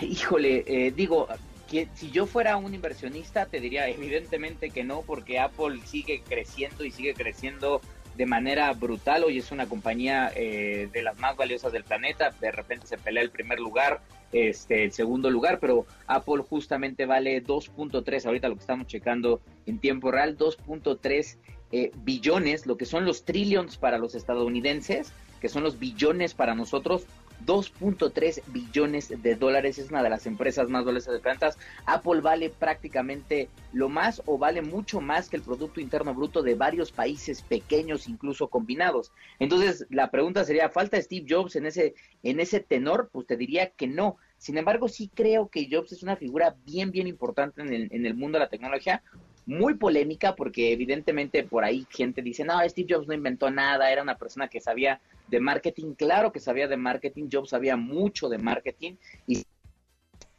Híjole, 0.00 0.64
eh, 0.66 0.92
digo, 0.92 1.28
que 1.68 1.88
si 1.94 2.10
yo 2.10 2.26
fuera 2.26 2.56
un 2.56 2.74
inversionista 2.74 3.46
te 3.46 3.60
diría 3.60 3.88
evidentemente 3.88 4.70
que 4.70 4.84
no, 4.84 5.02
porque 5.02 5.38
Apple 5.40 5.80
sigue 5.84 6.22
creciendo 6.26 6.84
y 6.84 6.90
sigue 6.90 7.14
creciendo 7.14 7.80
de 8.16 8.26
manera 8.26 8.72
brutal. 8.72 9.24
Hoy 9.24 9.38
es 9.38 9.50
una 9.50 9.66
compañía 9.66 10.30
eh, 10.34 10.88
de 10.92 11.02
las 11.02 11.18
más 11.18 11.36
valiosas 11.36 11.72
del 11.72 11.84
planeta. 11.84 12.30
De 12.40 12.52
repente 12.52 12.86
se 12.86 12.98
pelea 12.98 13.22
el 13.22 13.30
primer 13.30 13.58
lugar, 13.58 14.00
este, 14.32 14.84
el 14.84 14.92
segundo 14.92 15.30
lugar, 15.30 15.58
pero 15.60 15.86
Apple 16.06 16.42
justamente 16.48 17.06
vale 17.06 17.42
2.3. 17.42 18.26
Ahorita 18.26 18.48
lo 18.48 18.54
que 18.54 18.60
estamos 18.60 18.86
checando 18.86 19.40
en 19.66 19.78
tiempo 19.78 20.10
real, 20.10 20.36
2.3 20.36 21.38
eh, 21.72 21.90
billones, 22.04 22.66
lo 22.66 22.76
que 22.76 22.86
son 22.86 23.04
los 23.04 23.24
trillions 23.24 23.76
para 23.76 23.98
los 23.98 24.14
estadounidenses, 24.14 25.12
que 25.40 25.48
son 25.48 25.62
los 25.62 25.78
billones 25.78 26.34
para 26.34 26.54
nosotros, 26.54 27.06
2.3 27.46 28.42
billones 28.46 29.22
de 29.22 29.34
dólares. 29.34 29.78
Es 29.78 29.90
una 29.90 30.02
de 30.02 30.10
las 30.10 30.26
empresas 30.26 30.68
más 30.68 30.84
valiosas 30.84 31.14
de 31.14 31.20
plantas. 31.20 31.58
Apple 31.86 32.20
vale 32.20 32.50
prácticamente 32.50 33.48
lo 33.72 33.88
más 33.88 34.22
o 34.26 34.38
vale 34.38 34.62
mucho 34.62 35.00
más 35.00 35.28
que 35.28 35.36
el 35.36 35.42
Producto 35.42 35.80
Interno 35.80 36.14
Bruto 36.14 36.42
de 36.42 36.54
varios 36.54 36.92
países 36.92 37.42
pequeños, 37.42 38.08
incluso 38.08 38.48
combinados. 38.48 39.12
Entonces, 39.38 39.86
la 39.90 40.10
pregunta 40.10 40.44
sería, 40.44 40.68
¿falta 40.68 41.00
Steve 41.00 41.26
Jobs 41.28 41.56
en 41.56 41.66
ese, 41.66 41.94
en 42.22 42.40
ese 42.40 42.60
tenor? 42.60 43.10
Pues 43.12 43.26
te 43.26 43.36
diría 43.36 43.70
que 43.70 43.86
no. 43.86 44.16
Sin 44.38 44.58
embargo, 44.58 44.88
sí 44.88 45.10
creo 45.14 45.48
que 45.48 45.68
Jobs 45.70 45.92
es 45.92 46.02
una 46.02 46.16
figura 46.16 46.56
bien, 46.64 46.90
bien 46.90 47.06
importante 47.06 47.62
en 47.62 47.72
el, 47.72 47.88
en 47.90 48.04
el 48.04 48.14
mundo 48.14 48.38
de 48.38 48.44
la 48.44 48.50
tecnología, 48.50 49.02
muy 49.46 49.74
polémica 49.74 50.34
porque 50.34 50.72
evidentemente 50.72 51.44
por 51.44 51.64
ahí 51.64 51.86
gente 51.90 52.22
dice, 52.22 52.44
no, 52.44 52.60
Steve 52.68 52.94
Jobs 52.94 53.06
no 53.06 53.14
inventó 53.14 53.50
nada, 53.50 53.90
era 53.90 54.02
una 54.02 54.16
persona 54.16 54.48
que 54.48 54.60
sabía 54.60 55.00
de 55.28 55.40
marketing, 55.40 55.94
claro 55.94 56.32
que 56.32 56.40
sabía 56.40 56.68
de 56.68 56.76
marketing, 56.76 57.28
Jobs 57.30 57.50
sabía 57.50 57.76
mucho 57.76 58.28
de 58.28 58.38
marketing 58.38 58.94
y 59.26 59.44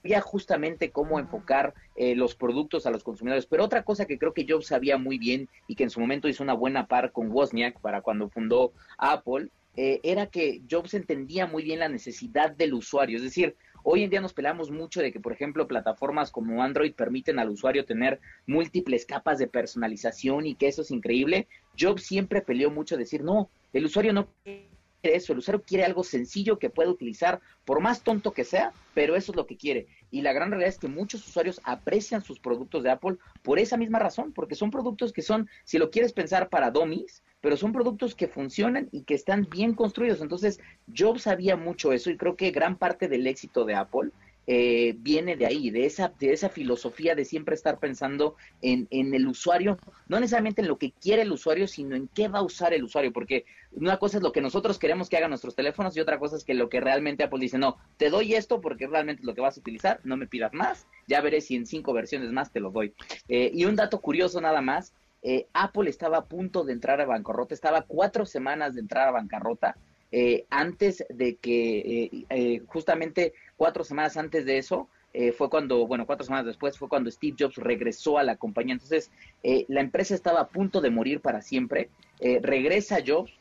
sabía 0.01 0.21
justamente 0.21 0.91
cómo 0.91 1.19
enfocar 1.19 1.73
eh, 1.95 2.15
los 2.15 2.35
productos 2.35 2.85
a 2.85 2.91
los 2.91 3.03
consumidores. 3.03 3.45
Pero 3.45 3.63
otra 3.63 3.83
cosa 3.83 4.05
que 4.05 4.19
creo 4.19 4.33
que 4.33 4.45
Jobs 4.47 4.67
sabía 4.67 4.97
muy 4.97 5.17
bien 5.17 5.49
y 5.67 5.75
que 5.75 5.83
en 5.83 5.89
su 5.89 5.99
momento 5.99 6.27
hizo 6.27 6.43
una 6.43 6.53
buena 6.53 6.87
par 6.87 7.11
con 7.11 7.31
Wozniak 7.31 7.79
para 7.81 8.01
cuando 8.01 8.29
fundó 8.29 8.73
Apple, 8.97 9.49
eh, 9.77 9.99
era 10.03 10.27
que 10.27 10.61
Jobs 10.69 10.93
entendía 10.93 11.47
muy 11.47 11.63
bien 11.63 11.79
la 11.79 11.89
necesidad 11.89 12.51
del 12.51 12.75
usuario. 12.75 13.17
Es 13.17 13.23
decir, 13.23 13.55
Hoy 13.87 14.01
en 14.01 14.09
día 14.09 14.19
nos 14.19 14.33
pelamos 14.33 14.71
mucho 14.71 14.99
de 14.99 15.11
que, 15.11 15.19
por 15.19 15.31
ejemplo, 15.31 15.67
plataformas 15.67 16.31
como 16.31 16.63
Android 16.63 16.91
permiten 16.95 17.37
al 17.37 17.51
usuario 17.51 17.85
tener 17.85 18.19
múltiples 18.47 19.05
capas 19.05 19.37
de 19.37 19.47
personalización 19.47 20.47
y 20.47 20.55
que 20.55 20.67
eso 20.67 20.81
es 20.81 20.89
increíble. 20.89 21.47
Jobs 21.79 22.01
siempre 22.01 22.41
peleó 22.41 22.71
mucho 22.71 22.97
decir, 22.97 23.23
no, 23.23 23.51
el 23.73 23.85
usuario 23.85 24.11
no 24.11 24.27
eso, 25.13 25.33
el 25.33 25.39
usuario 25.39 25.63
quiere 25.63 25.83
algo 25.83 26.03
sencillo 26.03 26.57
que 26.57 26.69
pueda 26.69 26.89
utilizar, 26.89 27.41
por 27.65 27.81
más 27.81 28.01
tonto 28.01 28.31
que 28.31 28.43
sea, 28.43 28.73
pero 28.93 29.15
eso 29.15 29.31
es 29.31 29.35
lo 29.35 29.45
que 29.45 29.57
quiere. 29.57 29.87
Y 30.11 30.21
la 30.21 30.33
gran 30.33 30.49
realidad 30.49 30.69
es 30.69 30.79
que 30.79 30.87
muchos 30.87 31.27
usuarios 31.27 31.61
aprecian 31.63 32.23
sus 32.23 32.39
productos 32.39 32.83
de 32.83 32.91
Apple 32.91 33.17
por 33.43 33.59
esa 33.59 33.77
misma 33.77 33.99
razón, 33.99 34.31
porque 34.31 34.55
son 34.55 34.71
productos 34.71 35.11
que 35.13 35.21
son, 35.21 35.49
si 35.65 35.77
lo 35.77 35.91
quieres 35.91 36.13
pensar 36.13 36.49
para 36.49 36.71
dummies, 36.71 37.23
pero 37.41 37.57
son 37.57 37.73
productos 37.73 38.15
que 38.15 38.27
funcionan 38.27 38.89
y 38.91 39.03
que 39.03 39.13
están 39.13 39.47
bien 39.49 39.73
construidos. 39.73 40.21
Entonces, 40.21 40.59
Jobs 40.95 41.23
sabía 41.23 41.55
mucho 41.55 41.93
eso 41.93 42.09
y 42.09 42.17
creo 42.17 42.35
que 42.35 42.51
gran 42.51 42.77
parte 42.77 43.07
del 43.07 43.27
éxito 43.27 43.65
de 43.65 43.75
Apple 43.75 44.11
eh, 44.47 44.95
viene 44.97 45.35
de 45.35 45.45
ahí, 45.45 45.69
de 45.71 45.85
esa, 45.85 46.13
de 46.19 46.33
esa 46.33 46.49
filosofía 46.49 47.15
de 47.15 47.25
siempre 47.25 47.55
estar 47.55 47.79
pensando 47.79 48.35
en, 48.61 48.87
en, 48.91 49.13
el 49.13 49.27
usuario, 49.27 49.77
no 50.07 50.19
necesariamente 50.19 50.61
en 50.61 50.67
lo 50.67 50.77
que 50.77 50.91
quiere 50.91 51.23
el 51.23 51.31
usuario, 51.31 51.67
sino 51.67 51.95
en 51.95 52.07
qué 52.07 52.27
va 52.27 52.39
a 52.39 52.43
usar 52.43 52.73
el 52.73 52.83
usuario, 52.83 53.11
porque 53.11 53.45
una 53.71 53.97
cosa 53.97 54.17
es 54.17 54.23
lo 54.23 54.31
que 54.31 54.41
nosotros 54.41 54.79
queremos 54.79 55.09
que 55.09 55.17
hagan 55.17 55.31
nuestros 55.31 55.55
teléfonos 55.55 55.97
y 55.97 55.99
otra 55.99 56.19
cosa 56.19 56.37
es 56.37 56.43
que 56.43 56.53
lo 56.53 56.69
que 56.69 56.79
realmente 56.79 57.23
Apple 57.23 57.39
dice, 57.39 57.57
no, 57.57 57.77
te 57.97 58.09
doy 58.09 58.35
esto 58.35 58.61
porque 58.61 58.87
realmente 58.87 59.21
es 59.21 59.25
lo 59.25 59.35
que 59.35 59.41
vas 59.41 59.57
a 59.57 59.59
utilizar, 59.59 59.99
no 60.03 60.17
me 60.17 60.27
pidas 60.27 60.53
más, 60.53 60.87
ya 61.07 61.21
veré 61.21 61.41
si 61.41 61.55
en 61.55 61.65
cinco 61.65 61.93
versiones 61.93 62.31
más 62.31 62.51
te 62.51 62.59
lo 62.59 62.71
doy. 62.71 62.93
Eh, 63.27 63.51
y 63.53 63.65
un 63.65 63.75
dato 63.75 63.99
curioso 63.99 64.39
nada 64.41 64.61
más, 64.61 64.93
eh, 65.23 65.47
Apple 65.53 65.89
estaba 65.89 66.17
a 66.17 66.25
punto 66.25 66.63
de 66.63 66.73
entrar 66.73 67.01
a 67.01 67.05
bancarrota, 67.05 67.55
estaba 67.55 67.81
cuatro 67.81 68.27
semanas 68.27 68.75
de 68.75 68.81
entrar 68.81 69.07
a 69.07 69.11
bancarrota, 69.11 69.75
eh, 70.17 70.45
antes 70.49 71.03
de 71.09 71.35
que, 71.35 72.25
eh, 72.29 72.61
justamente 72.67 73.33
cuatro 73.57 73.83
semanas 73.83 74.15
antes 74.15 74.45
de 74.45 74.57
eso, 74.57 74.87
fue 75.37 75.49
cuando, 75.49 75.87
bueno, 75.87 76.05
cuatro 76.05 76.25
semanas 76.25 76.45
después 76.45 76.77
fue 76.77 76.89
cuando 76.89 77.09
Steve 77.09 77.37
Jobs 77.39 77.55
regresó 77.55 78.17
a 78.17 78.23
la 78.23 78.35
compañía. 78.35 78.73
Entonces, 78.73 79.11
la 79.43 79.79
empresa 79.79 80.13
estaba 80.13 80.41
a 80.41 80.47
punto 80.49 80.81
de 80.81 80.89
morir 80.89 81.21
para 81.21 81.41
siempre. 81.41 81.89
Regresa 82.41 82.99
Jobs, 83.05 83.31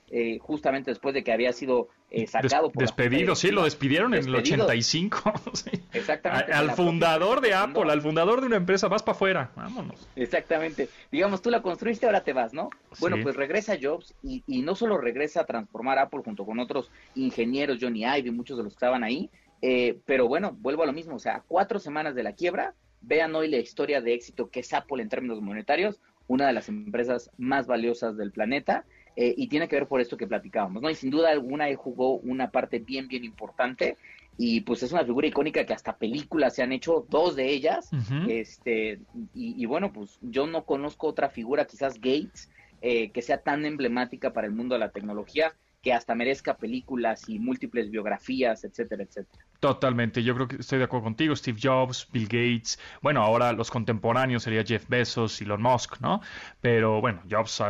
justamente 0.41 0.91
después 0.91 1.15
de 1.15 1.25
que 1.25 1.33
había 1.33 1.53
sido 1.53 1.89
eh, 2.15 2.29
sacado 2.29 2.71
despedido, 2.75 3.35
sí, 3.35 3.51
lo 3.51 3.65
despidieron 3.65 4.15
en 4.15 4.25
el 4.25 4.35
85. 4.37 5.33
Exactamente. 5.93 6.53
al 6.53 6.71
fundador 6.71 7.41
de 7.41 7.55
Apple, 7.55 7.91
al 7.91 8.03
fundador 8.03 8.41
de 8.41 8.47
una 8.47 8.57
empresa, 8.57 8.87
vas 8.87 9.03
para 9.03 9.17
afuera, 9.17 9.51
vámonos. 9.57 10.09
Exactamente. 10.15 10.89
Digamos, 11.11 11.43
tú 11.43 11.51
la 11.51 11.61
construiste, 11.61 12.07
ahora 12.07 12.23
te 12.23 12.33
vas, 12.33 12.55
¿no? 12.55 12.71
Bueno, 13.01 13.17
pues 13.21 13.35
regresa 13.35 13.77
Jobs 13.81 14.15
y, 14.23 14.45
y, 14.47 14.63
no 14.63 14.77
solo 14.77 14.97
regresa 14.97 15.41
a 15.41 15.45
transformar 15.45 15.99
Apple 15.99 16.21
junto 16.25 16.47
con 16.47 16.61
otros 16.61 16.89
ingenieros, 17.17 17.79
Johnny 17.81 18.05
Ive 18.05 18.29
y 18.29 18.31
muchos 18.31 18.57
de 18.57 18.63
los 18.63 18.75
que 18.75 18.77
estaban 18.77 19.03
ahí, 19.03 19.29
eh, 19.61 19.99
pero 20.05 20.29
bueno, 20.29 20.57
vuelvo 20.61 20.85
a 20.85 20.87
lo 20.87 20.93
mismo, 20.93 21.17
o 21.17 21.21
sea, 21.21 21.43
cuatro 21.49 21.81
semanas 21.81 22.15
de 22.15 22.23
la 22.23 22.35
quiebra, 22.35 22.75
vean 23.01 23.35
hoy 23.35 23.49
la 23.49 23.57
historia 23.57 24.01
de 24.01 24.15
éxito 24.15 24.51
que 24.51 24.61
es 24.61 24.73
Apple 24.73 25.03
en 25.03 25.09
términos 25.09 25.41
monetarios, 25.41 26.01
una 26.27 26.47
de 26.47 26.53
las 26.53 26.69
empresas 26.69 27.31
más 27.39 27.67
valiosas 27.67 28.17
del 28.17 28.33
planeta 28.33 28.85
eh, 29.17 29.35
y 29.37 29.49
tiene 29.49 29.69
que 29.69 29.77
ver 29.77 29.87
por 29.87 30.01
esto 30.01 30.17
que 30.17 30.27
platicábamos, 30.27 30.83
¿no? 30.83 30.91
Y 30.91 30.95
sin 30.95 31.11
duda 31.11 31.31
alguna 31.31 31.69
él 31.69 31.77
jugó 31.77 32.17
una 32.17 32.51
parte 32.51 32.79
bien, 32.79 33.09
bien 33.09 33.25
importante 33.25 33.97
y 34.37 34.63
pues 34.63 34.83
es 34.83 34.93
una 34.93 35.05
figura 35.05 35.29
icónica 35.29 35.65
que 35.65 35.73
hasta 35.73 35.97
películas 35.97 36.55
se 36.55 36.63
han 36.63 36.73
hecho, 36.73 37.07
dos 37.09 37.37
de 37.37 37.51
ellas, 37.51 37.91
este, 38.29 38.99
y, 39.33 39.65
bueno, 39.67 39.93
pues 39.93 40.19
yo 40.23 40.47
no 40.49 40.65
conozco 40.65 41.07
otra 41.07 41.29
figura, 41.31 41.67
quizás 41.67 41.95
Gates, 41.95 42.51
eh, 42.83 43.11
que 43.11 43.23
sea 43.23 43.39
tan 43.39 43.65
emblemática 43.65 44.33
para 44.33 44.49
el 44.49 44.53
mundo 44.53 44.75
de 44.75 44.81
la 44.81 44.91
tecnología, 44.91 45.55
que 45.85 45.93
hasta 45.93 46.15
merezca 46.15 46.57
películas 46.57 47.29
y 47.29 47.39
múltiples 47.39 47.91
biografías, 47.91 48.65
etcétera, 48.65 49.03
etcétera. 49.03 49.45
Totalmente, 49.61 50.23
yo 50.23 50.35
creo 50.35 50.49
que 50.49 50.57
estoy 50.57 50.79
de 50.79 50.85
acuerdo 50.85 51.05
contigo, 51.05 51.37
Steve 51.37 51.59
Jobs, 51.63 52.09
Bill 52.11 52.25
Gates, 52.25 52.79
bueno, 53.03 53.23
ahora 53.23 53.53
los 53.53 53.71
contemporáneos 53.71 54.43
sería 54.43 54.65
Jeff 54.65 54.89
Bezos, 54.89 55.41
Elon 55.43 55.61
Musk, 55.61 56.01
¿no? 56.01 56.23
Pero 56.63 57.03
bueno, 57.03 57.23
Jobs 57.31 57.63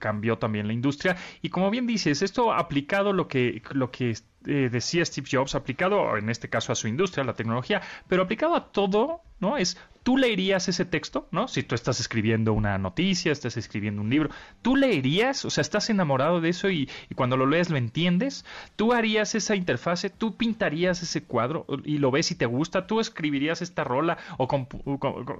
cambió 0.00 0.38
también 0.38 0.66
la 0.66 0.72
industria 0.72 1.16
y 1.40 1.50
como 1.50 1.70
bien 1.70 1.86
dices, 1.86 2.20
esto 2.22 2.52
aplicado 2.52 3.12
lo 3.12 3.28
que 3.28 3.62
lo 3.72 3.92
que 3.92 4.14
eh, 4.46 4.68
decía 4.70 5.04
Steve 5.04 5.28
Jobs, 5.30 5.54
aplicado 5.54 6.16
en 6.16 6.28
este 6.28 6.48
caso 6.48 6.72
a 6.72 6.74
su 6.74 6.88
industria, 6.88 7.22
a 7.22 7.26
la 7.26 7.34
tecnología, 7.34 7.82
pero 8.08 8.22
aplicado 8.22 8.54
a 8.54 8.72
todo, 8.72 9.22
¿no? 9.40 9.56
Es, 9.56 9.76
tú 10.02 10.16
leerías 10.16 10.68
ese 10.68 10.84
texto, 10.84 11.28
¿no? 11.30 11.48
Si 11.48 11.62
tú 11.62 11.74
estás 11.74 12.00
escribiendo 12.00 12.52
una 12.52 12.78
noticia, 12.78 13.32
estás 13.32 13.56
escribiendo 13.56 14.02
un 14.02 14.10
libro, 14.10 14.30
tú 14.62 14.76
leerías, 14.76 15.44
o 15.44 15.50
sea, 15.50 15.62
estás 15.62 15.90
enamorado 15.90 16.40
de 16.40 16.48
eso 16.48 16.70
y, 16.70 16.88
cuando 17.14 17.36
lo 17.36 17.46
lees 17.46 17.70
lo 17.70 17.76
entiendes, 17.76 18.44
tú 18.76 18.92
harías 18.92 19.34
esa 19.34 19.54
interfase, 19.54 20.10
tú 20.10 20.36
pintarías 20.36 21.02
ese 21.02 21.24
cuadro 21.24 21.66
y 21.84 21.98
lo 21.98 22.10
ves 22.10 22.30
y 22.30 22.34
te 22.34 22.46
gusta, 22.46 22.86
tú 22.86 23.00
escribirías 23.00 23.62
esta 23.62 23.84
rola 23.84 24.18
o 24.38 24.48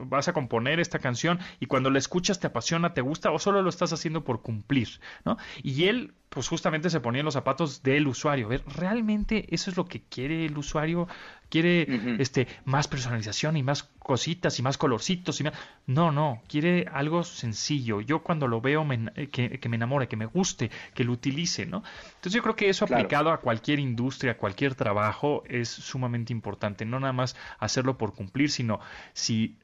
vas 0.06 0.28
a 0.28 0.32
componer 0.32 0.80
esta 0.80 0.98
canción 0.98 1.38
y 1.60 1.66
cuando 1.66 1.90
la 1.90 1.98
escuchas 1.98 2.40
te 2.40 2.46
apasiona, 2.46 2.94
te 2.94 3.00
gusta 3.00 3.30
o 3.30 3.38
solo 3.38 3.62
lo 3.62 3.68
estás 3.68 3.92
haciendo 3.92 4.24
por 4.24 4.42
cumplir, 4.42 5.00
¿no? 5.24 5.38
Y 5.62 5.84
él 5.84 6.14
pues 6.32 6.48
justamente 6.48 6.88
se 6.88 7.00
ponía 7.00 7.20
en 7.20 7.26
los 7.26 7.34
zapatos 7.34 7.82
del 7.82 8.06
usuario. 8.06 8.48
Ver, 8.48 8.64
¿realmente 8.66 9.54
eso 9.54 9.70
es 9.70 9.76
lo 9.76 9.84
que 9.84 10.02
quiere 10.02 10.46
el 10.46 10.56
usuario? 10.56 11.06
Quiere 11.52 12.16
este 12.18 12.48
más 12.64 12.88
personalización 12.88 13.58
y 13.58 13.62
más 13.62 13.82
cositas 13.82 14.58
y 14.58 14.62
más 14.62 14.78
colorcitos 14.78 15.38
y 15.38 15.44
más... 15.44 15.52
no 15.86 16.10
no 16.10 16.42
quiere 16.48 16.86
algo 16.90 17.22
sencillo. 17.24 18.00
Yo 18.00 18.22
cuando 18.22 18.48
lo 18.48 18.62
veo 18.62 18.86
eh, 18.90 19.28
que, 19.28 19.68
me 19.68 19.76
enamore 19.76 20.08
que 20.08 20.16
me 20.16 20.24
guste 20.24 20.70
que 20.94 21.04
lo 21.04 21.12
utilice 21.12 21.66
no 21.66 21.82
entonces 22.06 22.32
yo 22.32 22.42
creo 22.42 22.56
que 22.56 22.70
eso 22.70 22.86
aplicado 22.86 23.30
a 23.30 23.40
cualquier 23.40 23.80
industria 23.80 24.32
a 24.32 24.36
cualquier 24.38 24.74
trabajo 24.74 25.44
es 25.46 25.68
sumamente 25.68 26.32
importante. 26.32 26.86
No 26.86 26.98
nada 26.98 27.12
más 27.12 27.36
hacerlo 27.58 27.98
por 27.98 28.14
cumplir 28.14 28.50
sino 28.50 28.80
si 29.12 29.58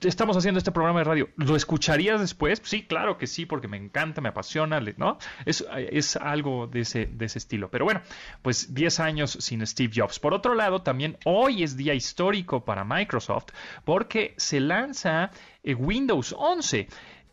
estamos 0.00 0.38
haciendo 0.38 0.56
este 0.56 0.72
programa 0.72 1.00
de 1.00 1.04
radio 1.04 1.28
lo 1.36 1.54
escucharías 1.54 2.18
después 2.18 2.62
sí 2.64 2.84
claro 2.84 3.18
que 3.18 3.26
sí 3.26 3.44
porque 3.44 3.68
me 3.68 3.76
encanta 3.76 4.20
me 4.22 4.30
apasiona 4.30 4.80
no 4.96 5.18
es, 5.44 5.66
es 5.76 6.16
algo 6.16 6.66
de 6.66 6.80
ese 6.80 7.04
de 7.04 7.26
ese 7.26 7.38
estilo. 7.38 7.70
Pero 7.70 7.84
bueno 7.84 8.00
pues 8.40 8.72
10 8.74 9.00
años 9.00 9.32
sin 9.32 9.66
Steve 9.66 9.92
Jobs. 9.94 10.18
Por 10.18 10.32
otro 10.32 10.54
lado 10.54 10.80
también 10.80 11.18
Hoy 11.28 11.64
es 11.64 11.76
día 11.76 11.92
histórico 11.92 12.64
para 12.64 12.84
Microsoft 12.84 13.46
porque 13.84 14.34
se 14.36 14.60
lanza 14.60 15.32
eh, 15.64 15.74
Windows 15.74 16.32
11 16.38 16.86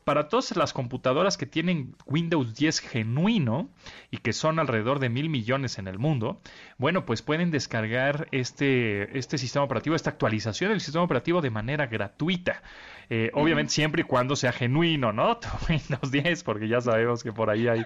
para 0.04 0.28
todas 0.28 0.56
las 0.56 0.74
computadoras 0.74 1.38
que 1.38 1.45
tienen 1.45 1.95
Windows 2.06 2.56
10 2.56 2.80
genuino 2.80 3.70
y 4.12 4.18
que 4.18 4.34
son 4.34 4.60
alrededor 4.60 4.99
de 4.99 5.10
mil 5.10 5.30
millones 5.30 5.78
en 5.78 5.88
el 5.88 5.97
mundo, 5.99 6.41
bueno, 6.78 7.06
pues 7.06 7.22
pueden 7.22 7.51
descargar 7.51 8.28
este, 8.32 9.18
este 9.18 9.38
sistema 9.38 9.66
operativo, 9.66 9.95
esta 9.95 10.10
actualización 10.10 10.72
del 10.72 10.82
sistema 10.82 11.04
operativo 11.04 11.41
de 11.41 11.49
manera 11.49 11.88
gratuita. 11.88 12.62
Eh, 13.10 13.32
obviamente 13.34 13.74
siempre 13.74 14.01
y 14.01 14.06
cuando 14.06 14.36
sea 14.36 14.51
genuino, 14.51 15.12
¿no? 15.12 15.39
Windows 15.70 16.12
10, 16.12 16.43
porque 16.43 16.68
ya 16.68 16.82
sabemos 16.82 17.22
que 17.22 17.32
por 17.32 17.49
ahí 17.49 17.68
hay, 17.68 17.84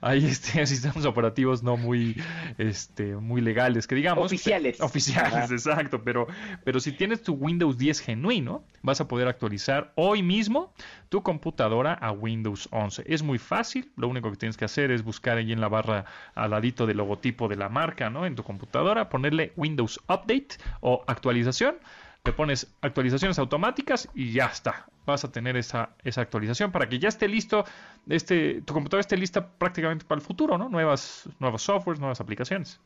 hay 0.00 0.24
este, 0.24 0.66
sistemas 0.66 1.04
operativos 1.04 1.62
no 1.62 1.76
muy, 1.76 2.20
este, 2.58 3.16
muy 3.16 3.40
legales, 3.40 3.86
que 3.86 3.94
digamos. 3.94 4.26
Oficiales. 4.26 4.80
Oficiales, 4.80 5.50
exacto. 5.50 6.02
Pero, 6.02 6.26
pero 6.64 6.80
si 6.80 6.92
tienes 6.92 7.22
tu 7.22 7.34
Windows 7.34 7.76
10 7.76 8.00
genuino, 8.00 8.64
vas 8.82 9.00
a 9.00 9.08
poder 9.08 9.28
actualizar 9.28 9.92
hoy 9.96 10.22
mismo 10.22 10.72
tu 11.08 11.22
computadora 11.22 11.51
a 11.58 12.12
Windows 12.12 12.68
11. 12.70 13.04
Es 13.06 13.22
muy 13.22 13.38
fácil, 13.38 13.90
lo 13.96 14.08
único 14.08 14.30
que 14.30 14.36
tienes 14.36 14.56
que 14.56 14.64
hacer 14.64 14.90
es 14.90 15.02
buscar 15.02 15.38
ahí 15.38 15.52
en 15.52 15.60
la 15.60 15.68
barra 15.68 16.04
al 16.34 16.50
ladito 16.50 16.86
del 16.86 16.96
logotipo 16.96 17.48
de 17.48 17.56
la 17.56 17.68
marca, 17.68 18.10
¿no? 18.10 18.26
En 18.26 18.34
tu 18.34 18.42
computadora, 18.42 19.08
ponerle 19.08 19.52
Windows 19.56 20.00
Update 20.08 20.58
o 20.80 21.04
actualización 21.06 21.76
le 22.24 22.32
pones 22.32 22.72
actualizaciones 22.80 23.38
automáticas 23.38 24.08
y 24.14 24.32
ya 24.32 24.46
está. 24.46 24.86
Vas 25.06 25.24
a 25.24 25.32
tener 25.32 25.56
esa, 25.56 25.90
esa 26.04 26.20
actualización 26.20 26.70
para 26.70 26.88
que 26.88 27.00
ya 27.00 27.08
esté 27.08 27.26
listo, 27.26 27.64
este, 28.08 28.62
tu 28.62 28.74
computadora 28.74 29.00
esté 29.00 29.16
lista 29.16 29.48
prácticamente 29.48 30.04
para 30.04 30.20
el 30.20 30.24
futuro, 30.24 30.56
¿no? 30.56 30.68
Nuevas, 30.68 31.28
nuevos 31.40 31.62
softwares, 31.62 31.98
nuevas 31.98 32.20
aplicaciones. 32.20 32.80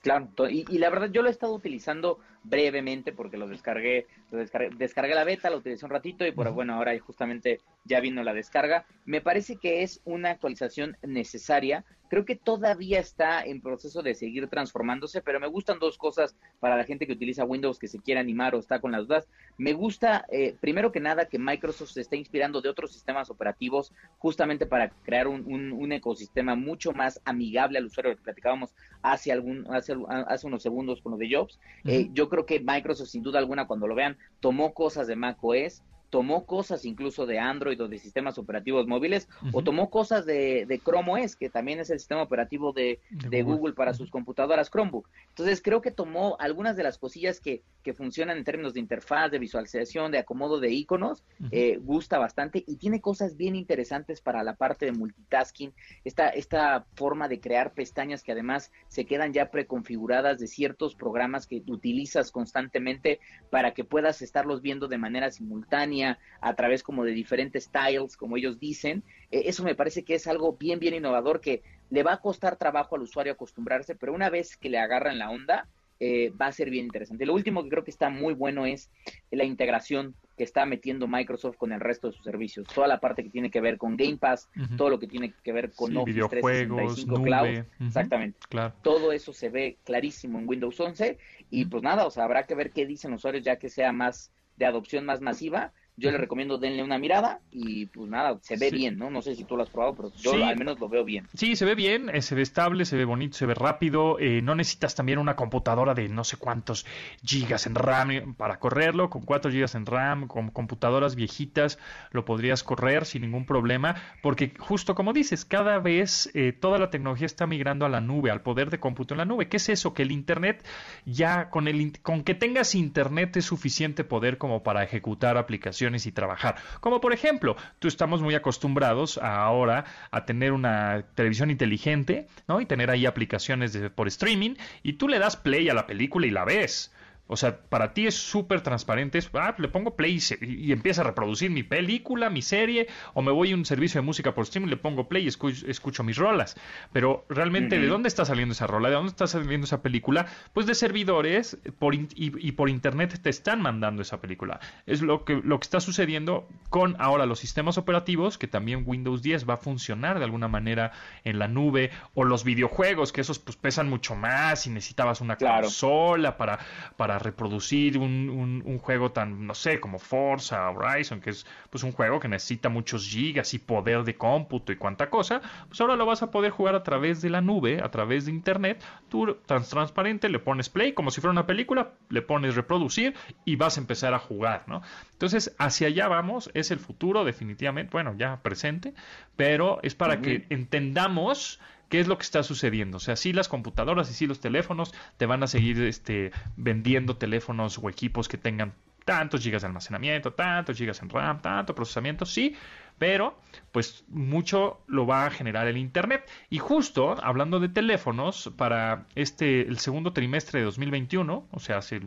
Claro, 0.00 0.30
y, 0.48 0.64
y, 0.68 0.78
la 0.78 0.88
verdad 0.88 1.10
yo 1.10 1.20
lo 1.20 1.28
he 1.28 1.30
estado 1.30 1.52
utilizando 1.52 2.20
brevemente 2.42 3.12
porque 3.12 3.36
lo 3.36 3.46
descargué, 3.46 4.06
lo 4.30 4.38
descargué, 4.38 4.70
descargué 4.76 5.14
la 5.14 5.24
beta, 5.24 5.50
lo 5.50 5.58
utilicé 5.58 5.84
un 5.84 5.90
ratito 5.90 6.26
y 6.26 6.32
por 6.32 6.50
bueno, 6.52 6.74
ahora 6.74 6.98
justamente 6.98 7.60
ya 7.84 8.00
vino 8.00 8.22
la 8.22 8.32
descarga. 8.32 8.86
Me 9.04 9.20
parece 9.20 9.56
que 9.56 9.82
es 9.82 10.00
una 10.06 10.30
actualización 10.30 10.96
necesaria. 11.02 11.84
Creo 12.10 12.24
que 12.24 12.34
todavía 12.34 12.98
está 12.98 13.44
en 13.44 13.60
proceso 13.60 14.02
de 14.02 14.16
seguir 14.16 14.48
transformándose, 14.48 15.22
pero 15.22 15.38
me 15.38 15.46
gustan 15.46 15.78
dos 15.78 15.96
cosas 15.96 16.36
para 16.58 16.76
la 16.76 16.82
gente 16.82 17.06
que 17.06 17.12
utiliza 17.12 17.44
Windows 17.44 17.78
que 17.78 17.86
se 17.86 18.00
quiere 18.00 18.18
animar 18.18 18.56
o 18.56 18.58
está 18.58 18.80
con 18.80 18.90
las 18.90 19.06
dudas. 19.06 19.28
Me 19.58 19.74
gusta, 19.74 20.26
eh, 20.32 20.56
primero 20.60 20.90
que 20.90 20.98
nada, 20.98 21.26
que 21.26 21.38
Microsoft 21.38 21.90
se 21.90 22.00
está 22.00 22.16
inspirando 22.16 22.60
de 22.60 22.68
otros 22.68 22.92
sistemas 22.92 23.30
operativos 23.30 23.92
justamente 24.18 24.66
para 24.66 24.90
crear 25.04 25.28
un, 25.28 25.44
un, 25.46 25.92
ecosistema 25.92 26.56
mucho 26.56 26.92
más 26.92 27.20
amigable 27.24 27.78
al 27.78 27.86
usuario, 27.86 28.16
que 28.16 28.22
platicábamos 28.22 28.74
hace, 29.02 29.30
algún, 29.30 29.64
hace, 29.72 29.94
hace 30.08 30.46
unos 30.48 30.64
segundos 30.64 31.00
con 31.02 31.12
lo 31.12 31.18
de 31.18 31.32
Jobs. 31.32 31.60
eh, 31.84 32.10
yo 32.12 32.28
creo 32.28 32.44
que 32.44 32.58
Microsoft, 32.58 33.10
sin 33.10 33.22
duda 33.22 33.38
alguna, 33.38 33.68
cuando 33.68 33.86
lo 33.86 33.94
vean, 33.94 34.18
tomó 34.40 34.74
cosas 34.74 35.06
de 35.06 35.14
macOS, 35.14 35.84
tomó 36.10 36.44
cosas 36.44 36.84
incluso 36.84 37.24
de 37.24 37.38
Android 37.38 37.80
o 37.80 37.88
de 37.88 37.98
sistemas 37.98 38.36
operativos 38.36 38.86
móviles, 38.86 39.28
o 39.52 39.62
tomó 39.62 39.90
cosas 39.90 40.26
de, 40.26 40.66
de, 40.66 40.78
Chrome 40.80 41.24
OS, 41.24 41.36
que 41.36 41.48
también 41.48 41.78
es 41.78 41.88
el 41.90 42.00
sistema 42.00 42.22
operativo 42.22 42.72
de, 42.72 42.98
de, 43.10 43.42
Google. 43.42 43.74
para 43.74 43.94
sus 43.94 44.10
computadoras 44.10 44.70
Chromebook. 44.70 45.08
Entonces 45.28 45.62
creo 45.62 45.80
que 45.80 45.92
tomó 45.92 46.36
algunas 46.40 46.76
de 46.76 46.82
las 46.82 46.98
cosillas 46.98 47.40
que, 47.40 47.62
que 47.84 47.94
funcionan 47.94 48.38
en 48.38 48.44
términos 48.44 48.74
de 48.74 48.80
interfaz, 48.80 49.30
de 49.30 49.38
visualización, 49.38 50.10
de 50.10 50.18
acomodo 50.18 50.58
de 50.58 50.70
iconos, 50.70 51.22
eh, 51.52 51.78
gusta 51.80 52.18
bastante 52.18 52.64
y 52.66 52.76
tiene 52.76 53.00
cosas 53.00 53.36
bien 53.36 53.54
interesantes 53.54 54.20
para 54.20 54.42
la 54.42 54.54
parte 54.54 54.86
de 54.86 54.92
multitasking, 54.92 55.72
esta, 56.04 56.28
esta 56.30 56.86
forma 56.96 57.28
de 57.28 57.40
crear 57.40 57.72
pestañas 57.72 58.24
que 58.24 58.32
además 58.32 58.72
se 58.88 59.04
quedan 59.04 59.32
ya 59.32 59.50
preconfiguradas 59.50 60.40
de 60.40 60.48
ciertos 60.48 60.96
programas 60.96 61.46
que 61.46 61.62
utilizas 61.68 62.32
constantemente 62.32 63.20
para 63.48 63.74
que 63.74 63.84
puedas 63.84 64.22
estarlos 64.22 64.60
viendo 64.60 64.88
de 64.88 64.98
manera 64.98 65.30
simultánea 65.30 65.99
a 66.04 66.54
través 66.54 66.82
como 66.82 67.04
de 67.04 67.12
diferentes 67.12 67.64
styles, 67.64 68.16
como 68.16 68.36
ellos 68.36 68.58
dicen. 68.58 69.02
Eh, 69.30 69.42
eso 69.46 69.62
me 69.62 69.74
parece 69.74 70.04
que 70.04 70.14
es 70.14 70.26
algo 70.26 70.56
bien, 70.58 70.78
bien 70.78 70.94
innovador 70.94 71.40
que 71.40 71.62
le 71.90 72.02
va 72.02 72.14
a 72.14 72.20
costar 72.20 72.56
trabajo 72.56 72.96
al 72.96 73.02
usuario 73.02 73.32
acostumbrarse, 73.32 73.94
pero 73.94 74.12
una 74.12 74.30
vez 74.30 74.56
que 74.56 74.70
le 74.70 74.78
agarran 74.78 75.18
la 75.18 75.30
onda, 75.30 75.66
eh, 76.02 76.32
va 76.40 76.46
a 76.46 76.52
ser 76.52 76.70
bien 76.70 76.86
interesante. 76.86 77.26
Lo 77.26 77.34
último 77.34 77.62
que 77.62 77.68
creo 77.68 77.84
que 77.84 77.90
está 77.90 78.08
muy 78.08 78.32
bueno 78.32 78.64
es 78.64 78.90
la 79.30 79.44
integración 79.44 80.14
que 80.38 80.44
está 80.44 80.64
metiendo 80.64 81.06
Microsoft 81.06 81.58
con 81.58 81.72
el 81.72 81.80
resto 81.80 82.06
de 82.06 82.14
sus 82.14 82.24
servicios. 82.24 82.66
Toda 82.74 82.88
la 82.88 83.00
parte 83.00 83.22
que 83.22 83.28
tiene 83.28 83.50
que 83.50 83.60
ver 83.60 83.76
con 83.76 83.98
Game 83.98 84.16
Pass, 84.16 84.48
todo 84.78 84.88
lo 84.88 84.98
que 84.98 85.06
tiene 85.06 85.34
que 85.44 85.52
ver 85.52 85.72
con 85.72 85.90
sí, 85.90 85.96
Office 85.98 86.26
365 86.28 87.22
Cloud. 87.22 87.64
Exactamente. 87.80 88.38
Claro. 88.48 88.72
Todo 88.80 89.12
eso 89.12 89.34
se 89.34 89.50
ve 89.50 89.76
clarísimo 89.84 90.38
en 90.38 90.48
Windows 90.48 90.80
11 90.80 91.18
y 91.50 91.66
pues 91.66 91.82
nada, 91.82 92.06
o 92.06 92.10
sea, 92.10 92.24
habrá 92.24 92.46
que 92.46 92.54
ver 92.54 92.70
qué 92.70 92.86
dicen 92.86 93.10
los 93.10 93.20
usuarios 93.20 93.44
ya 93.44 93.56
que 93.56 93.68
sea 93.68 93.92
más 93.92 94.32
de 94.56 94.64
adopción 94.64 95.04
más 95.04 95.20
masiva 95.20 95.74
yo 95.96 96.10
le 96.10 96.18
recomiendo 96.18 96.56
denle 96.58 96.82
una 96.82 96.98
mirada 96.98 97.40
y 97.50 97.86
pues 97.86 98.08
nada, 98.08 98.38
se 98.42 98.56
ve 98.56 98.70
bien, 98.70 98.96
¿no? 98.98 99.10
No 99.10 99.20
sé 99.22 99.34
si 99.34 99.44
tú 99.44 99.56
lo 99.56 99.62
has 99.64 99.68
probado, 99.70 99.94
pero 99.96 100.12
yo 100.16 100.32
Sí. 100.32 100.42
al 100.42 100.56
menos 100.56 100.78
lo 100.80 100.88
veo 100.88 101.04
bien. 101.04 101.28
Sí, 101.34 101.56
se 101.56 101.64
ve 101.64 101.74
bien, 101.74 102.08
eh, 102.14 102.22
se 102.22 102.34
ve 102.34 102.42
estable, 102.42 102.84
se 102.84 102.96
ve 102.96 103.04
bonito, 103.04 103.36
se 103.36 103.46
ve 103.46 103.54
rápido. 103.54 104.18
eh, 104.18 104.40
no 104.42 104.54
necesitas 104.54 104.94
también 104.94 105.18
una 105.18 105.36
computadora 105.36 105.94
de 105.94 106.08
no 106.08 106.24
sé 106.24 106.36
cuántos 106.36 106.86
gigas 107.24 107.66
en 107.66 107.74
RAM 107.74 108.10
eh, 108.10 108.24
para 108.36 108.58
correrlo. 108.58 109.10
Con 109.10 109.22
4 109.22 109.50
gigas 109.50 109.74
en 109.74 109.84
RAM, 109.86 110.26
con 110.26 110.50
computadoras 110.50 111.16
viejitas, 111.16 111.78
lo 112.12 112.24
podrías 112.24 112.62
correr 112.62 113.04
sin 113.04 113.22
ningún 113.22 113.44
problema. 113.44 113.94
Porque 114.22 114.54
justo 114.58 114.94
como 114.94 115.12
dices, 115.12 115.44
cada 115.44 115.78
vez 115.78 116.30
eh, 116.34 116.52
toda 116.52 116.78
la 116.78 116.90
tecnología 116.90 117.26
está 117.26 117.46
migrando 117.46 117.84
a 117.84 117.88
la 117.88 118.00
nube, 118.00 118.30
al 118.30 118.42
poder 118.42 118.70
de 118.70 118.78
cómputo 118.80 119.14
en 119.14 119.18
la 119.18 119.24
nube. 119.24 119.48
¿Qué 119.48 119.58
es 119.58 119.68
eso? 119.68 119.92
Que 119.92 120.02
el 120.02 120.12
Internet 120.12 120.64
ya 121.04 121.50
con, 121.50 121.68
el, 121.68 122.00
con 122.00 122.22
que 122.24 122.34
tengas 122.34 122.74
Internet 122.74 123.36
es 123.36 123.44
suficiente 123.44 124.04
poder 124.04 124.38
como 124.38 124.62
para 124.62 124.82
ejecutar 124.82 125.36
aplicaciones 125.36 125.89
y 126.06 126.12
trabajar. 126.12 126.56
Como 126.80 127.00
por 127.00 127.12
ejemplo, 127.12 127.56
tú 127.78 127.88
estamos 127.88 128.22
muy 128.22 128.34
acostumbrados 128.34 129.18
ahora 129.18 129.84
a 130.10 130.24
tener 130.24 130.52
una 130.52 131.04
televisión 131.14 131.50
inteligente, 131.50 132.26
¿no? 132.48 132.60
Y 132.60 132.66
tener 132.66 132.90
ahí 132.90 133.06
aplicaciones 133.06 133.72
de- 133.72 133.90
por 133.90 134.08
streaming 134.08 134.54
y 134.82 134.94
tú 134.94 135.08
le 135.08 135.18
das 135.18 135.36
play 135.36 135.68
a 135.68 135.74
la 135.74 135.86
película 135.86 136.26
y 136.26 136.30
la 136.30 136.44
ves. 136.44 136.92
O 137.32 137.36
sea, 137.36 137.56
para 137.60 137.94
ti 137.94 138.06
es 138.06 138.14
súper 138.16 138.60
transparente. 138.60 139.18
es, 139.18 139.30
ah, 139.34 139.54
le 139.58 139.68
pongo 139.68 139.94
play 139.96 140.14
y, 140.14 140.20
se- 140.20 140.38
y 140.44 140.72
empieza 140.72 141.02
a 141.02 141.04
reproducir 141.04 141.50
mi 141.50 141.62
película, 141.62 142.28
mi 142.28 142.42
serie, 142.42 142.88
o 143.14 143.22
me 143.22 143.30
voy 143.30 143.52
a 143.52 143.54
un 143.54 143.64
servicio 143.64 144.00
de 144.00 144.04
música 144.04 144.34
por 144.34 144.42
streaming, 144.42 144.68
le 144.68 144.76
pongo 144.76 145.08
play 145.08 145.24
y 145.24 145.28
escucho, 145.28 145.66
escucho 145.68 146.02
mis 146.02 146.16
rolas. 146.16 146.56
Pero 146.92 147.24
realmente, 147.28 147.78
¿de 147.78 147.86
dónde 147.86 148.08
está 148.08 148.24
saliendo 148.24 148.52
esa 148.52 148.66
rola? 148.66 148.88
¿De 148.88 148.94
dónde 148.96 149.10
está 149.10 149.26
saliendo 149.26 149.64
esa 149.64 149.80
película? 149.80 150.26
Pues 150.52 150.66
de 150.66 150.74
servidores 150.74 151.56
por 151.78 151.94
y, 151.94 152.08
y 152.16 152.52
por 152.52 152.68
internet 152.68 153.18
te 153.22 153.30
están 153.30 153.62
mandando 153.62 154.02
esa 154.02 154.20
película. 154.20 154.58
Es 154.86 155.00
lo 155.00 155.24
que, 155.24 155.40
lo 155.44 155.58
que 155.60 155.64
está 155.64 155.78
sucediendo 155.80 156.48
con 156.68 156.96
ahora 156.98 157.26
los 157.26 157.38
sistemas 157.38 157.78
operativos, 157.78 158.38
que 158.38 158.48
también 158.48 158.82
Windows 158.86 159.22
10 159.22 159.48
va 159.48 159.54
a 159.54 159.58
funcionar 159.58 160.18
de 160.18 160.24
alguna 160.24 160.48
manera 160.48 160.90
en 161.24 161.38
la 161.38 161.46
nube, 161.46 161.90
o 162.14 162.24
los 162.24 162.42
videojuegos, 162.42 163.12
que 163.12 163.20
esos 163.20 163.38
pues 163.38 163.56
pesan 163.56 163.88
mucho 163.88 164.16
más 164.16 164.66
y 164.66 164.70
necesitabas 164.70 165.20
una 165.20 165.36
Claro. 165.36 165.62
consola 165.62 166.36
para, 166.36 166.58
para 166.96 167.19
reproducir 167.20 167.98
un, 167.98 168.28
un- 168.30 168.62
un 168.64 168.78
juego 168.78 169.12
tan, 169.12 169.46
no 169.46 169.54
sé, 169.54 169.80
como 169.80 169.98
Forza 169.98 170.68
Horizon, 170.70 171.20
que 171.20 171.30
es 171.30 171.46
pues 171.70 171.84
un 171.84 171.92
juego 171.92 172.18
que 172.20 172.28
necesita 172.28 172.68
muchos 172.68 173.06
gigas 173.08 173.54
y 173.54 173.58
poder 173.58 174.04
de 174.04 174.16
cómputo 174.16 174.72
y 174.72 174.76
cuánta 174.76 175.10
cosa, 175.10 175.40
pues 175.68 175.80
ahora 175.80 175.96
lo 175.96 176.06
vas 176.06 176.22
a 176.22 176.30
poder 176.30 176.50
jugar 176.50 176.74
a 176.74 176.82
través 176.82 177.22
de 177.22 177.30
la 177.30 177.40
nube, 177.40 177.80
a 177.82 177.90
través 177.90 178.24
de 178.26 178.32
internet, 178.32 178.82
tú 179.08 179.34
tan 179.46 179.62
transparente 179.64 180.28
le 180.28 180.38
pones 180.38 180.68
play 180.68 180.92
como 180.92 181.10
si 181.10 181.20
fuera 181.20 181.32
una 181.32 181.46
película, 181.46 181.92
le 182.08 182.22
pones 182.22 182.54
reproducir 182.56 183.14
y 183.44 183.56
vas 183.56 183.76
a 183.76 183.80
empezar 183.80 184.14
a 184.14 184.18
jugar, 184.18 184.64
¿no? 184.66 184.82
Entonces, 185.12 185.54
hacia 185.58 185.88
allá 185.88 186.08
vamos, 186.08 186.50
es 186.54 186.70
el 186.70 186.78
futuro 186.78 187.24
definitivamente, 187.24 187.90
bueno, 187.92 188.14
ya 188.16 188.40
presente, 188.42 188.94
pero 189.36 189.78
es 189.82 189.94
para 189.94 190.20
que 190.20 190.46
entendamos 190.50 191.60
qué 191.90 192.00
es 192.00 192.08
lo 192.08 192.16
que 192.16 192.22
está 192.22 192.42
sucediendo. 192.42 192.96
O 192.96 193.00
sea, 193.00 193.16
sí 193.16 193.34
las 193.34 193.48
computadoras 193.48 194.10
y 194.10 194.14
sí 194.14 194.26
los 194.26 194.40
teléfonos 194.40 194.94
te 195.18 195.26
van 195.26 195.42
a 195.42 195.46
seguir 195.46 195.82
este, 195.82 196.32
vendiendo 196.56 197.16
teléfonos 197.16 197.78
o 197.78 197.90
equipos 197.90 198.28
que 198.28 198.38
tengan 198.38 198.72
tantos 199.04 199.42
gigas 199.42 199.62
de 199.62 199.68
almacenamiento, 199.68 200.32
tantos 200.32 200.78
gigas 200.78 201.02
en 201.02 201.10
RAM, 201.10 201.40
tanto 201.42 201.74
procesamiento, 201.74 202.24
sí, 202.24 202.54
pero 202.98 203.38
pues 203.72 204.04
mucho 204.08 204.80
lo 204.86 205.06
va 205.06 205.26
a 205.26 205.30
generar 205.30 205.66
el 205.66 205.76
Internet. 205.76 206.30
Y 206.48 206.58
justo 206.58 207.16
hablando 207.22 207.58
de 207.60 207.68
teléfonos, 207.68 208.52
para 208.56 209.06
este, 209.14 209.62
el 209.62 209.78
segundo 209.78 210.12
trimestre 210.12 210.60
de 210.60 210.66
2021, 210.66 211.48
o 211.50 211.60
sea, 211.60 211.78
hace 211.78 212.00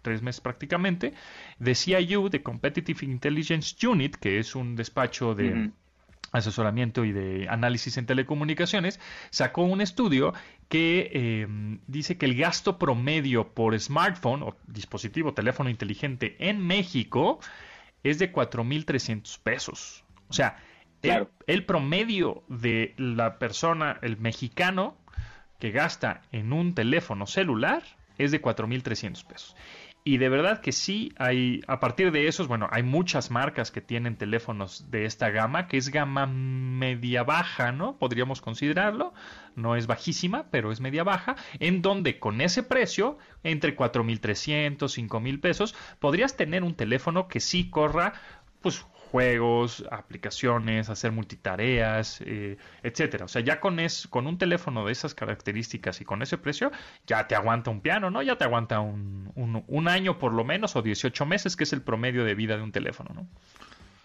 tres 0.00 0.22
meses 0.22 0.40
prácticamente, 0.40 1.12
de 1.58 1.74
CIU, 1.74 2.30
de 2.30 2.42
Competitive 2.42 3.04
Intelligence 3.04 3.86
Unit, 3.86 4.16
que 4.16 4.38
es 4.38 4.54
un 4.54 4.76
despacho 4.76 5.34
de. 5.34 5.70
Asesoramiento 6.36 7.04
y 7.04 7.12
de 7.12 7.48
análisis 7.48 7.96
en 7.96 8.06
telecomunicaciones, 8.06 9.00
sacó 9.30 9.62
un 9.62 9.80
estudio 9.80 10.32
que 10.68 11.10
eh, 11.12 11.46
dice 11.86 12.16
que 12.18 12.26
el 12.26 12.36
gasto 12.36 12.78
promedio 12.78 13.52
por 13.54 13.78
smartphone 13.78 14.42
o 14.42 14.56
dispositivo 14.66 15.34
teléfono 15.34 15.70
inteligente 15.70 16.36
en 16.38 16.64
México 16.66 17.40
es 18.02 18.18
de 18.18 18.32
4.300 18.32 19.38
pesos. 19.42 20.04
O 20.28 20.32
sea, 20.32 20.56
el- 21.02 21.28
el, 21.46 21.64
promedio 21.64 22.42
de 22.48 22.94
la 22.96 23.38
persona, 23.38 23.98
el 24.02 24.16
mexicano, 24.16 24.96
que 25.58 25.70
gasta 25.70 26.22
en 26.32 26.52
un 26.52 26.74
teléfono 26.74 27.26
celular 27.26 27.82
es 28.18 28.30
de 28.30 28.40
4.300 28.42 29.24
pesos. 29.26 29.56
Y 30.08 30.18
de 30.18 30.28
verdad 30.28 30.60
que 30.60 30.70
sí, 30.70 31.12
hay, 31.18 31.62
a 31.66 31.80
partir 31.80 32.12
de 32.12 32.28
esos, 32.28 32.46
bueno, 32.46 32.68
hay 32.70 32.84
muchas 32.84 33.32
marcas 33.32 33.72
que 33.72 33.80
tienen 33.80 34.14
teléfonos 34.14 34.88
de 34.88 35.04
esta 35.04 35.30
gama, 35.30 35.66
que 35.66 35.78
es 35.78 35.88
gama 35.88 36.26
media 36.26 37.24
baja, 37.24 37.72
¿no? 37.72 37.98
Podríamos 37.98 38.40
considerarlo. 38.40 39.12
No 39.56 39.74
es 39.74 39.88
bajísima, 39.88 40.46
pero 40.52 40.70
es 40.70 40.80
media 40.80 41.02
baja, 41.02 41.34
en 41.58 41.82
donde 41.82 42.20
con 42.20 42.40
ese 42.40 42.62
precio, 42.62 43.18
entre 43.42 43.76
4.300, 43.76 44.76
5.000 44.78 45.40
pesos, 45.40 45.74
podrías 45.98 46.36
tener 46.36 46.62
un 46.62 46.76
teléfono 46.76 47.26
que 47.26 47.40
sí 47.40 47.68
corra, 47.68 48.12
pues 48.62 48.86
juegos, 49.10 49.84
aplicaciones, 49.90 50.88
hacer 50.88 51.12
multitareas, 51.12 52.20
eh, 52.24 52.56
etcétera. 52.82 53.24
O 53.24 53.28
sea, 53.28 53.42
ya 53.42 53.60
con 53.60 53.80
es, 53.80 54.06
con 54.08 54.26
un 54.26 54.38
teléfono 54.38 54.84
de 54.86 54.92
esas 54.92 55.14
características 55.14 56.00
y 56.00 56.04
con 56.04 56.22
ese 56.22 56.38
precio, 56.38 56.70
ya 57.06 57.26
te 57.26 57.34
aguanta 57.34 57.70
un 57.70 57.80
piano, 57.80 58.10
¿no? 58.10 58.22
Ya 58.22 58.36
te 58.36 58.44
aguanta 58.44 58.80
un, 58.80 59.30
un, 59.34 59.64
un 59.66 59.88
año 59.88 60.18
por 60.18 60.32
lo 60.32 60.44
menos 60.44 60.76
o 60.76 60.82
18 60.82 61.26
meses, 61.26 61.56
que 61.56 61.64
es 61.64 61.72
el 61.72 61.82
promedio 61.82 62.24
de 62.24 62.34
vida 62.34 62.56
de 62.56 62.62
un 62.62 62.72
teléfono, 62.72 63.10
¿no? 63.14 63.26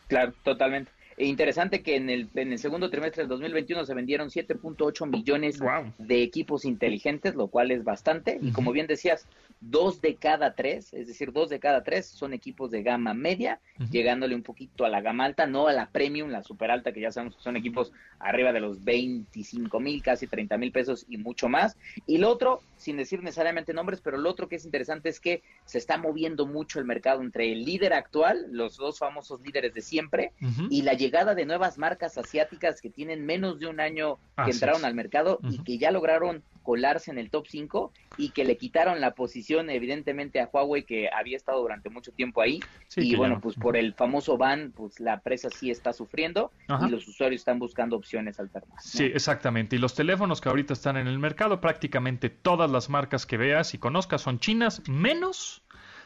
Claro, 0.08 0.34
totalmente. 0.44 0.92
E 1.18 1.26
interesante 1.26 1.82
que 1.82 1.96
en 1.96 2.10
el, 2.10 2.30
en 2.36 2.52
el 2.52 2.60
segundo 2.60 2.90
trimestre 2.90 3.24
del 3.24 3.30
2021 3.30 3.86
se 3.86 3.94
vendieron 3.94 4.30
7.8 4.30 5.10
millones 5.10 5.60
de 5.98 6.24
equipos 6.24 6.66
inteligentes, 6.66 7.36
lo 7.36 7.48
cual 7.48 7.72
es 7.72 7.84
bastante. 7.84 8.40
Y 8.42 8.52
como 8.52 8.72
bien 8.72 8.88
decías, 8.88 9.28
dos 9.62 10.02
de 10.02 10.16
cada 10.16 10.56
tres, 10.56 10.94
es 10.94 11.08
decir, 11.08 11.32
dos 11.32 11.50
de 11.50 11.60
cada 11.60 11.84
tres 11.84 12.08
son 12.08 12.34
equipos 12.34 12.72
de 12.72 12.82
gama 12.82 13.14
media, 13.14 13.60
llegándole 13.92 14.36
un 14.36 14.42
poquito 14.42 14.86
a 14.86 14.90
la 14.90 15.02
gama 15.02 15.26
alta, 15.26 15.46
no 15.46 15.68
a 15.68 15.74
la 15.74 15.90
premium, 15.90 16.30
la 16.30 16.44
super 16.44 16.72
alta, 16.72 16.92
que 16.92 17.02
ya 17.02 17.12
sabemos 17.12 17.36
que 17.36 17.44
son 17.44 17.56
equipos 17.56 17.92
arriba 18.20 18.52
de 18.52 18.60
los 18.60 18.84
25 18.84 19.80
mil, 19.80 20.02
casi 20.02 20.28
30 20.28 20.58
mil 20.58 20.72
pesos 20.72 21.06
y 21.08 21.18
mucho 21.18 21.48
más. 21.48 21.78
Y 22.08 22.18
lo 22.18 22.30
otro, 22.30 22.62
sin 22.78 22.98
decir 22.98 23.22
necesariamente 23.22 23.74
nombres, 23.74 24.02
pero 24.02 24.18
lo 24.18 24.30
otro 24.30 24.48
que 24.48 24.56
es 24.56 24.66
interesante 24.66 25.10
es 25.10 25.20
que 25.20 25.44
se 25.66 25.78
está 25.78 25.98
moviendo 25.98 26.48
mucho 26.48 26.80
el 26.80 26.86
mercado 26.86 27.22
entre 27.22 27.52
el 27.52 27.64
líder 27.64 27.94
actual, 27.94 28.48
los 28.52 28.78
dos 28.78 28.98
famosos 28.98 29.42
líderes 29.42 29.74
de 29.76 29.82
siempre, 29.82 30.32
y 30.70 30.82
la 30.82 30.96
llegada 31.02 31.34
de 31.34 31.46
nuevas 31.46 31.80
marcas 31.80 32.18
asiáticas 32.18 32.80
que 32.80 32.92
tienen 32.92 33.26
menos 33.26 33.60
de 33.60 33.66
un 33.66 33.80
año 33.80 34.20
que 34.46 34.52
entraron 34.52 34.86
al 34.86 34.94
mercado 34.94 35.40
y 35.50 35.64
que 35.64 35.78
ya 35.80 35.90
lograron 35.92 36.44
colarse 36.62 37.10
en 37.10 37.18
el 37.18 37.32
top 37.32 37.48
5 37.48 37.92
y 38.18 38.30
que 38.30 38.46
le 38.46 38.56
quitaron 38.56 39.02
la 39.02 39.16
posición 39.16 39.72
evidentemente 39.72 40.40
a 40.40 40.48
Huawei 40.52 40.84
que 40.84 41.10
había 41.10 41.38
estado 41.38 41.60
durante 41.60 41.90
mucho 41.90 42.12
tiempo 42.12 42.42
ahí. 42.42 42.60
Y 42.96 43.16
bueno 43.16 43.42
pues 43.42 43.56
por 43.56 43.76
el 43.78 43.96
famoso 43.96 44.38
ban 44.38 44.72
pues 44.72 45.00
la 45.00 45.22
presa 45.22 45.50
sí 45.50 45.72
está 45.72 45.92
sufriendo 45.92 46.52
y 46.86 46.90
los 46.90 47.08
usuarios 47.08 47.42
están 47.42 47.58
buscando 47.58 47.96
opciones 47.96 48.40
alternativas. 48.40 48.84
Sí, 48.84 49.06
exactamente. 49.06 49.76
Y 49.76 49.80
los 49.80 49.96
teléfonos 49.96 50.40
que 50.40 50.50
ahorita 50.50 50.74
están 50.74 50.98
en 50.98 51.08
el 51.08 51.18
mercado 51.18 51.60
prácticamente 51.62 52.30
todas 52.30 52.70
las 52.70 52.90
marcas 52.90 53.26
que 53.26 53.38
veas 53.38 53.74
y 53.74 53.80
conozcas 53.80 54.22
son 54.22 54.40
chinas 54.40 54.84
menos 54.88 55.64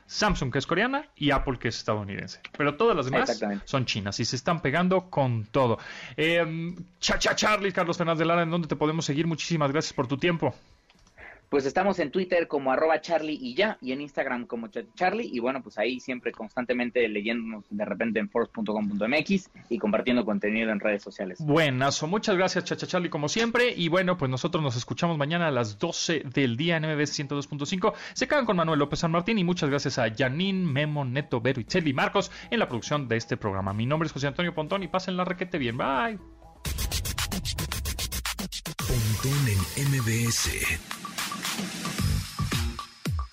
Samsung 0.08 0.52
que 0.52 0.60
es 0.60 0.68
coreana 0.68 1.10
y 1.16 1.32
Apple 1.32 1.58
que 1.58 1.70
es 1.70 1.78
estadounidense. 1.78 2.42
Pero 2.58 2.76
todas 2.76 2.96
las 2.96 3.06
demás 3.06 3.42
son 3.66 3.86
chinas 3.86 4.20
y 4.20 4.26
se 4.26 4.36
están 4.36 4.62
pegando 4.62 5.10
con 5.10 5.46
todo. 5.46 5.80
Eh, 6.16 6.76
cha, 7.00 7.18
cha, 7.18 7.36
Charlie, 7.36 7.72
Carlos 7.72 7.98
Fernández 7.98 8.20
de 8.20 8.26
Lara, 8.26 8.44
¿en 8.44 8.52
dónde 8.52 8.68
te 8.68 8.76
podemos 8.76 9.06
seguir? 9.06 9.28
Muchísimas 9.28 9.72
gracias 9.72 9.94
por 9.94 10.08
tu 10.08 10.18
tiempo. 10.18 10.54
Pues 11.50 11.66
estamos 11.66 12.00
en 12.00 12.12
Twitter 12.12 12.48
como 12.48 12.72
arroba 12.72 13.00
Charlie 13.02 13.38
y 13.40 13.56
ya, 13.56 13.78
y 13.82 13.92
en 13.92 14.02
Instagram 14.02 14.46
como 14.46 14.68
Charlie, 14.68 15.30
y 15.32 15.40
bueno, 15.40 15.62
pues 15.62 15.78
ahí 15.78 16.00
siempre 16.00 16.32
constantemente 16.32 17.08
leyéndonos 17.08 17.66
de 17.70 17.86
repente 17.86 18.20
en 18.20 18.30
force.com.mx 18.30 19.50
y 19.70 19.78
compartiendo 19.78 20.26
contenido 20.26 20.72
en 20.72 20.80
redes 20.80 21.04
sociales. 21.04 21.40
Buenazo, 21.40 22.08
muchas 22.08 22.36
gracias 22.36 22.64
Chacha 22.66 22.88
Charlie 22.88 23.10
como 23.10 23.30
siempre, 23.30 23.74
y 23.76 23.90
bueno, 23.90 24.18
pues 24.18 24.30
nosotros 24.30 24.64
nos 24.64 24.76
escuchamos 24.76 25.18
mañana 25.18 25.48
a 25.48 25.52
las 25.52 25.80
12 25.80 26.24
del 26.34 26.58
día 26.58 26.78
en 26.78 26.84
MBS 26.84 27.20
102.5. 27.20 27.94
Se 28.14 28.28
quedan 28.28 28.46
con 28.46 28.58
Manuel 28.58 28.80
López 28.80 29.00
San 29.00 29.12
Martín 29.12 29.38
y 29.38 29.44
muchas 29.44 29.70
gracias 29.70 30.00
a 30.00 30.14
Janine, 30.14 30.66
Memo, 30.66 31.06
Neto, 31.06 31.42
Vero, 31.42 31.62
y 31.62 31.94
Marcos 31.94 32.32
en 32.50 32.60
la 32.60 32.68
producción 32.68 33.08
de 33.08 33.18
este 33.18 33.38
programa. 33.38 33.74
Mi 33.74 33.86
nombre 33.86 34.08
es 34.08 34.14
José 34.14 34.28
Antonio 34.28 34.54
Pontón 34.54 34.84
y 34.84 34.88
pasen 34.88 35.18
la 35.18 35.26
requete 35.26 35.58
bien. 35.58 35.78
Bye. 35.78 36.18
Pontón 38.78 39.48
en 39.78 39.92
MBS 39.92 41.15